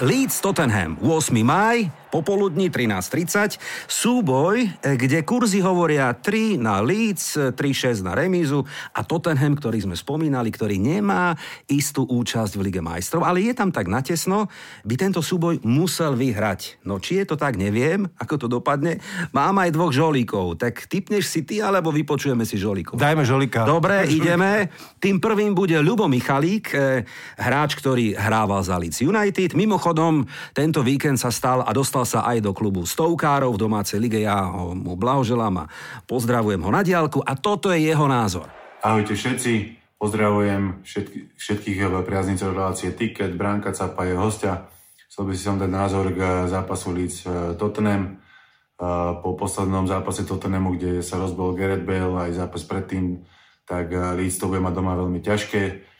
Leeds 0.00 0.40
Tottenham, 0.40 0.98
8. 1.00 1.42
maj, 1.42 1.88
popoludní 2.10 2.70
13.30. 2.70 3.58
Súboj, 3.86 4.56
eh, 4.66 4.96
kde 4.98 5.22
kurzy 5.22 5.62
hovoria 5.62 6.10
3 6.12 6.58
na 6.58 6.82
Leeds, 6.82 7.54
3-6 7.54 8.02
na 8.02 8.18
remízu 8.18 8.66
a 8.92 9.00
Tottenham, 9.06 9.54
ktorý 9.54 9.86
sme 9.86 9.96
spomínali, 9.96 10.50
ktorý 10.50 10.76
nemá 10.82 11.38
istú 11.70 12.04
účasť 12.06 12.58
v 12.58 12.64
Lige 12.70 12.82
majstrov, 12.82 13.22
ale 13.22 13.46
je 13.46 13.54
tam 13.54 13.70
tak 13.70 13.86
natesno, 13.86 14.50
by 14.82 14.94
tento 14.98 15.22
súboj 15.22 15.62
musel 15.62 16.18
vyhrať. 16.18 16.82
No 16.82 16.98
či 16.98 17.22
je 17.22 17.24
to 17.30 17.36
tak, 17.38 17.54
neviem, 17.54 18.10
ako 18.18 18.34
to 18.36 18.46
dopadne. 18.50 18.98
Mám 19.30 19.62
aj 19.62 19.70
dvoch 19.70 19.94
žolíkov, 19.94 20.58
tak 20.58 20.90
typneš 20.90 21.30
si 21.30 21.46
ty, 21.46 21.62
alebo 21.62 21.94
vypočujeme 21.94 22.42
si 22.42 22.58
žolíkov? 22.58 22.98
Dajme 22.98 23.22
žolíka. 23.22 23.62
Dobre, 23.62 24.08
ideme. 24.10 24.68
Tým 24.98 25.22
prvým 25.22 25.54
bude 25.54 25.78
Ľubo 25.78 26.10
Michalík, 26.10 26.66
eh, 26.74 27.06
hráč, 27.38 27.78
ktorý 27.78 28.18
hrával 28.18 28.60
za 28.66 28.74
Leeds 28.76 29.00
United. 29.00 29.54
Mimochodom, 29.54 30.26
tento 30.52 30.82
víkend 30.82 31.20
sa 31.20 31.30
stal 31.30 31.62
a 31.62 31.70
dostal 31.70 31.95
sa 32.02 32.26
aj 32.26 32.42
do 32.42 32.52
klubu 32.52 32.84
stovkárov 32.84 33.54
v 33.54 33.62
domácej 33.62 34.02
lige. 34.02 34.20
Ja 34.20 34.50
ho, 34.50 34.74
mu 34.74 34.98
blahoželám 34.98 35.64
a 35.64 35.70
pozdravujem 36.04 36.60
ho 36.60 36.70
na 36.74 36.82
diálku 36.82 37.22
a 37.22 37.38
toto 37.38 37.70
je 37.70 37.86
jeho 37.86 38.04
názor. 38.10 38.50
Ahojte 38.82 39.14
všetci, 39.14 39.52
pozdravujem 39.96 40.84
všetky, 40.84 41.18
všetkých 41.38 41.78
priaznicov 42.04 42.52
relácie 42.52 42.92
Ticket, 42.92 43.38
Branka 43.38 43.72
Capa 43.72 44.04
je 44.04 44.18
hostia. 44.18 44.68
Chcel 45.08 45.22
by 45.24 45.32
si 45.32 45.42
som 45.46 45.56
dať 45.56 45.70
názor 45.72 46.12
k 46.12 46.50
zápasu 46.50 46.92
Leeds 46.92 47.24
e, 47.24 47.56
Tottenham. 47.56 48.04
E, 48.04 48.84
po 49.24 49.32
poslednom 49.32 49.88
zápase 49.88 50.28
Tottenhamu, 50.28 50.76
kde 50.76 51.00
sa 51.00 51.16
rozbol 51.16 51.56
Gareth 51.56 51.88
Bale 51.88 52.28
aj 52.28 52.36
zápas 52.36 52.60
predtým, 52.68 53.24
tak 53.64 53.88
Leeds 53.90 54.36
to 54.36 54.52
bude 54.52 54.60
mať 54.60 54.74
doma 54.76 54.92
veľmi 54.92 55.24
ťažké 55.24 55.95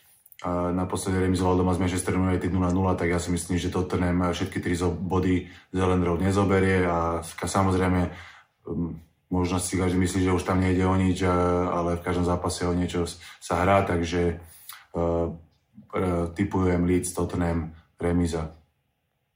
naposledy 0.73 1.17
remizoval 1.17 1.57
doma 1.57 1.73
z 1.73 1.81
Manchester 1.81 2.15
United 2.15 2.53
0-0, 2.53 3.01
tak 3.01 3.09
ja 3.09 3.17
si 3.17 3.33
myslím, 3.33 3.57
že 3.57 3.73
Tottenham 3.73 4.21
všetky 4.33 4.61
tri 4.61 4.77
body 4.85 5.49
z 5.73 5.79
Road 5.81 6.21
nezoberie 6.21 6.85
a 6.85 7.25
samozrejme 7.25 8.13
um, 8.69 9.01
možno 9.33 9.57
si 9.57 9.81
každý 9.81 9.97
myslí, 9.97 10.29
že 10.29 10.37
už 10.37 10.45
tam 10.45 10.61
nejde 10.61 10.85
o 10.85 10.93
nič, 10.93 11.25
ale 11.25 11.97
v 11.97 12.05
každom 12.05 12.29
zápase 12.29 12.69
o 12.69 12.77
niečo 12.77 13.09
sa 13.41 13.65
hrá, 13.65 13.83
takže 13.89 14.39
uh, 14.93 15.33
typujem 16.37 16.85
Leeds, 16.85 17.17
Tottenham, 17.17 17.73
remiza. 17.97 18.53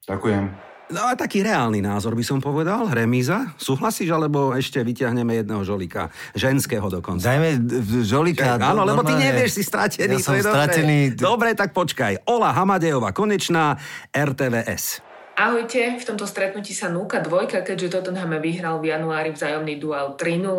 Ďakujem. 0.05 0.70
No 0.91 1.07
a 1.07 1.15
taký 1.15 1.47
reálny 1.47 1.79
názor 1.79 2.19
by 2.19 2.25
som 2.27 2.39
povedal. 2.43 2.91
Remíza? 2.91 3.55
Súhlasíš, 3.55 4.11
alebo 4.11 4.51
ešte 4.59 4.83
vyťahneme 4.83 5.39
jedného 5.39 5.63
žolika? 5.63 6.11
Ženského 6.35 6.87
dokonca. 6.91 7.31
Dajme 7.31 7.63
žolika. 8.03 8.59
Že, 8.59 8.67
áno, 8.67 8.83
lebo 8.83 9.07
ty 9.07 9.15
nevieš, 9.15 9.59
si 9.59 9.63
stratený. 9.63 10.19
Ja 10.19 10.27
som 10.27 10.35
stratený. 10.39 11.15
Dobre. 11.15 11.23
dobre, 11.23 11.51
tak 11.55 11.71
počkaj. 11.71 12.27
Ola 12.27 12.51
Hamadejová, 12.51 13.15
konečná 13.15 13.79
RTVS. 14.11 15.10
Ahojte, 15.41 15.97
v 15.97 16.05
tomto 16.05 16.29
stretnutí 16.29 16.77
sa 16.77 16.93
núka 16.93 17.17
dvojka, 17.17 17.65
keďže 17.65 17.97
Tottenham 17.97 18.37
vyhral 18.45 18.77
v 18.77 18.93
januári 18.93 19.33
vzájomný 19.33 19.81
duel 19.81 20.13
3-0, 20.21 20.53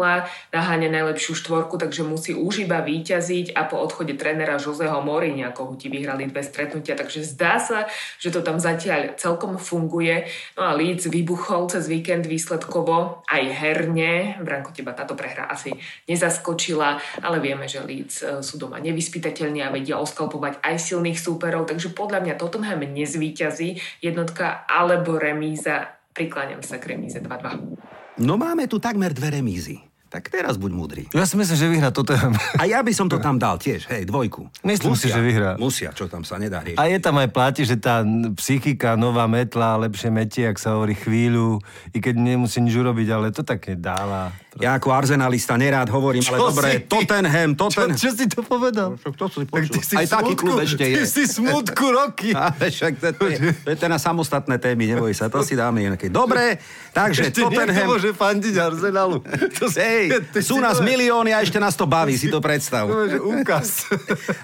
naháňa 0.50 0.90
najlepšiu 0.90 1.38
štvorku, 1.38 1.78
takže 1.78 2.02
musí 2.02 2.34
už 2.34 2.66
iba 2.66 2.82
výťaziť 2.82 3.54
a 3.54 3.70
po 3.70 3.78
odchode 3.78 4.18
trénera 4.18 4.58
Joseho 4.58 5.06
Mourinha, 5.06 5.54
ako 5.54 5.78
ti 5.78 5.86
vyhrali 5.86 6.26
dve 6.34 6.42
stretnutia, 6.42 6.98
takže 6.98 7.22
zdá 7.22 7.62
sa, 7.62 7.86
že 8.18 8.34
to 8.34 8.42
tam 8.42 8.58
zatiaľ 8.58 9.14
celkom 9.22 9.62
funguje. 9.62 10.26
No 10.58 10.66
a 10.66 10.74
Leeds 10.74 11.14
vybuchol 11.14 11.70
cez 11.70 11.86
víkend 11.86 12.26
výsledkovo 12.26 13.22
aj 13.30 13.44
herne. 13.54 14.42
Branko, 14.42 14.74
teba 14.74 14.98
táto 14.98 15.14
prehra 15.14 15.46
asi 15.46 15.78
nezaskočila, 16.10 17.22
ale 17.22 17.38
vieme, 17.38 17.70
že 17.70 17.86
Leeds 17.86 18.16
e, 18.26 18.42
sú 18.42 18.58
doma 18.58 18.82
nevyspytateľní 18.82 19.62
a 19.62 19.70
vedia 19.70 20.02
oskalpovať 20.02 20.58
aj 20.66 20.76
silných 20.90 21.22
súperov, 21.22 21.70
takže 21.70 21.94
podľa 21.94 22.26
mňa 22.26 22.34
Tottenham 22.34 22.82
nezvíťazí 22.82 24.02
jednotka 24.02 24.71
alebo 24.72 25.20
remíza. 25.20 26.00
Prikláňam 26.12 26.64
sa 26.64 26.80
k 26.80 26.96
remíze 26.96 27.20
2-2. 27.20 28.24
No 28.24 28.36
máme 28.40 28.68
tu 28.68 28.80
takmer 28.80 29.12
dve 29.12 29.40
remízy. 29.40 29.80
Tak 30.12 30.28
teraz 30.28 30.60
buď 30.60 30.72
múdry. 30.76 31.04
Ja 31.16 31.24
si 31.24 31.40
myslím, 31.40 31.56
že 31.56 31.72
vyhrá 31.72 31.88
Tottenham. 31.88 32.36
A 32.60 32.68
ja 32.68 32.84
by 32.84 32.92
som 32.92 33.08
to 33.08 33.16
tam 33.24 33.40
dal 33.40 33.56
tiež, 33.56 33.88
hej, 33.88 34.04
dvojku. 34.04 34.44
Myslím 34.60 34.92
si, 34.92 35.08
že 35.08 35.24
vyhrá. 35.24 35.56
Musia, 35.56 35.96
čo 35.96 36.12
tam 36.12 36.28
sa 36.28 36.36
nedá 36.36 36.60
riešiť. 36.60 36.76
A 36.76 36.92
je 36.92 37.00
tam 37.00 37.16
aj 37.16 37.32
platí, 37.32 37.64
že 37.64 37.80
tá 37.80 38.04
psychika, 38.36 39.00
nová 39.00 39.24
metla, 39.32 39.80
lepšie 39.80 40.12
metie, 40.12 40.52
ak 40.52 40.60
sa 40.60 40.76
hovorí 40.76 41.00
chvíľu, 41.00 41.64
i 41.96 42.04
keď 42.04 42.20
nemusí 42.20 42.60
nič 42.60 42.76
urobiť, 42.76 43.08
ale 43.08 43.32
to 43.32 43.48
také 43.48 43.80
dáva. 43.80 44.36
Ja 44.60 44.76
ako 44.76 44.92
arzenalista 44.92 45.56
nerád 45.56 45.88
hovorím, 45.88 46.20
ale 46.24 46.36
Čo 46.36 46.44
dobre, 46.46 46.70
si? 46.70 46.84
Tottenham, 46.84 47.50
Tottenham. 47.54 47.96
Čo, 47.96 48.10
čo 48.10 48.10
si 48.12 48.26
to 48.26 48.42
povedal? 48.42 48.90
Však 48.96 49.14
to 49.14 49.26
si 49.26 49.40
Tak 49.46 49.64
ty 49.66 49.80
si 49.80 49.94
Aj 49.94 50.04
taký 50.04 50.12
smutku- 50.28 50.42
klub 50.42 50.58
ešte 50.60 50.84
je. 50.84 50.94
Ty 50.94 51.04
si 51.06 51.24
smutku 51.26 51.86
roky. 51.88 52.30
Ale 52.42 52.68
však 52.68 52.94
to, 52.98 53.08
to, 53.14 53.26
je, 53.26 53.38
to 53.54 53.68
je 53.70 53.78
teda 53.80 53.96
samostatné 53.96 54.56
témy, 54.58 54.90
neboj 54.90 55.12
sa, 55.12 55.28
to 55.28 55.40
si 55.40 55.54
dáme 55.54 55.80
nejaké. 55.82 56.10
Dobre, 56.10 56.60
takže 56.92 57.30
Ešte 57.30 57.40
niekto 57.40 57.48
Tottenham... 57.48 57.88
môže 57.88 58.10
fandiť 58.12 58.56
Arsenalu. 58.58 59.18
To 59.56 59.66
si- 59.66 59.80
Hej, 59.80 60.04
ty 60.36 60.40
sú 60.42 60.58
nás 60.58 60.78
to- 60.78 60.84
milióny 60.84 61.32
a 61.32 61.40
ešte 61.40 61.56
nás 61.56 61.74
to 61.74 61.86
baví, 61.86 62.14
si 62.14 62.28
to 62.28 62.44
predstav. 62.44 62.86
To 62.86 63.08
je 63.08 63.18
úkaz. 63.18 63.88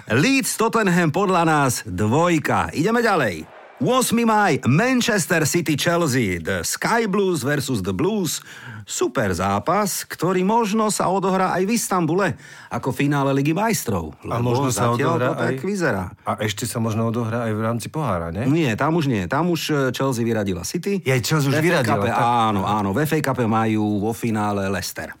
Leeds 0.08 0.56
Tottenham 0.56 1.10
podľa 1.10 1.42
nás 1.42 1.72
dvojka. 1.84 2.72
Ideme 2.72 2.98
ďalej. 2.98 3.44
8. 3.78 3.86
maj, 4.24 4.58
Manchester 4.64 5.44
City 5.44 5.76
Chelsea, 5.76 6.40
The 6.40 6.66
Sky 6.66 7.06
Blues 7.06 7.42
versus 7.42 7.78
The 7.78 7.92
Blues. 7.92 8.42
Super 8.88 9.28
zápas, 9.36 10.00
ktorý 10.02 10.40
možno 10.40 10.88
sa 10.88 11.12
odohrá 11.12 11.52
aj 11.52 11.62
v 11.62 11.76
Istambule, 11.76 12.28
ako 12.72 12.88
finále 12.88 13.36
Ligy 13.36 13.52
majstrov. 13.52 14.16
A 14.24 14.40
možno 14.40 14.72
sa 14.72 14.88
odohrá 14.88 15.36
to 15.36 15.44
tak 15.44 15.54
aj- 15.54 15.60
vyzerá. 15.60 16.04
A 16.24 16.40
ešte 16.40 16.64
sa 16.64 16.80
možno 16.80 17.04
odohrá 17.04 17.44
aj 17.44 17.52
v 17.52 17.60
rámci 17.60 17.86
pohára, 17.86 18.32
ne? 18.32 18.48
Nie, 18.48 18.72
tam 18.74 18.96
už 18.96 19.06
nie. 19.06 19.28
Tam 19.28 19.44
už 19.46 19.60
e, 19.62 19.72
Chelsea 19.92 20.24
vyradila 20.24 20.64
City. 20.64 21.04
Jej, 21.04 21.20
Chelsea 21.20 21.52
už 21.52 21.60
vyradila, 21.60 22.00
Cupe, 22.00 22.08
tak- 22.08 22.16
Áno, 22.48 22.64
áno. 22.64 22.88
V 22.90 23.04
FA 23.04 23.20
Cupe 23.22 23.44
majú 23.44 24.00
vo 24.00 24.16
finále 24.16 24.64
Leicester. 24.66 25.12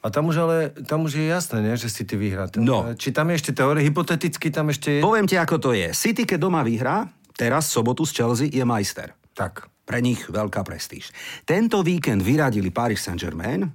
A 0.00 0.08
tam 0.08 0.32
už 0.32 0.36
ale, 0.40 0.56
tam 0.80 1.04
už 1.04 1.12
je 1.14 1.28
jasné, 1.28 1.60
ne, 1.60 1.76
že 1.76 1.92
City 1.92 2.16
vyhrá. 2.16 2.48
Tam- 2.48 2.64
No. 2.64 2.88
Či 2.90 3.12
tam 3.12 3.28
je 3.28 3.36
ešte 3.36 3.52
teórie, 3.52 3.84
hypoteticky 3.84 4.48
tam 4.48 4.72
ešte 4.72 4.96
je? 4.96 5.00
Poviem 5.04 5.28
ti, 5.28 5.36
ako 5.36 5.60
to 5.60 5.70
je. 5.76 5.92
City, 5.92 6.24
keď 6.24 6.40
doma 6.40 6.64
vyhrá, 6.64 7.04
teraz 7.36 7.68
sobotu 7.68 8.02
z 8.02 8.16
Chelsea 8.16 8.48
je 8.48 8.64
majster. 8.64 9.12
Tak. 9.36 9.68
Pre 9.90 9.98
nich 9.98 10.22
veľká 10.22 10.62
prestíž. 10.62 11.10
Tento 11.42 11.82
víkend 11.82 12.22
vyradili 12.22 12.70
Paris 12.70 13.02
Saint-Germain, 13.02 13.66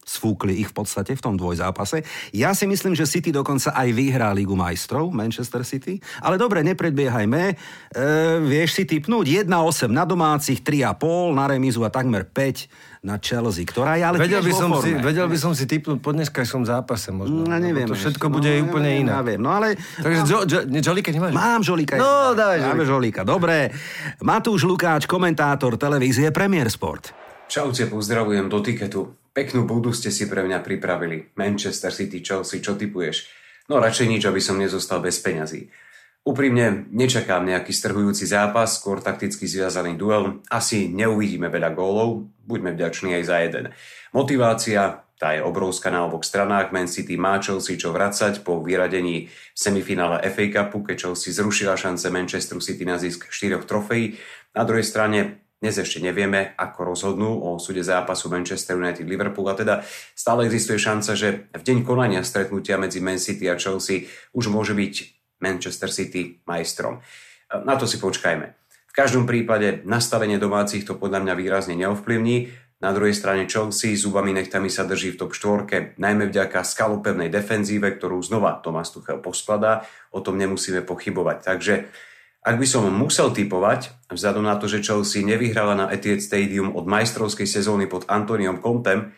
sfúkli 0.00 0.62
ich 0.62 0.70
v 0.70 0.76
podstate 0.80 1.12
v 1.12 1.20
tom 1.20 1.34
dvojzápase. 1.36 2.06
Ja 2.32 2.54
si 2.54 2.64
myslím, 2.64 2.96
že 2.96 3.10
City 3.10 3.34
dokonca 3.34 3.74
aj 3.74 3.90
vyhrá 3.90 4.30
Ligu 4.30 4.56
majstrov, 4.56 5.10
Manchester 5.10 5.60
City. 5.66 5.98
Ale 6.22 6.38
dobre, 6.38 6.62
nepredbiehajme. 6.62 7.42
E, 7.52 7.54
vieš 8.46 8.80
si 8.80 8.88
typnúť 8.88 9.44
1-8 9.44 9.90
na 9.90 10.06
domácich, 10.08 10.62
3,5 10.64 11.36
na 11.36 11.44
remizu 11.50 11.82
a 11.84 11.90
takmer 11.90 12.24
5 12.24 12.95
na 13.06 13.22
Chelsea, 13.22 13.62
ktorá 13.62 13.94
je 13.94 14.02
ale 14.02 14.18
Vedel 14.18 14.42
tiež 14.42 14.50
by, 14.50 14.52
vo 14.52 14.58
som 14.58 14.70
si, 14.82 14.90
forme. 14.90 15.06
vedel 15.06 15.26
by 15.30 15.38
som 15.38 15.52
si 15.54 15.64
typnúť 15.70 15.98
po 16.02 16.10
dneskajšom 16.10 16.66
zápase 16.66 17.14
možno. 17.14 17.46
No, 17.46 17.54
neviem. 17.54 17.86
To 17.86 17.94
všetko 17.94 18.26
ešte. 18.26 18.34
bude 18.34 18.50
no, 18.50 18.66
úplne 18.66 18.90
neviem, 18.90 19.06
iné. 19.06 19.12
Neviem, 19.14 19.40
no 19.46 19.50
ale... 19.54 19.78
Takže 19.78 20.20
jo, 20.26 20.38
jo, 20.42 20.58
ne, 20.66 20.80
Jolika 20.82 21.14
nemáš? 21.14 21.30
Mám 21.30 21.62
žolíka. 21.62 21.94
No, 21.94 22.34
dávaj 22.34 22.58
Máme 22.66 22.82
žolíka. 22.82 23.22
Dobre. 23.22 23.70
Matúš 24.26 24.66
Lukáč, 24.66 25.06
komentátor 25.06 25.78
televízie 25.78 26.34
Premier 26.34 26.66
Sport. 26.66 27.14
Čaute, 27.46 27.86
pozdravujem 27.86 28.50
do 28.50 28.58
tiketu. 28.58 29.14
Peknú 29.30 29.62
budu 29.62 29.94
ste 29.94 30.10
si 30.10 30.26
pre 30.26 30.42
mňa 30.42 30.66
pripravili. 30.66 31.30
Manchester 31.38 31.94
City, 31.94 32.26
Chelsea, 32.26 32.58
čo 32.58 32.74
typuješ? 32.74 33.30
No 33.70 33.78
radšej 33.78 34.06
nič, 34.10 34.22
aby 34.26 34.42
som 34.42 34.58
nezostal 34.58 34.98
bez 34.98 35.22
peňazí. 35.22 35.70
Úprimne, 36.26 36.90
nečakám 36.90 37.46
nejaký 37.46 37.70
strhujúci 37.70 38.26
zápas, 38.26 38.82
skôr 38.82 38.98
takticky 38.98 39.46
zviazaný 39.46 39.94
duel. 39.94 40.42
Asi 40.50 40.90
neuvidíme 40.90 41.46
veľa 41.46 41.70
gólov, 41.70 42.26
buďme 42.42 42.74
vďační 42.74 43.14
aj 43.14 43.24
za 43.30 43.36
jeden. 43.46 43.64
Motivácia, 44.10 45.06
tá 45.22 45.38
je 45.38 45.46
obrovská 45.46 45.94
na 45.94 46.02
oboch 46.02 46.26
stranách. 46.26 46.74
Man 46.74 46.90
City 46.90 47.14
má 47.14 47.38
Chelsea 47.38 47.78
čo 47.78 47.94
vracať 47.94 48.42
po 48.42 48.58
vyradení 48.58 49.30
semifinále 49.54 50.18
FA 50.34 50.50
Cupu, 50.50 50.82
keď 50.82 50.96
Chelsea 51.08 51.30
zrušila 51.30 51.78
šance 51.78 52.10
Manchesteru 52.10 52.58
City 52.58 52.82
na 52.82 52.98
zisk 52.98 53.30
štyroch 53.30 53.62
trofejí. 53.62 54.18
Na 54.50 54.66
druhej 54.66 54.82
strane 54.82 55.46
dnes 55.56 55.78
ešte 55.78 56.04
nevieme, 56.04 56.52
ako 56.58 56.90
rozhodnú 56.92 57.32
o 57.48 57.56
súde 57.56 57.80
zápasu 57.80 58.28
Manchester 58.28 58.76
United 58.76 59.08
Liverpool 59.08 59.48
a 59.48 59.56
teda 59.56 59.74
stále 60.12 60.44
existuje 60.44 60.76
šanca, 60.76 61.16
že 61.16 61.48
v 61.54 61.62
deň 61.64 61.78
konania 61.86 62.20
stretnutia 62.20 62.76
medzi 62.76 63.00
Man 63.00 63.16
City 63.16 63.48
a 63.48 63.56
Chelsea 63.56 64.10
už 64.36 64.52
môže 64.52 64.76
byť 64.76 65.15
Manchester 65.40 65.92
City 65.92 66.40
majstrom. 66.44 67.00
Na 67.52 67.78
to 67.78 67.84
si 67.86 68.00
počkajme. 68.02 68.46
V 68.90 68.92
každom 68.92 69.28
prípade 69.28 69.84
nastavenie 69.84 70.40
domácich 70.40 70.88
to 70.88 70.96
podľa 70.96 71.22
mňa 71.22 71.34
výrazne 71.36 71.76
neovplyvní. 71.76 72.48
Na 72.76 72.92
druhej 72.92 73.16
strane 73.16 73.48
Chelsea 73.48 73.96
zubami 73.96 74.36
nechtami 74.36 74.68
sa 74.68 74.84
drží 74.84 75.16
v 75.16 75.20
top 75.24 75.32
4, 75.32 75.96
najmä 75.96 76.28
vďaka 76.28 76.60
skalopevnej 76.60 77.32
defenzíve, 77.32 77.88
ktorú 77.96 78.20
znova 78.20 78.60
Thomas 78.60 78.92
Tuchel 78.92 79.16
poskladá, 79.24 79.88
o 80.12 80.20
tom 80.20 80.36
nemusíme 80.36 80.84
pochybovať. 80.84 81.38
Takže 81.40 81.74
ak 82.46 82.56
by 82.60 82.66
som 82.68 82.86
musel 82.92 83.32
typovať, 83.32 84.12
vzhľadom 84.12 84.44
na 84.44 84.60
to, 84.60 84.68
že 84.68 84.84
Chelsea 84.84 85.24
nevyhrala 85.24 85.74
na 85.74 85.86
Etihad 85.88 86.20
Stadium 86.20 86.76
od 86.76 86.84
majstrovskej 86.84 87.48
sezóny 87.48 87.88
pod 87.88 88.04
Antoniom 88.12 88.60
Contem, 88.60 89.16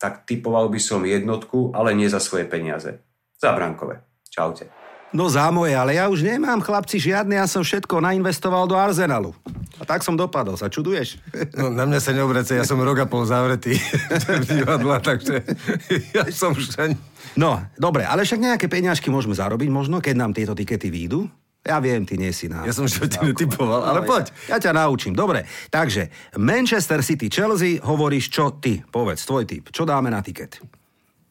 tak 0.00 0.26
typoval 0.26 0.66
by 0.66 0.80
som 0.82 1.06
jednotku, 1.06 1.70
ale 1.76 1.94
nie 1.94 2.10
za 2.10 2.18
svoje 2.18 2.48
peniaze. 2.48 2.98
Za 3.38 3.54
brankové. 3.54 4.02
Čaute. 4.26 4.81
No 5.12 5.28
za 5.28 5.52
moje, 5.52 5.76
ale 5.76 6.00
ja 6.00 6.08
už 6.08 6.24
nemám 6.24 6.64
chlapci 6.64 6.96
žiadne, 6.96 7.36
ja 7.36 7.44
som 7.44 7.60
všetko 7.60 8.00
nainvestoval 8.00 8.64
do 8.64 8.80
Arsenalu. 8.80 9.36
A 9.76 9.84
tak 9.84 10.00
som 10.00 10.16
dopadol, 10.16 10.56
sa 10.56 10.72
čuduješ? 10.72 11.20
No, 11.52 11.68
na 11.68 11.84
mňa 11.84 12.00
sa 12.00 12.16
neobrace, 12.16 12.56
ja 12.56 12.64
som 12.64 12.80
rok 12.80 13.04
a 13.04 13.06
pol 13.06 13.28
zavretý 13.28 13.76
v 14.40 14.44
divadla, 14.48 15.04
takže 15.04 15.44
ja 16.16 16.24
som 16.32 16.56
už 16.56 16.80
ani... 16.80 16.96
No, 17.36 17.60
dobre, 17.76 18.08
ale 18.08 18.24
však 18.24 18.40
nejaké 18.40 18.66
peňažky 18.72 19.12
môžeme 19.12 19.36
zarobiť 19.36 19.68
možno, 19.68 20.00
keď 20.00 20.14
nám 20.16 20.32
tieto 20.32 20.56
tikety 20.56 20.88
výjdu. 20.88 21.28
Ja 21.62 21.78
viem, 21.78 22.02
ty 22.02 22.18
nie 22.18 22.32
si 22.34 22.50
na... 22.50 22.66
Ja 22.66 22.74
som 22.74 22.88
už 22.88 23.06
to 23.06 23.22
netypoval, 23.22 23.86
ale 23.86 24.02
poď. 24.02 24.34
Ja 24.50 24.58
ťa 24.58 24.74
naučím. 24.74 25.14
Dobre, 25.14 25.46
takže 25.70 26.10
Manchester 26.34 27.04
City 27.06 27.30
Chelsea, 27.30 27.78
hovoríš 27.78 28.34
čo 28.34 28.58
ty? 28.58 28.82
Povedz, 28.82 29.22
tvoj 29.22 29.46
typ. 29.46 29.70
Čo 29.70 29.86
dáme 29.86 30.10
na 30.10 30.24
tiket? 30.24 30.58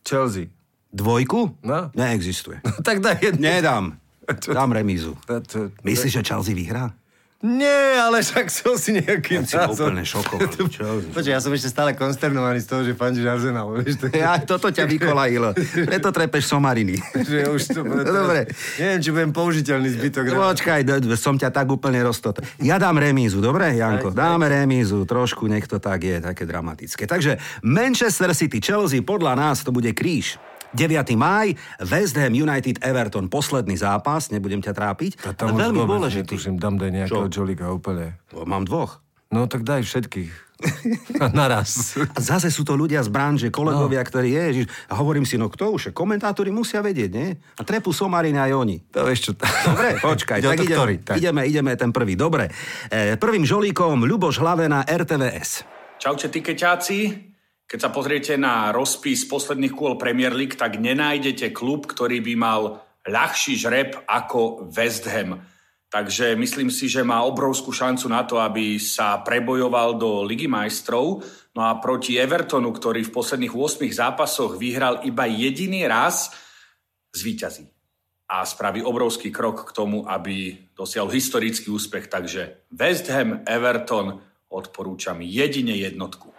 Chelsea. 0.08 0.61
Dvojku? 0.92 1.56
No. 1.64 1.90
Neexistuje. 1.96 2.60
Tak 2.88 3.00
daj 3.00 3.18
jednu. 3.22 3.42
Nedám. 3.42 3.86
Dám 4.58 4.72
remízu. 4.72 5.18
To- 5.28 5.42
to- 5.42 5.72
Myslíš, 5.84 6.20
že 6.20 6.24
Chelsea 6.24 6.56
vyhrá? 6.56 6.92
Nie, 7.42 7.98
ale 7.98 8.22
však 8.22 8.54
som 8.54 8.78
si 8.78 9.02
nejaký 9.02 9.42
Ja 9.50 9.66
bol 9.66 9.74
úplne 9.74 10.06
šokovaný. 10.06 10.62
Počkaj, 11.18 11.34
ja 11.34 11.42
som 11.42 11.50
ešte 11.50 11.74
stále 11.74 11.98
konsternovaný 11.98 12.62
z 12.62 12.68
toho, 12.70 12.86
že 12.86 12.94
fandíš 12.94 13.26
Arsenal, 13.26 13.66
vieš? 13.74 13.98
To. 13.98 14.14
Ja, 14.14 14.38
toto 14.38 14.70
ťa 14.70 14.86
vykolajilo. 14.86 15.58
Preto 15.58 16.14
trepeš 16.14 16.46
somariny. 16.46 17.02
že 17.02 17.50
už 17.50 17.62
to 17.74 17.82
bude 17.82 18.06
Dobre. 18.06 18.46
Neviem, 18.78 19.00
či 19.02 19.10
budem 19.10 19.32
použiteľný 19.34 19.90
zbytok. 19.90 20.38
Počkaj, 20.38 20.86
som 21.18 21.34
ťa 21.34 21.50
tak 21.50 21.66
úplne 21.66 22.06
roztot. 22.06 22.46
Ja 22.62 22.78
dám 22.78 23.02
remízu, 23.02 23.42
dobre, 23.42 23.74
Janko? 23.74 24.14
Dáme 24.14 24.46
remízu, 24.46 25.02
trošku, 25.10 25.50
nech 25.50 25.66
to 25.66 25.82
tak 25.82 26.06
je, 26.06 26.22
také 26.22 26.46
dramatické. 26.46 27.10
Takže 27.10 27.42
Manchester 27.66 28.38
City, 28.38 28.62
Chelsea, 28.62 29.02
podľa 29.02 29.34
nás 29.34 29.66
to 29.66 29.74
bude 29.74 29.90
kríž. 29.98 30.38
9. 30.72 31.20
máj, 31.20 31.56
West 31.84 32.16
Ham 32.16 32.32
United 32.32 32.80
Everton, 32.80 33.28
posledný 33.28 33.76
zápas, 33.76 34.32
nebudem 34.32 34.64
ťa 34.64 34.72
trápiť, 34.72 35.12
A 35.28 35.36
ale 35.36 35.36
tam 35.36 35.56
veľmi 35.60 35.84
dôležitý. 35.84 36.36
Netuším, 36.36 36.56
dám 36.56 36.80
daj 36.80 36.92
nejakého? 36.92 37.28
Jolika 37.28 37.68
úplne. 37.72 38.20
Mám 38.32 38.68
dvoch. 38.68 39.04
No 39.32 39.48
tak 39.48 39.64
daj 39.64 39.88
všetkých. 39.88 40.52
Naraz. 41.34 41.98
A 42.14 42.20
zase 42.22 42.54
sú 42.54 42.62
to 42.62 42.78
ľudia 42.78 43.02
z 43.02 43.10
branže, 43.10 43.48
kolegovia, 43.50 44.04
no. 44.04 44.08
ktorí 44.08 44.30
ježiš. 44.36 44.66
A 44.92 45.00
hovorím 45.00 45.26
si, 45.26 45.40
no 45.40 45.50
kto 45.50 45.74
už? 45.74 45.96
Komentátori 45.96 46.54
musia 46.54 46.84
vedieť, 46.84 47.10
nie? 47.12 47.34
A 47.58 47.62
trepu 47.66 47.96
somariny 47.96 48.38
aj 48.38 48.52
oni. 48.54 48.78
To 48.94 49.08
vieš 49.08 49.20
čo... 49.26 49.32
Dobre, 49.40 49.98
počkaj, 49.98 50.40
tak, 50.44 50.60
to, 50.60 50.64
ideme, 50.68 50.76
ktorý, 50.78 50.96
tak. 51.02 51.16
ideme, 51.18 51.42
ideme 51.48 51.72
ten 51.80 51.90
prvý. 51.90 52.14
Dobre, 52.14 52.52
e, 52.92 53.18
prvým 53.18 53.48
žolíkom 53.48 54.06
Ľuboš 54.06 54.44
Hlavena 54.44 54.86
RTVS. 54.86 55.66
Čaute 55.98 56.30
tikeťáci. 56.30 57.31
Keď 57.72 57.80
sa 57.80 57.88
pozriete 57.88 58.36
na 58.36 58.76
rozpis 58.76 59.24
posledných 59.24 59.72
kôl 59.72 59.96
Premier 59.96 60.36
League, 60.36 60.60
tak 60.60 60.76
nenájdete 60.76 61.56
klub, 61.56 61.88
ktorý 61.88 62.20
by 62.20 62.34
mal 62.36 62.84
ľahší 63.08 63.56
žreb 63.56 63.96
ako 64.12 64.68
West 64.76 65.08
Ham. 65.08 65.40
Takže 65.88 66.36
myslím 66.36 66.68
si, 66.68 66.92
že 66.92 67.00
má 67.00 67.24
obrovskú 67.24 67.72
šancu 67.72 68.12
na 68.12 68.28
to, 68.28 68.44
aby 68.44 68.76
sa 68.76 69.24
prebojoval 69.24 69.96
do 69.96 70.20
Ligy 70.28 70.52
majstrov. 70.52 71.24
No 71.56 71.64
a 71.64 71.80
proti 71.80 72.20
Evertonu, 72.20 72.76
ktorý 72.76 73.08
v 73.08 73.16
posledných 73.16 73.56
8 73.56 73.88
zápasoch 73.88 74.60
vyhral 74.60 75.08
iba 75.08 75.24
jediný 75.32 75.88
raz, 75.88 76.28
zvíťazí. 77.16 77.72
A 78.28 78.44
spraví 78.44 78.84
obrovský 78.84 79.32
krok 79.32 79.68
k 79.68 79.72
tomu, 79.72 80.04
aby 80.12 80.60
dosiahol 80.76 81.12
historický 81.12 81.72
úspech. 81.72 82.12
Takže 82.12 82.68
West 82.76 83.08
Ham, 83.08 83.48
Everton 83.48 84.20
odporúčam 84.52 85.24
jedine 85.24 85.80
jednotku. 85.80 86.31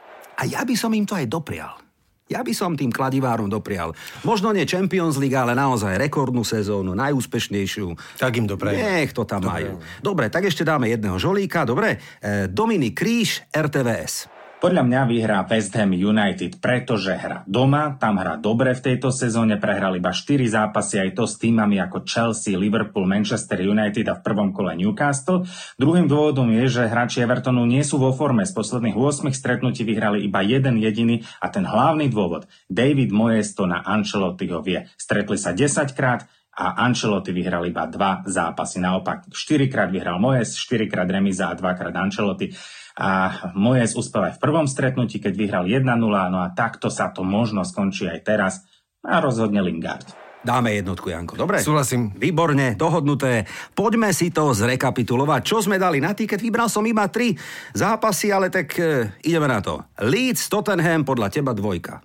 A 0.42 0.50
ja 0.50 0.66
by 0.66 0.74
som 0.74 0.90
im 0.90 1.06
to 1.06 1.14
aj 1.14 1.30
doprial. 1.30 1.78
Ja 2.26 2.42
by 2.42 2.50
som 2.50 2.74
tým 2.74 2.90
kladivárom 2.90 3.46
doprial. 3.46 3.94
Možno 4.26 4.50
nie 4.50 4.66
Champions 4.66 5.20
League, 5.20 5.36
ale 5.36 5.52
naozaj 5.54 6.00
rekordnú 6.00 6.42
sezónu, 6.42 6.96
najúspešnejšiu. 6.96 7.92
Tak 8.16 8.32
im 8.40 8.48
doprajem. 8.48 8.80
Nech 8.80 9.12
to 9.12 9.28
tam 9.28 9.44
majú. 9.44 9.78
Dobre, 10.00 10.32
tak 10.32 10.48
ešte 10.48 10.64
dáme 10.64 10.88
jedného 10.88 11.20
žolíka. 11.20 11.68
Dobre, 11.68 12.00
e, 12.18 12.48
Dominik 12.48 12.96
Kríž, 12.96 13.44
RTVS. 13.52 14.31
Podľa 14.62 14.86
mňa 14.86 15.02
vyhrá 15.10 15.42
West 15.42 15.74
Ham 15.74 15.90
United, 15.90 16.62
pretože 16.62 17.10
hra 17.18 17.42
doma, 17.50 17.98
tam 17.98 18.22
hra 18.22 18.38
dobre 18.38 18.78
v 18.78 18.94
tejto 18.94 19.10
sezóne, 19.10 19.58
prehral 19.58 19.98
iba 19.98 20.14
4 20.14 20.38
zápasy, 20.38 21.02
aj 21.02 21.18
to 21.18 21.26
s 21.26 21.34
týmami 21.42 21.82
ako 21.82 22.06
Chelsea, 22.06 22.54
Liverpool, 22.54 23.02
Manchester 23.02 23.58
United 23.58 24.06
a 24.06 24.14
v 24.14 24.22
prvom 24.22 24.54
kole 24.54 24.78
Newcastle. 24.78 25.42
Druhým 25.82 26.06
dôvodom 26.06 26.46
je, 26.54 26.78
že 26.78 26.86
hráči 26.86 27.26
Evertonu 27.26 27.66
nie 27.66 27.82
sú 27.82 27.98
vo 27.98 28.14
forme. 28.14 28.46
Z 28.46 28.54
posledných 28.54 28.94
8 28.94 29.34
stretnutí 29.34 29.82
vyhrali 29.82 30.30
iba 30.30 30.46
jeden 30.46 30.78
jediný 30.78 31.26
a 31.42 31.50
ten 31.50 31.66
hlavný 31.66 32.06
dôvod, 32.06 32.46
David 32.70 33.10
Moyes 33.10 33.58
to 33.58 33.66
na 33.66 33.82
Ancelottiho 33.82 34.62
vie. 34.62 34.86
Stretli 34.94 35.42
sa 35.42 35.50
10 35.58 35.90
krát, 35.90 36.30
a 36.52 36.84
Ancelotti 36.84 37.32
vyhral 37.32 37.64
iba 37.64 37.88
dva 37.88 38.20
zápasy. 38.28 38.76
Naopak, 38.76 39.32
4 39.32 39.72
krát 39.72 39.88
vyhral 39.88 40.20
Moyes, 40.20 40.52
4 40.60 40.84
krát 40.84 41.08
Remiza 41.08 41.48
a 41.48 41.56
2 41.56 41.64
krát 41.64 41.96
Ancelotti 41.96 42.52
a 42.96 43.08
Mojes 43.56 43.96
uspel 43.96 44.28
aj 44.28 44.36
v 44.36 44.42
prvom 44.42 44.66
stretnutí, 44.68 45.16
keď 45.16 45.32
vyhral 45.32 45.64
1-0, 45.64 45.84
no 46.04 46.38
a 46.44 46.52
takto 46.52 46.92
sa 46.92 47.08
to 47.08 47.24
možno 47.24 47.64
skončí 47.64 48.04
aj 48.08 48.20
teraz 48.24 48.54
a 49.00 49.18
rozhodne 49.18 49.64
Lingard. 49.64 50.22
Dáme 50.42 50.74
jednotku, 50.74 51.06
Janko. 51.06 51.38
Dobre? 51.38 51.62
Súhlasím. 51.62 52.18
Výborne, 52.18 52.74
dohodnuté. 52.74 53.46
Poďme 53.78 54.10
si 54.10 54.34
to 54.34 54.50
zrekapitulovať. 54.50 55.40
Čo 55.46 55.62
sme 55.62 55.78
dali 55.78 56.02
na 56.02 56.18
tiket? 56.18 56.42
Vybral 56.42 56.66
som 56.66 56.82
iba 56.82 57.06
tri 57.06 57.38
zápasy, 57.78 58.34
ale 58.34 58.50
tak 58.50 58.74
e, 58.74 59.06
ideme 59.22 59.46
na 59.46 59.62
to. 59.62 59.86
Leeds, 60.02 60.50
Tottenham, 60.50 61.06
podľa 61.06 61.30
teba 61.30 61.54
dvojka. 61.54 62.02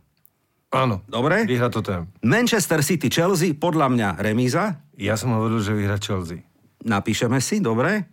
Áno. 0.69 1.01
Dobre? 1.09 1.49
Vyhra 1.49 1.73
Tottenham. 1.73 2.13
Manchester 2.21 2.85
City, 2.85 3.09
Chelsea, 3.09 3.57
podľa 3.57 3.89
mňa 3.89 4.09
remíza. 4.21 4.85
Ja 5.01 5.17
som 5.17 5.33
hovoril, 5.33 5.57
že 5.57 5.73
vyhra 5.73 5.97
Chelsea. 5.97 6.45
Napíšeme 6.86 7.41
si, 7.41 7.57
dobre. 7.57 8.05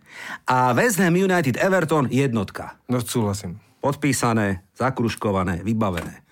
A 0.49 0.73
West 0.73 0.97
Ham 0.97 1.13
United 1.13 1.61
Everton 1.61 2.09
jednotka. 2.09 2.81
No 2.89 3.01
súhlasím. 3.01 3.61
Podpísané, 3.77 4.65
zakruškované, 4.73 5.61
vybavené. 5.61 6.25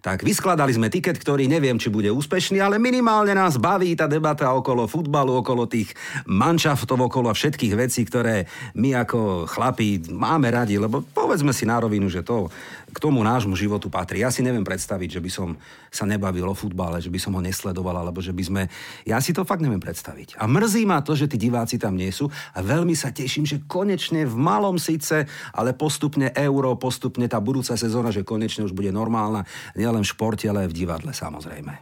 Tak 0.00 0.24
vyskladali 0.24 0.72
sme 0.72 0.88
tiket, 0.88 1.20
ktorý 1.20 1.44
neviem, 1.44 1.76
či 1.76 1.92
bude 1.92 2.08
úspešný, 2.08 2.56
ale 2.56 2.80
minimálne 2.80 3.36
nás 3.36 3.60
baví 3.60 3.92
tá 3.92 4.08
debata 4.08 4.48
okolo 4.48 4.88
futbalu, 4.88 5.44
okolo 5.44 5.68
tých 5.68 5.92
manšaftov, 6.24 6.96
okolo 7.04 7.28
všetkých 7.28 7.76
vecí, 7.76 8.08
ktoré 8.08 8.48
my 8.80 8.96
ako 8.96 9.44
chlapi 9.44 10.08
máme 10.08 10.48
radi, 10.48 10.80
lebo 10.80 11.04
povedzme 11.04 11.52
si 11.52 11.68
na 11.68 11.76
rovinu, 11.84 12.08
že 12.08 12.24
to 12.24 12.48
k 12.90 12.98
tomu 12.98 13.22
nášmu 13.22 13.54
životu 13.54 13.86
patrí. 13.88 14.20
Ja 14.20 14.34
si 14.34 14.42
neviem 14.42 14.66
predstaviť, 14.66 15.18
že 15.18 15.20
by 15.22 15.30
som 15.30 15.48
sa 15.88 16.04
nebavil 16.04 16.44
o 16.50 16.54
futbale, 16.54 16.98
že 16.98 17.08
by 17.08 17.18
som 17.22 17.32
ho 17.38 17.42
nesledoval, 17.42 17.94
alebo 18.02 18.18
že 18.18 18.34
by 18.34 18.42
sme... 18.42 18.62
Ja 19.06 19.22
si 19.22 19.30
to 19.30 19.46
fakt 19.46 19.62
neviem 19.62 19.78
predstaviť. 19.80 20.36
A 20.36 20.50
mrzí 20.50 20.82
ma 20.84 21.00
to, 21.00 21.14
že 21.14 21.30
tí 21.30 21.38
diváci 21.38 21.78
tam 21.78 21.94
nie 21.94 22.10
sú 22.10 22.26
a 22.28 22.58
veľmi 22.60 22.92
sa 22.98 23.14
teším, 23.14 23.46
že 23.46 23.62
konečne 23.64 24.26
v 24.26 24.36
malom 24.36 24.76
síce, 24.76 25.24
ale 25.54 25.70
postupne 25.72 26.34
euro, 26.34 26.74
postupne 26.74 27.30
tá 27.30 27.38
budúca 27.38 27.78
sezóna, 27.78 28.10
že 28.10 28.26
konečne 28.26 28.66
už 28.66 28.74
bude 28.74 28.90
normálna, 28.90 29.46
nielen 29.78 30.02
v 30.02 30.10
športe, 30.10 30.50
ale 30.50 30.66
aj 30.66 30.70
v 30.74 30.78
divadle 30.82 31.12
samozrejme. 31.14 31.72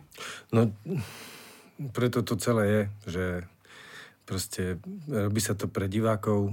No, 0.52 0.68
preto 1.96 2.20
to 2.20 2.36
celé 2.36 2.64
je, 2.68 2.82
že 3.08 3.24
proste 4.28 4.76
robí 5.08 5.40
sa 5.40 5.56
to 5.56 5.72
pre 5.72 5.88
divákov, 5.88 6.52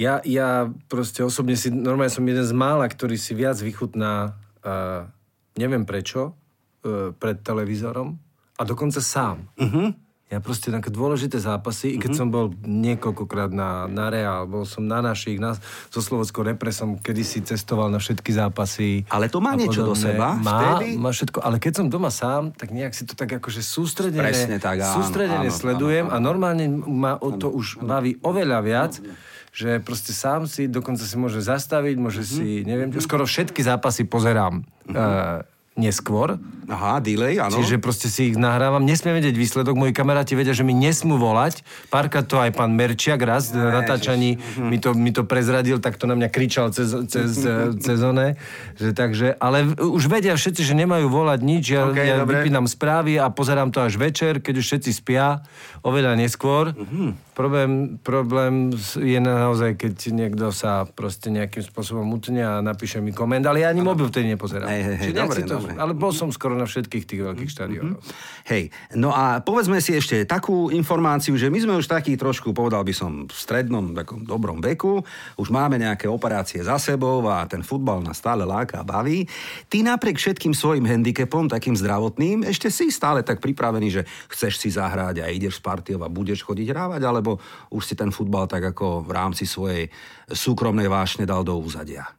ja, 0.00 0.24
ja 0.24 0.68
proste 0.88 1.20
osobne 1.20 1.56
si, 1.58 1.68
normálne 1.68 2.12
som 2.12 2.24
jeden 2.24 2.44
z 2.44 2.54
mála, 2.56 2.88
ktorý 2.88 3.20
si 3.20 3.36
viac 3.36 3.60
vychutná, 3.60 4.34
uh, 4.64 5.08
neviem 5.56 5.84
prečo, 5.84 6.32
uh, 6.32 7.12
pred 7.12 7.40
televízorom 7.44 8.16
a 8.56 8.62
dokonca 8.64 9.04
sám. 9.04 9.44
Uh-huh. 9.60 9.92
Ja 10.32 10.40
proste 10.40 10.72
také 10.72 10.88
dôležité 10.88 11.36
zápasy, 11.36 11.92
uh-huh. 11.92 11.96
i 12.00 12.02
keď 12.08 12.12
som 12.16 12.32
bol 12.32 12.56
niekoľkokrát 12.64 13.52
na, 13.52 13.84
na 13.84 14.08
Real, 14.08 14.48
bol 14.48 14.64
som 14.64 14.80
na 14.80 15.04
našich, 15.04 15.36
na, 15.36 15.52
so 15.92 16.00
Slovenskou 16.00 16.40
represom, 16.40 16.96
kedy 16.96 17.20
si 17.20 17.44
cestoval 17.44 17.92
na 17.92 18.00
všetky 18.00 18.32
zápasy. 18.32 19.04
Ale 19.12 19.28
to 19.28 19.44
má 19.44 19.52
niečo 19.52 19.84
podobné. 19.84 19.92
do 19.92 19.94
seba 20.08 20.28
má, 20.40 20.80
vtedy? 20.80 20.96
Má 20.96 21.12
všetko, 21.12 21.38
ale 21.44 21.60
keď 21.60 21.84
som 21.84 21.86
doma 21.92 22.08
sám, 22.08 22.56
tak 22.56 22.72
nejak 22.72 22.96
si 22.96 23.04
to 23.04 23.12
tak 23.12 23.28
akože 23.28 23.60
sústredene, 23.60 24.24
Presne 24.24 24.56
tak, 24.56 24.80
áno, 24.80 25.04
sústredene 25.04 25.52
áno, 25.52 25.58
sledujem 25.60 26.08
áno, 26.08 26.16
áno, 26.16 26.16
áno. 26.16 26.24
a 26.24 26.28
normálne 26.32 26.64
ma 26.80 27.12
o 27.20 27.28
to 27.36 27.52
už 27.52 27.84
baví 27.84 28.16
oveľa 28.24 28.58
viac. 28.64 29.04
Áno 29.04 29.31
že 29.52 29.84
proste 29.84 30.16
sám 30.16 30.48
si 30.48 30.64
dokonca 30.64 31.04
si 31.04 31.16
môže 31.20 31.44
zastaviť, 31.44 31.96
môže 32.00 32.24
mm-hmm. 32.24 32.36
si, 32.40 32.64
neviem, 32.64 32.88
skoro 33.04 33.28
všetky 33.28 33.60
zápasy 33.60 34.08
pozerám 34.08 34.64
mm-hmm. 34.64 34.96
uh, 34.96 35.44
neskôr. 35.72 36.36
Aha, 36.72 37.02
delay, 37.02 37.36
áno. 37.36 37.58
Čiže 37.58 37.82
proste 37.82 38.06
si 38.08 38.32
ich 38.32 38.36
nahrávam. 38.38 38.80
Nesmiem 38.80 39.18
vedieť 39.18 39.36
výsledok. 39.36 39.74
Moji 39.76 39.92
kamaráti 39.92 40.38
vedia, 40.38 40.54
že 40.54 40.64
mi 40.64 40.72
nesmú 40.72 41.18
volať. 41.18 41.60
Párkrát 41.92 42.24
to 42.24 42.38
aj 42.38 42.54
pán 42.54 42.72
Merčiak 42.72 43.20
raz 43.20 43.52
na 43.52 43.82
natáčaní 43.82 44.40
mi 44.56 44.78
to, 44.78 44.96
mi 44.96 45.10
to 45.10 45.26
prezradil, 45.26 45.82
tak 45.82 45.98
to 45.98 46.08
na 46.08 46.14
mňa 46.16 46.28
kričal 46.32 46.70
cez, 46.70 46.94
cez, 47.10 47.44
cez 47.84 47.98
one. 48.00 48.38
Že 48.78 48.90
takže, 48.94 49.28
ale 49.36 49.74
už 49.76 50.06
vedia 50.06 50.32
všetci, 50.38 50.62
že 50.62 50.74
nemajú 50.78 51.10
volať 51.10 51.40
nič. 51.42 51.64
Ja, 51.74 51.88
okay, 51.88 52.08
ja 52.08 52.22
vypínam 52.22 52.64
správy 52.70 53.18
a 53.18 53.28
pozerám 53.28 53.74
to 53.74 53.82
až 53.82 53.98
večer, 53.98 54.38
keď 54.38 54.62
už 54.62 54.64
všetci 54.64 54.90
spia, 54.94 55.42
oveľa 55.82 56.14
neskôr. 56.14 56.72
Mm-hmm. 56.72 57.32
Problém, 57.32 57.96
problém 58.04 58.76
je 59.00 59.16
naozaj, 59.16 59.80
keď 59.80 59.94
niekto 60.12 60.52
sa 60.52 60.84
proste 60.84 61.32
nejakým 61.32 61.64
spôsobom 61.64 62.04
utne 62.12 62.44
a 62.44 62.60
napíše 62.60 63.00
mi 63.00 63.10
koment, 63.10 63.40
ale 63.48 63.64
ja 63.64 63.72
ani 63.72 63.80
mobil 63.80 64.04
vtedy 64.12 64.36
nepozerám. 64.36 64.68
Hej, 64.68 64.82
hej, 64.84 64.96
hej, 65.00 65.12
dobre, 65.16 65.40
to, 65.40 65.56
dobre. 65.56 65.71
Ale 65.80 65.96
bol 65.96 66.12
som 66.12 66.28
skoro 66.28 66.52
na 66.52 66.68
všetkých 66.68 67.04
tých 67.08 67.22
veľkých 67.24 67.48
mhm, 67.48 67.54
štadiónoch. 67.56 68.02
Mm-hmm. 68.04 68.44
Hej, 68.52 68.64
no 69.00 69.08
a 69.16 69.40
povedzme 69.40 69.80
si 69.80 69.96
ešte 69.96 70.28
takú 70.28 70.68
informáciu, 70.68 71.32
že 71.40 71.48
my 71.48 71.58
sme 71.64 71.74
už 71.80 71.88
taký 71.88 72.20
trošku, 72.20 72.52
povedal 72.52 72.84
by 72.84 72.92
som, 72.92 73.24
v 73.24 73.32
strednom, 73.32 73.96
takom 73.96 74.28
dobrom 74.28 74.60
veku, 74.60 75.00
už 75.40 75.48
máme 75.48 75.80
nejaké 75.80 76.04
operácie 76.04 76.60
za 76.60 76.76
sebou 76.76 77.24
a 77.32 77.48
ten 77.48 77.64
futbal 77.64 78.04
nás 78.04 78.20
stále 78.20 78.44
láka 78.44 78.84
a 78.84 78.84
baví. 78.84 79.24
Ty 79.72 79.96
napriek 79.96 80.20
všetkým 80.20 80.52
svojim 80.52 80.84
handicapom, 80.84 81.48
takým 81.48 81.72
zdravotným, 81.72 82.44
ešte 82.44 82.68
si 82.68 82.92
stále 82.92 83.24
tak 83.24 83.40
pripravený, 83.40 83.88
že 83.88 84.02
chceš 84.28 84.60
si 84.60 84.68
zahrať 84.68 85.24
a 85.24 85.32
ideš 85.32 85.56
z 85.58 85.64
partiov 85.64 86.04
a 86.04 86.12
budeš 86.12 86.44
chodiť 86.44 86.68
hrávať, 86.68 87.00
ale 87.08 87.22
alebo 87.22 87.38
už 87.70 87.86
si 87.86 87.94
ten 87.94 88.10
futbal 88.10 88.50
tak 88.50 88.74
ako 88.74 89.06
v 89.06 89.10
rámci 89.14 89.46
svojej 89.46 89.86
súkromnej 90.26 90.90
vášne 90.90 91.22
dal 91.22 91.46
do 91.46 91.54
úzadia? 91.54 92.10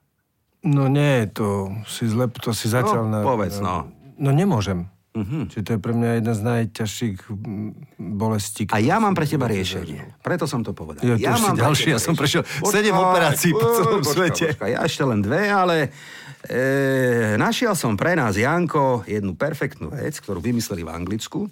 No 0.63 0.87
nie, 0.87 1.27
to 1.27 1.75
si 1.91 2.07
zle, 2.07 2.31
to 2.31 2.55
si 2.55 2.71
zatiaľ... 2.71 3.03
No, 3.07 3.11
na, 3.11 3.19
povedz, 3.19 3.59
no. 3.59 3.91
No 4.15 4.31
nemôžem. 4.31 4.87
Uh-huh. 5.13 5.45
Čiže 5.45 5.61
to 5.61 5.71
je 5.77 5.79
pre 5.83 5.93
mňa 5.93 6.09
jedna 6.17 6.33
z 6.33 6.41
najťažších 6.41 7.17
bolestí. 8.01 8.65
A 8.73 8.81
ja 8.81 8.97
mám 8.97 9.13
pre 9.13 9.29
teba 9.29 9.45
riešenie. 9.45 10.17
Preto 10.25 10.49
som 10.49 10.65
to 10.65 10.73
povedal. 10.73 11.05
Jo, 11.05 11.21
ja 11.21 11.37
mám 11.37 11.53
ďalší, 11.53 11.93
ja 11.93 12.01
som 12.01 12.17
prešiel 12.17 12.41
7 12.41 12.65
operácií 12.89 13.53
po 13.53 13.67
celom 13.77 14.01
počka, 14.01 14.13
svete. 14.17 14.45
Počka, 14.57 14.65
ja 14.73 14.81
ešte 14.81 15.03
len 15.05 15.21
dve, 15.21 15.53
ale 15.53 15.93
e, 16.49 17.37
našiel 17.37 17.77
som 17.77 17.93
pre 17.93 18.17
nás, 18.17 18.33
Janko, 18.33 19.05
jednu 19.05 19.37
perfektnú 19.37 19.93
vec, 19.93 20.17
ktorú 20.17 20.41
vymysleli 20.41 20.81
v 20.81 20.89
Anglicku. 20.89 21.45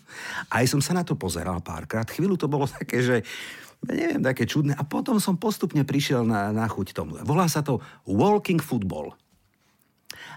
Aj 0.50 0.66
som 0.66 0.82
sa 0.82 0.98
na 0.98 1.06
to 1.06 1.14
pozeral 1.14 1.62
párkrát. 1.62 2.10
Chvíľu 2.10 2.42
to 2.42 2.50
bolo 2.50 2.66
také, 2.82 3.06
že 3.06 3.22
neviem, 3.90 4.22
také 4.22 4.46
čudné. 4.46 4.78
A 4.78 4.86
potom 4.86 5.18
som 5.18 5.38
postupne 5.38 5.82
prišiel 5.82 6.22
na, 6.22 6.54
na 6.54 6.66
chuť 6.70 6.94
tomu. 6.94 7.18
Volá 7.26 7.50
sa 7.50 7.66
to 7.66 7.82
walking 8.06 8.62
football. 8.62 9.18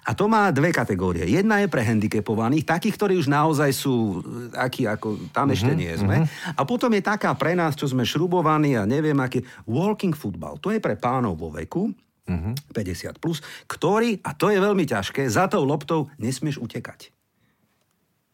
A 0.05 0.12
to 0.12 0.28
má 0.28 0.53
dve 0.53 0.68
kategórie. 0.68 1.24
Jedna 1.24 1.64
je 1.64 1.72
pre 1.72 1.80
handicapovaných, 1.80 2.68
takých, 2.68 2.97
ktorí 3.01 3.14
už 3.16 3.32
naozaj 3.32 3.72
sú 3.72 4.20
akí, 4.53 4.84
ako 4.84 5.32
tam 5.32 5.49
ešte 5.49 5.72
nie 5.72 5.88
sme. 5.97 6.24
Mm-hmm. 6.24 6.61
A 6.61 6.62
potom 6.68 6.92
je 6.92 7.01
taká 7.01 7.32
pre 7.32 7.57
nás, 7.57 7.72
čo 7.72 7.88
sme 7.88 8.05
šrubovaní 8.05 8.76
a 8.76 8.84
neviem 8.84 9.16
aký, 9.16 9.40
walking 9.64 10.12
football. 10.12 10.61
To 10.61 10.68
je 10.68 10.80
pre 10.80 11.01
pánov 11.01 11.40
vo 11.40 11.49
veku, 11.49 11.88
mm-hmm. 12.28 12.76
50 12.76 13.16
plus, 13.16 13.40
ktorý, 13.64 14.20
a 14.20 14.36
to 14.36 14.53
je 14.53 14.61
veľmi 14.61 14.84
ťažké, 14.84 15.24
za 15.24 15.49
tou 15.49 15.64
loptou 15.64 16.12
nesmieš 16.20 16.61
utekať. 16.61 17.14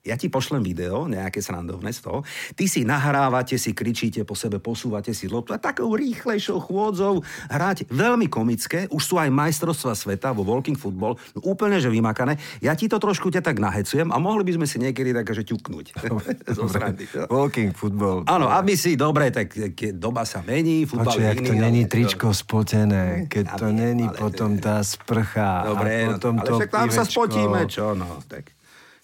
Ja 0.01 0.16
ti 0.16 0.32
pošlem 0.32 0.64
video, 0.64 1.05
nejaké 1.05 1.44
srandovné 1.44 1.92
z 1.92 2.01
toho, 2.09 2.24
ty 2.57 2.64
si 2.64 2.88
nahrávate, 2.88 3.61
si 3.61 3.76
kričíte 3.76 4.24
po 4.24 4.32
sebe, 4.32 4.57
posúvate 4.57 5.12
si 5.12 5.28
loptu 5.28 5.53
a 5.53 5.61
takou 5.61 5.92
rýchlejšou 5.92 6.57
chôdzou 6.57 7.20
hrať 7.53 7.84
veľmi 7.92 8.32
komické, 8.32 8.88
už 8.88 9.03
sú 9.03 9.14
aj 9.20 9.28
majstrovstva 9.28 9.92
sveta 9.92 10.32
vo 10.32 10.40
walking 10.40 10.76
football, 10.76 11.20
no 11.36 11.40
úplne 11.44 11.76
že 11.76 11.92
vymakané. 11.92 12.40
Ja 12.64 12.72
ti 12.72 12.88
to 12.88 12.96
trošku 12.96 13.28
ťa 13.28 13.44
tak 13.44 13.61
nahecujem 13.61 14.09
a 14.09 14.16
mohli 14.16 14.48
by 14.48 14.61
sme 14.61 14.66
si 14.66 14.80
niekedy 14.80 15.12
tak, 15.12 15.28
že 15.36 15.44
ťuknúť. 15.44 15.86
Zo 16.57 16.64
srandy, 16.64 17.05
čo? 17.05 17.28
Walking 17.28 17.76
football. 17.76 18.24
Áno, 18.24 18.48
aby 18.48 18.80
si, 18.80 18.96
dobre, 18.96 19.28
tak 19.28 19.53
keď 19.53 20.01
doba 20.01 20.24
sa 20.24 20.40
mení, 20.40 20.88
futbal 20.88 21.12
Počuj, 21.12 21.24
iný, 21.36 21.44
to 21.44 21.55
není 21.55 21.82
ale- 21.84 21.92
tričko 21.92 22.28
spotené, 22.32 23.05
keď 23.28 23.44
to 23.61 23.66
není 23.68 24.07
ale- 24.09 24.16
potom 24.16 24.57
tá 24.57 24.80
sprcha 24.80 25.68
Dobre, 25.68 25.92
a 25.92 26.07
no, 26.09 26.11
potom 26.16 26.34
ale 26.40 26.46
to 26.46 26.53
však 26.57 26.70
tam 26.72 26.88
sa 26.88 27.05
spotíme, 27.05 27.61
čo 27.68 27.92
no, 27.92 28.20
tak. 28.24 28.59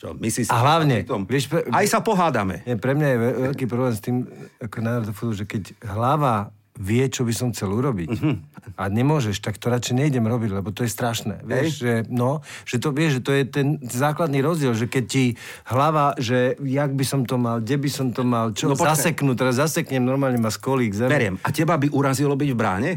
Čo, 0.06 0.14
my 0.14 0.28
si 0.28 0.40
A 0.46 0.56
hlavne, 0.56 1.02
Tom, 1.02 1.22
vieš, 1.22 1.46
pre- 1.46 1.66
aj 1.66 1.86
sa 1.86 1.98
pohádame. 1.98 2.62
Nie, 2.62 2.74
pre 2.74 2.92
mňa 2.92 3.08
je 3.08 3.18
ve- 3.18 3.36
veľký 3.50 3.64
problém 3.66 3.90
s 3.90 4.00
tým, 4.00 4.22
ako 4.58 4.76
na 4.78 5.02
že 5.32 5.44
keď 5.44 5.62
hlava 5.84 6.50
vie, 6.76 7.00
čo 7.06 7.24
by 7.24 7.32
som 7.32 7.48
chcel 7.50 7.72
urobiť 7.72 8.10
Mhm. 8.12 8.32
a 8.74 8.82
nemôžeš, 8.86 9.40
tak 9.40 9.56
to 9.56 9.66
radšej 9.66 9.96
nejdem 9.96 10.22
robiť, 10.22 10.52
lebo 10.52 10.68
to 10.70 10.84
je 10.84 10.92
strašné. 10.92 11.40
Vieš, 11.40 11.68
že, 11.74 11.92
no, 12.06 12.44
že 12.62 12.76
to 12.76 12.92
vieš, 12.92 13.16
že 13.16 13.22
to 13.22 13.32
je 13.32 13.42
ten 13.46 13.66
základný 13.80 14.38
rozdiel, 14.38 14.72
že 14.72 14.84
keď 14.84 15.04
ti 15.04 15.24
hlava, 15.64 16.12
že 16.14 16.52
jak 16.60 16.92
by 16.92 17.00
som 17.00 17.24
to 17.24 17.34
mal, 17.34 17.58
kde 17.58 17.76
by 17.76 17.88
som 17.88 18.12
to 18.12 18.20
mal, 18.22 18.52
čo 18.52 18.68
No 18.68 18.76
zaseknú, 18.76 19.32
teraz 19.32 19.56
zaseknem, 19.56 19.98
normálne 19.98 20.36
ma 20.36 20.48
skolík 20.48 20.92
zem. 20.92 21.08
Beriem. 21.08 21.40
A 21.40 21.48
teba 21.48 21.74
by 21.74 21.88
urazilo 21.88 22.34
byť 22.34 22.50
v 22.50 22.58
bráne? 22.58 22.90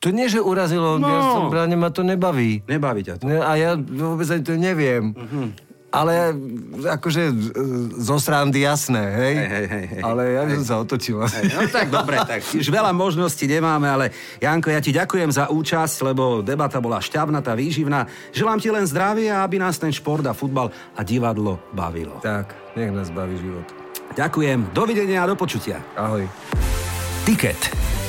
To 0.00 0.10
nie, 0.10 0.26
že 0.26 0.42
urazilo, 0.42 0.98
No. 0.98 1.06
ja 1.06 1.20
som 1.30 1.46
bráne, 1.46 1.78
ma 1.78 1.86
to 1.86 2.02
nebaví. 2.02 2.66
Nebaví 2.66 3.06
ťa 3.06 3.14
to. 3.16 3.24
Ne, 3.24 3.38
A 3.38 3.54
ja 3.54 3.78
vôbec 3.78 4.26
ani 4.26 4.42
to 4.42 4.58
neviem. 4.58 5.14
Mhm. 5.14 5.70
Ale 5.92 6.32
akože 6.88 7.22
e, 7.28 7.34
zo 8.00 8.16
srandy 8.16 8.64
jasné, 8.64 9.02
hej? 9.12 9.34
Hej, 9.36 9.48
hej, 9.52 9.66
hej, 9.68 9.84
hej. 9.92 10.00
Ale 10.00 10.22
ja 10.32 10.42
by 10.48 10.52
som 10.56 10.64
sa 10.64 10.76
otočil. 10.80 11.20
No 11.20 11.68
tak 11.68 11.92
dobre, 11.92 12.16
tak 12.24 12.40
už 12.48 12.64
veľa 12.64 12.96
možností 12.96 13.44
nemáme, 13.44 13.84
ale 13.92 14.08
Janko, 14.40 14.72
ja 14.72 14.80
ti 14.80 14.88
ďakujem 14.88 15.28
za 15.28 15.52
účasť, 15.52 15.96
lebo 16.08 16.40
debata 16.40 16.80
bola 16.80 16.96
šťavnatá, 16.96 17.52
výživná. 17.52 18.08
Želám 18.32 18.58
ti 18.64 18.72
len 18.72 18.88
zdravie 18.88 19.28
a 19.28 19.44
aby 19.44 19.60
nás 19.60 19.76
ten 19.76 19.92
šport 19.92 20.24
a 20.24 20.32
futbal 20.32 20.72
a 20.96 21.00
divadlo 21.04 21.60
bavilo. 21.76 22.24
Tak, 22.24 22.72
nech 22.72 22.88
nás 22.88 23.12
baví 23.12 23.36
život. 23.36 23.68
Ďakujem, 24.16 24.72
dovidenia 24.72 25.24
a 25.24 25.28
do 25.28 25.36
počutia. 25.36 25.80
Ahoj. 25.92 26.24
Tiket. 27.28 28.01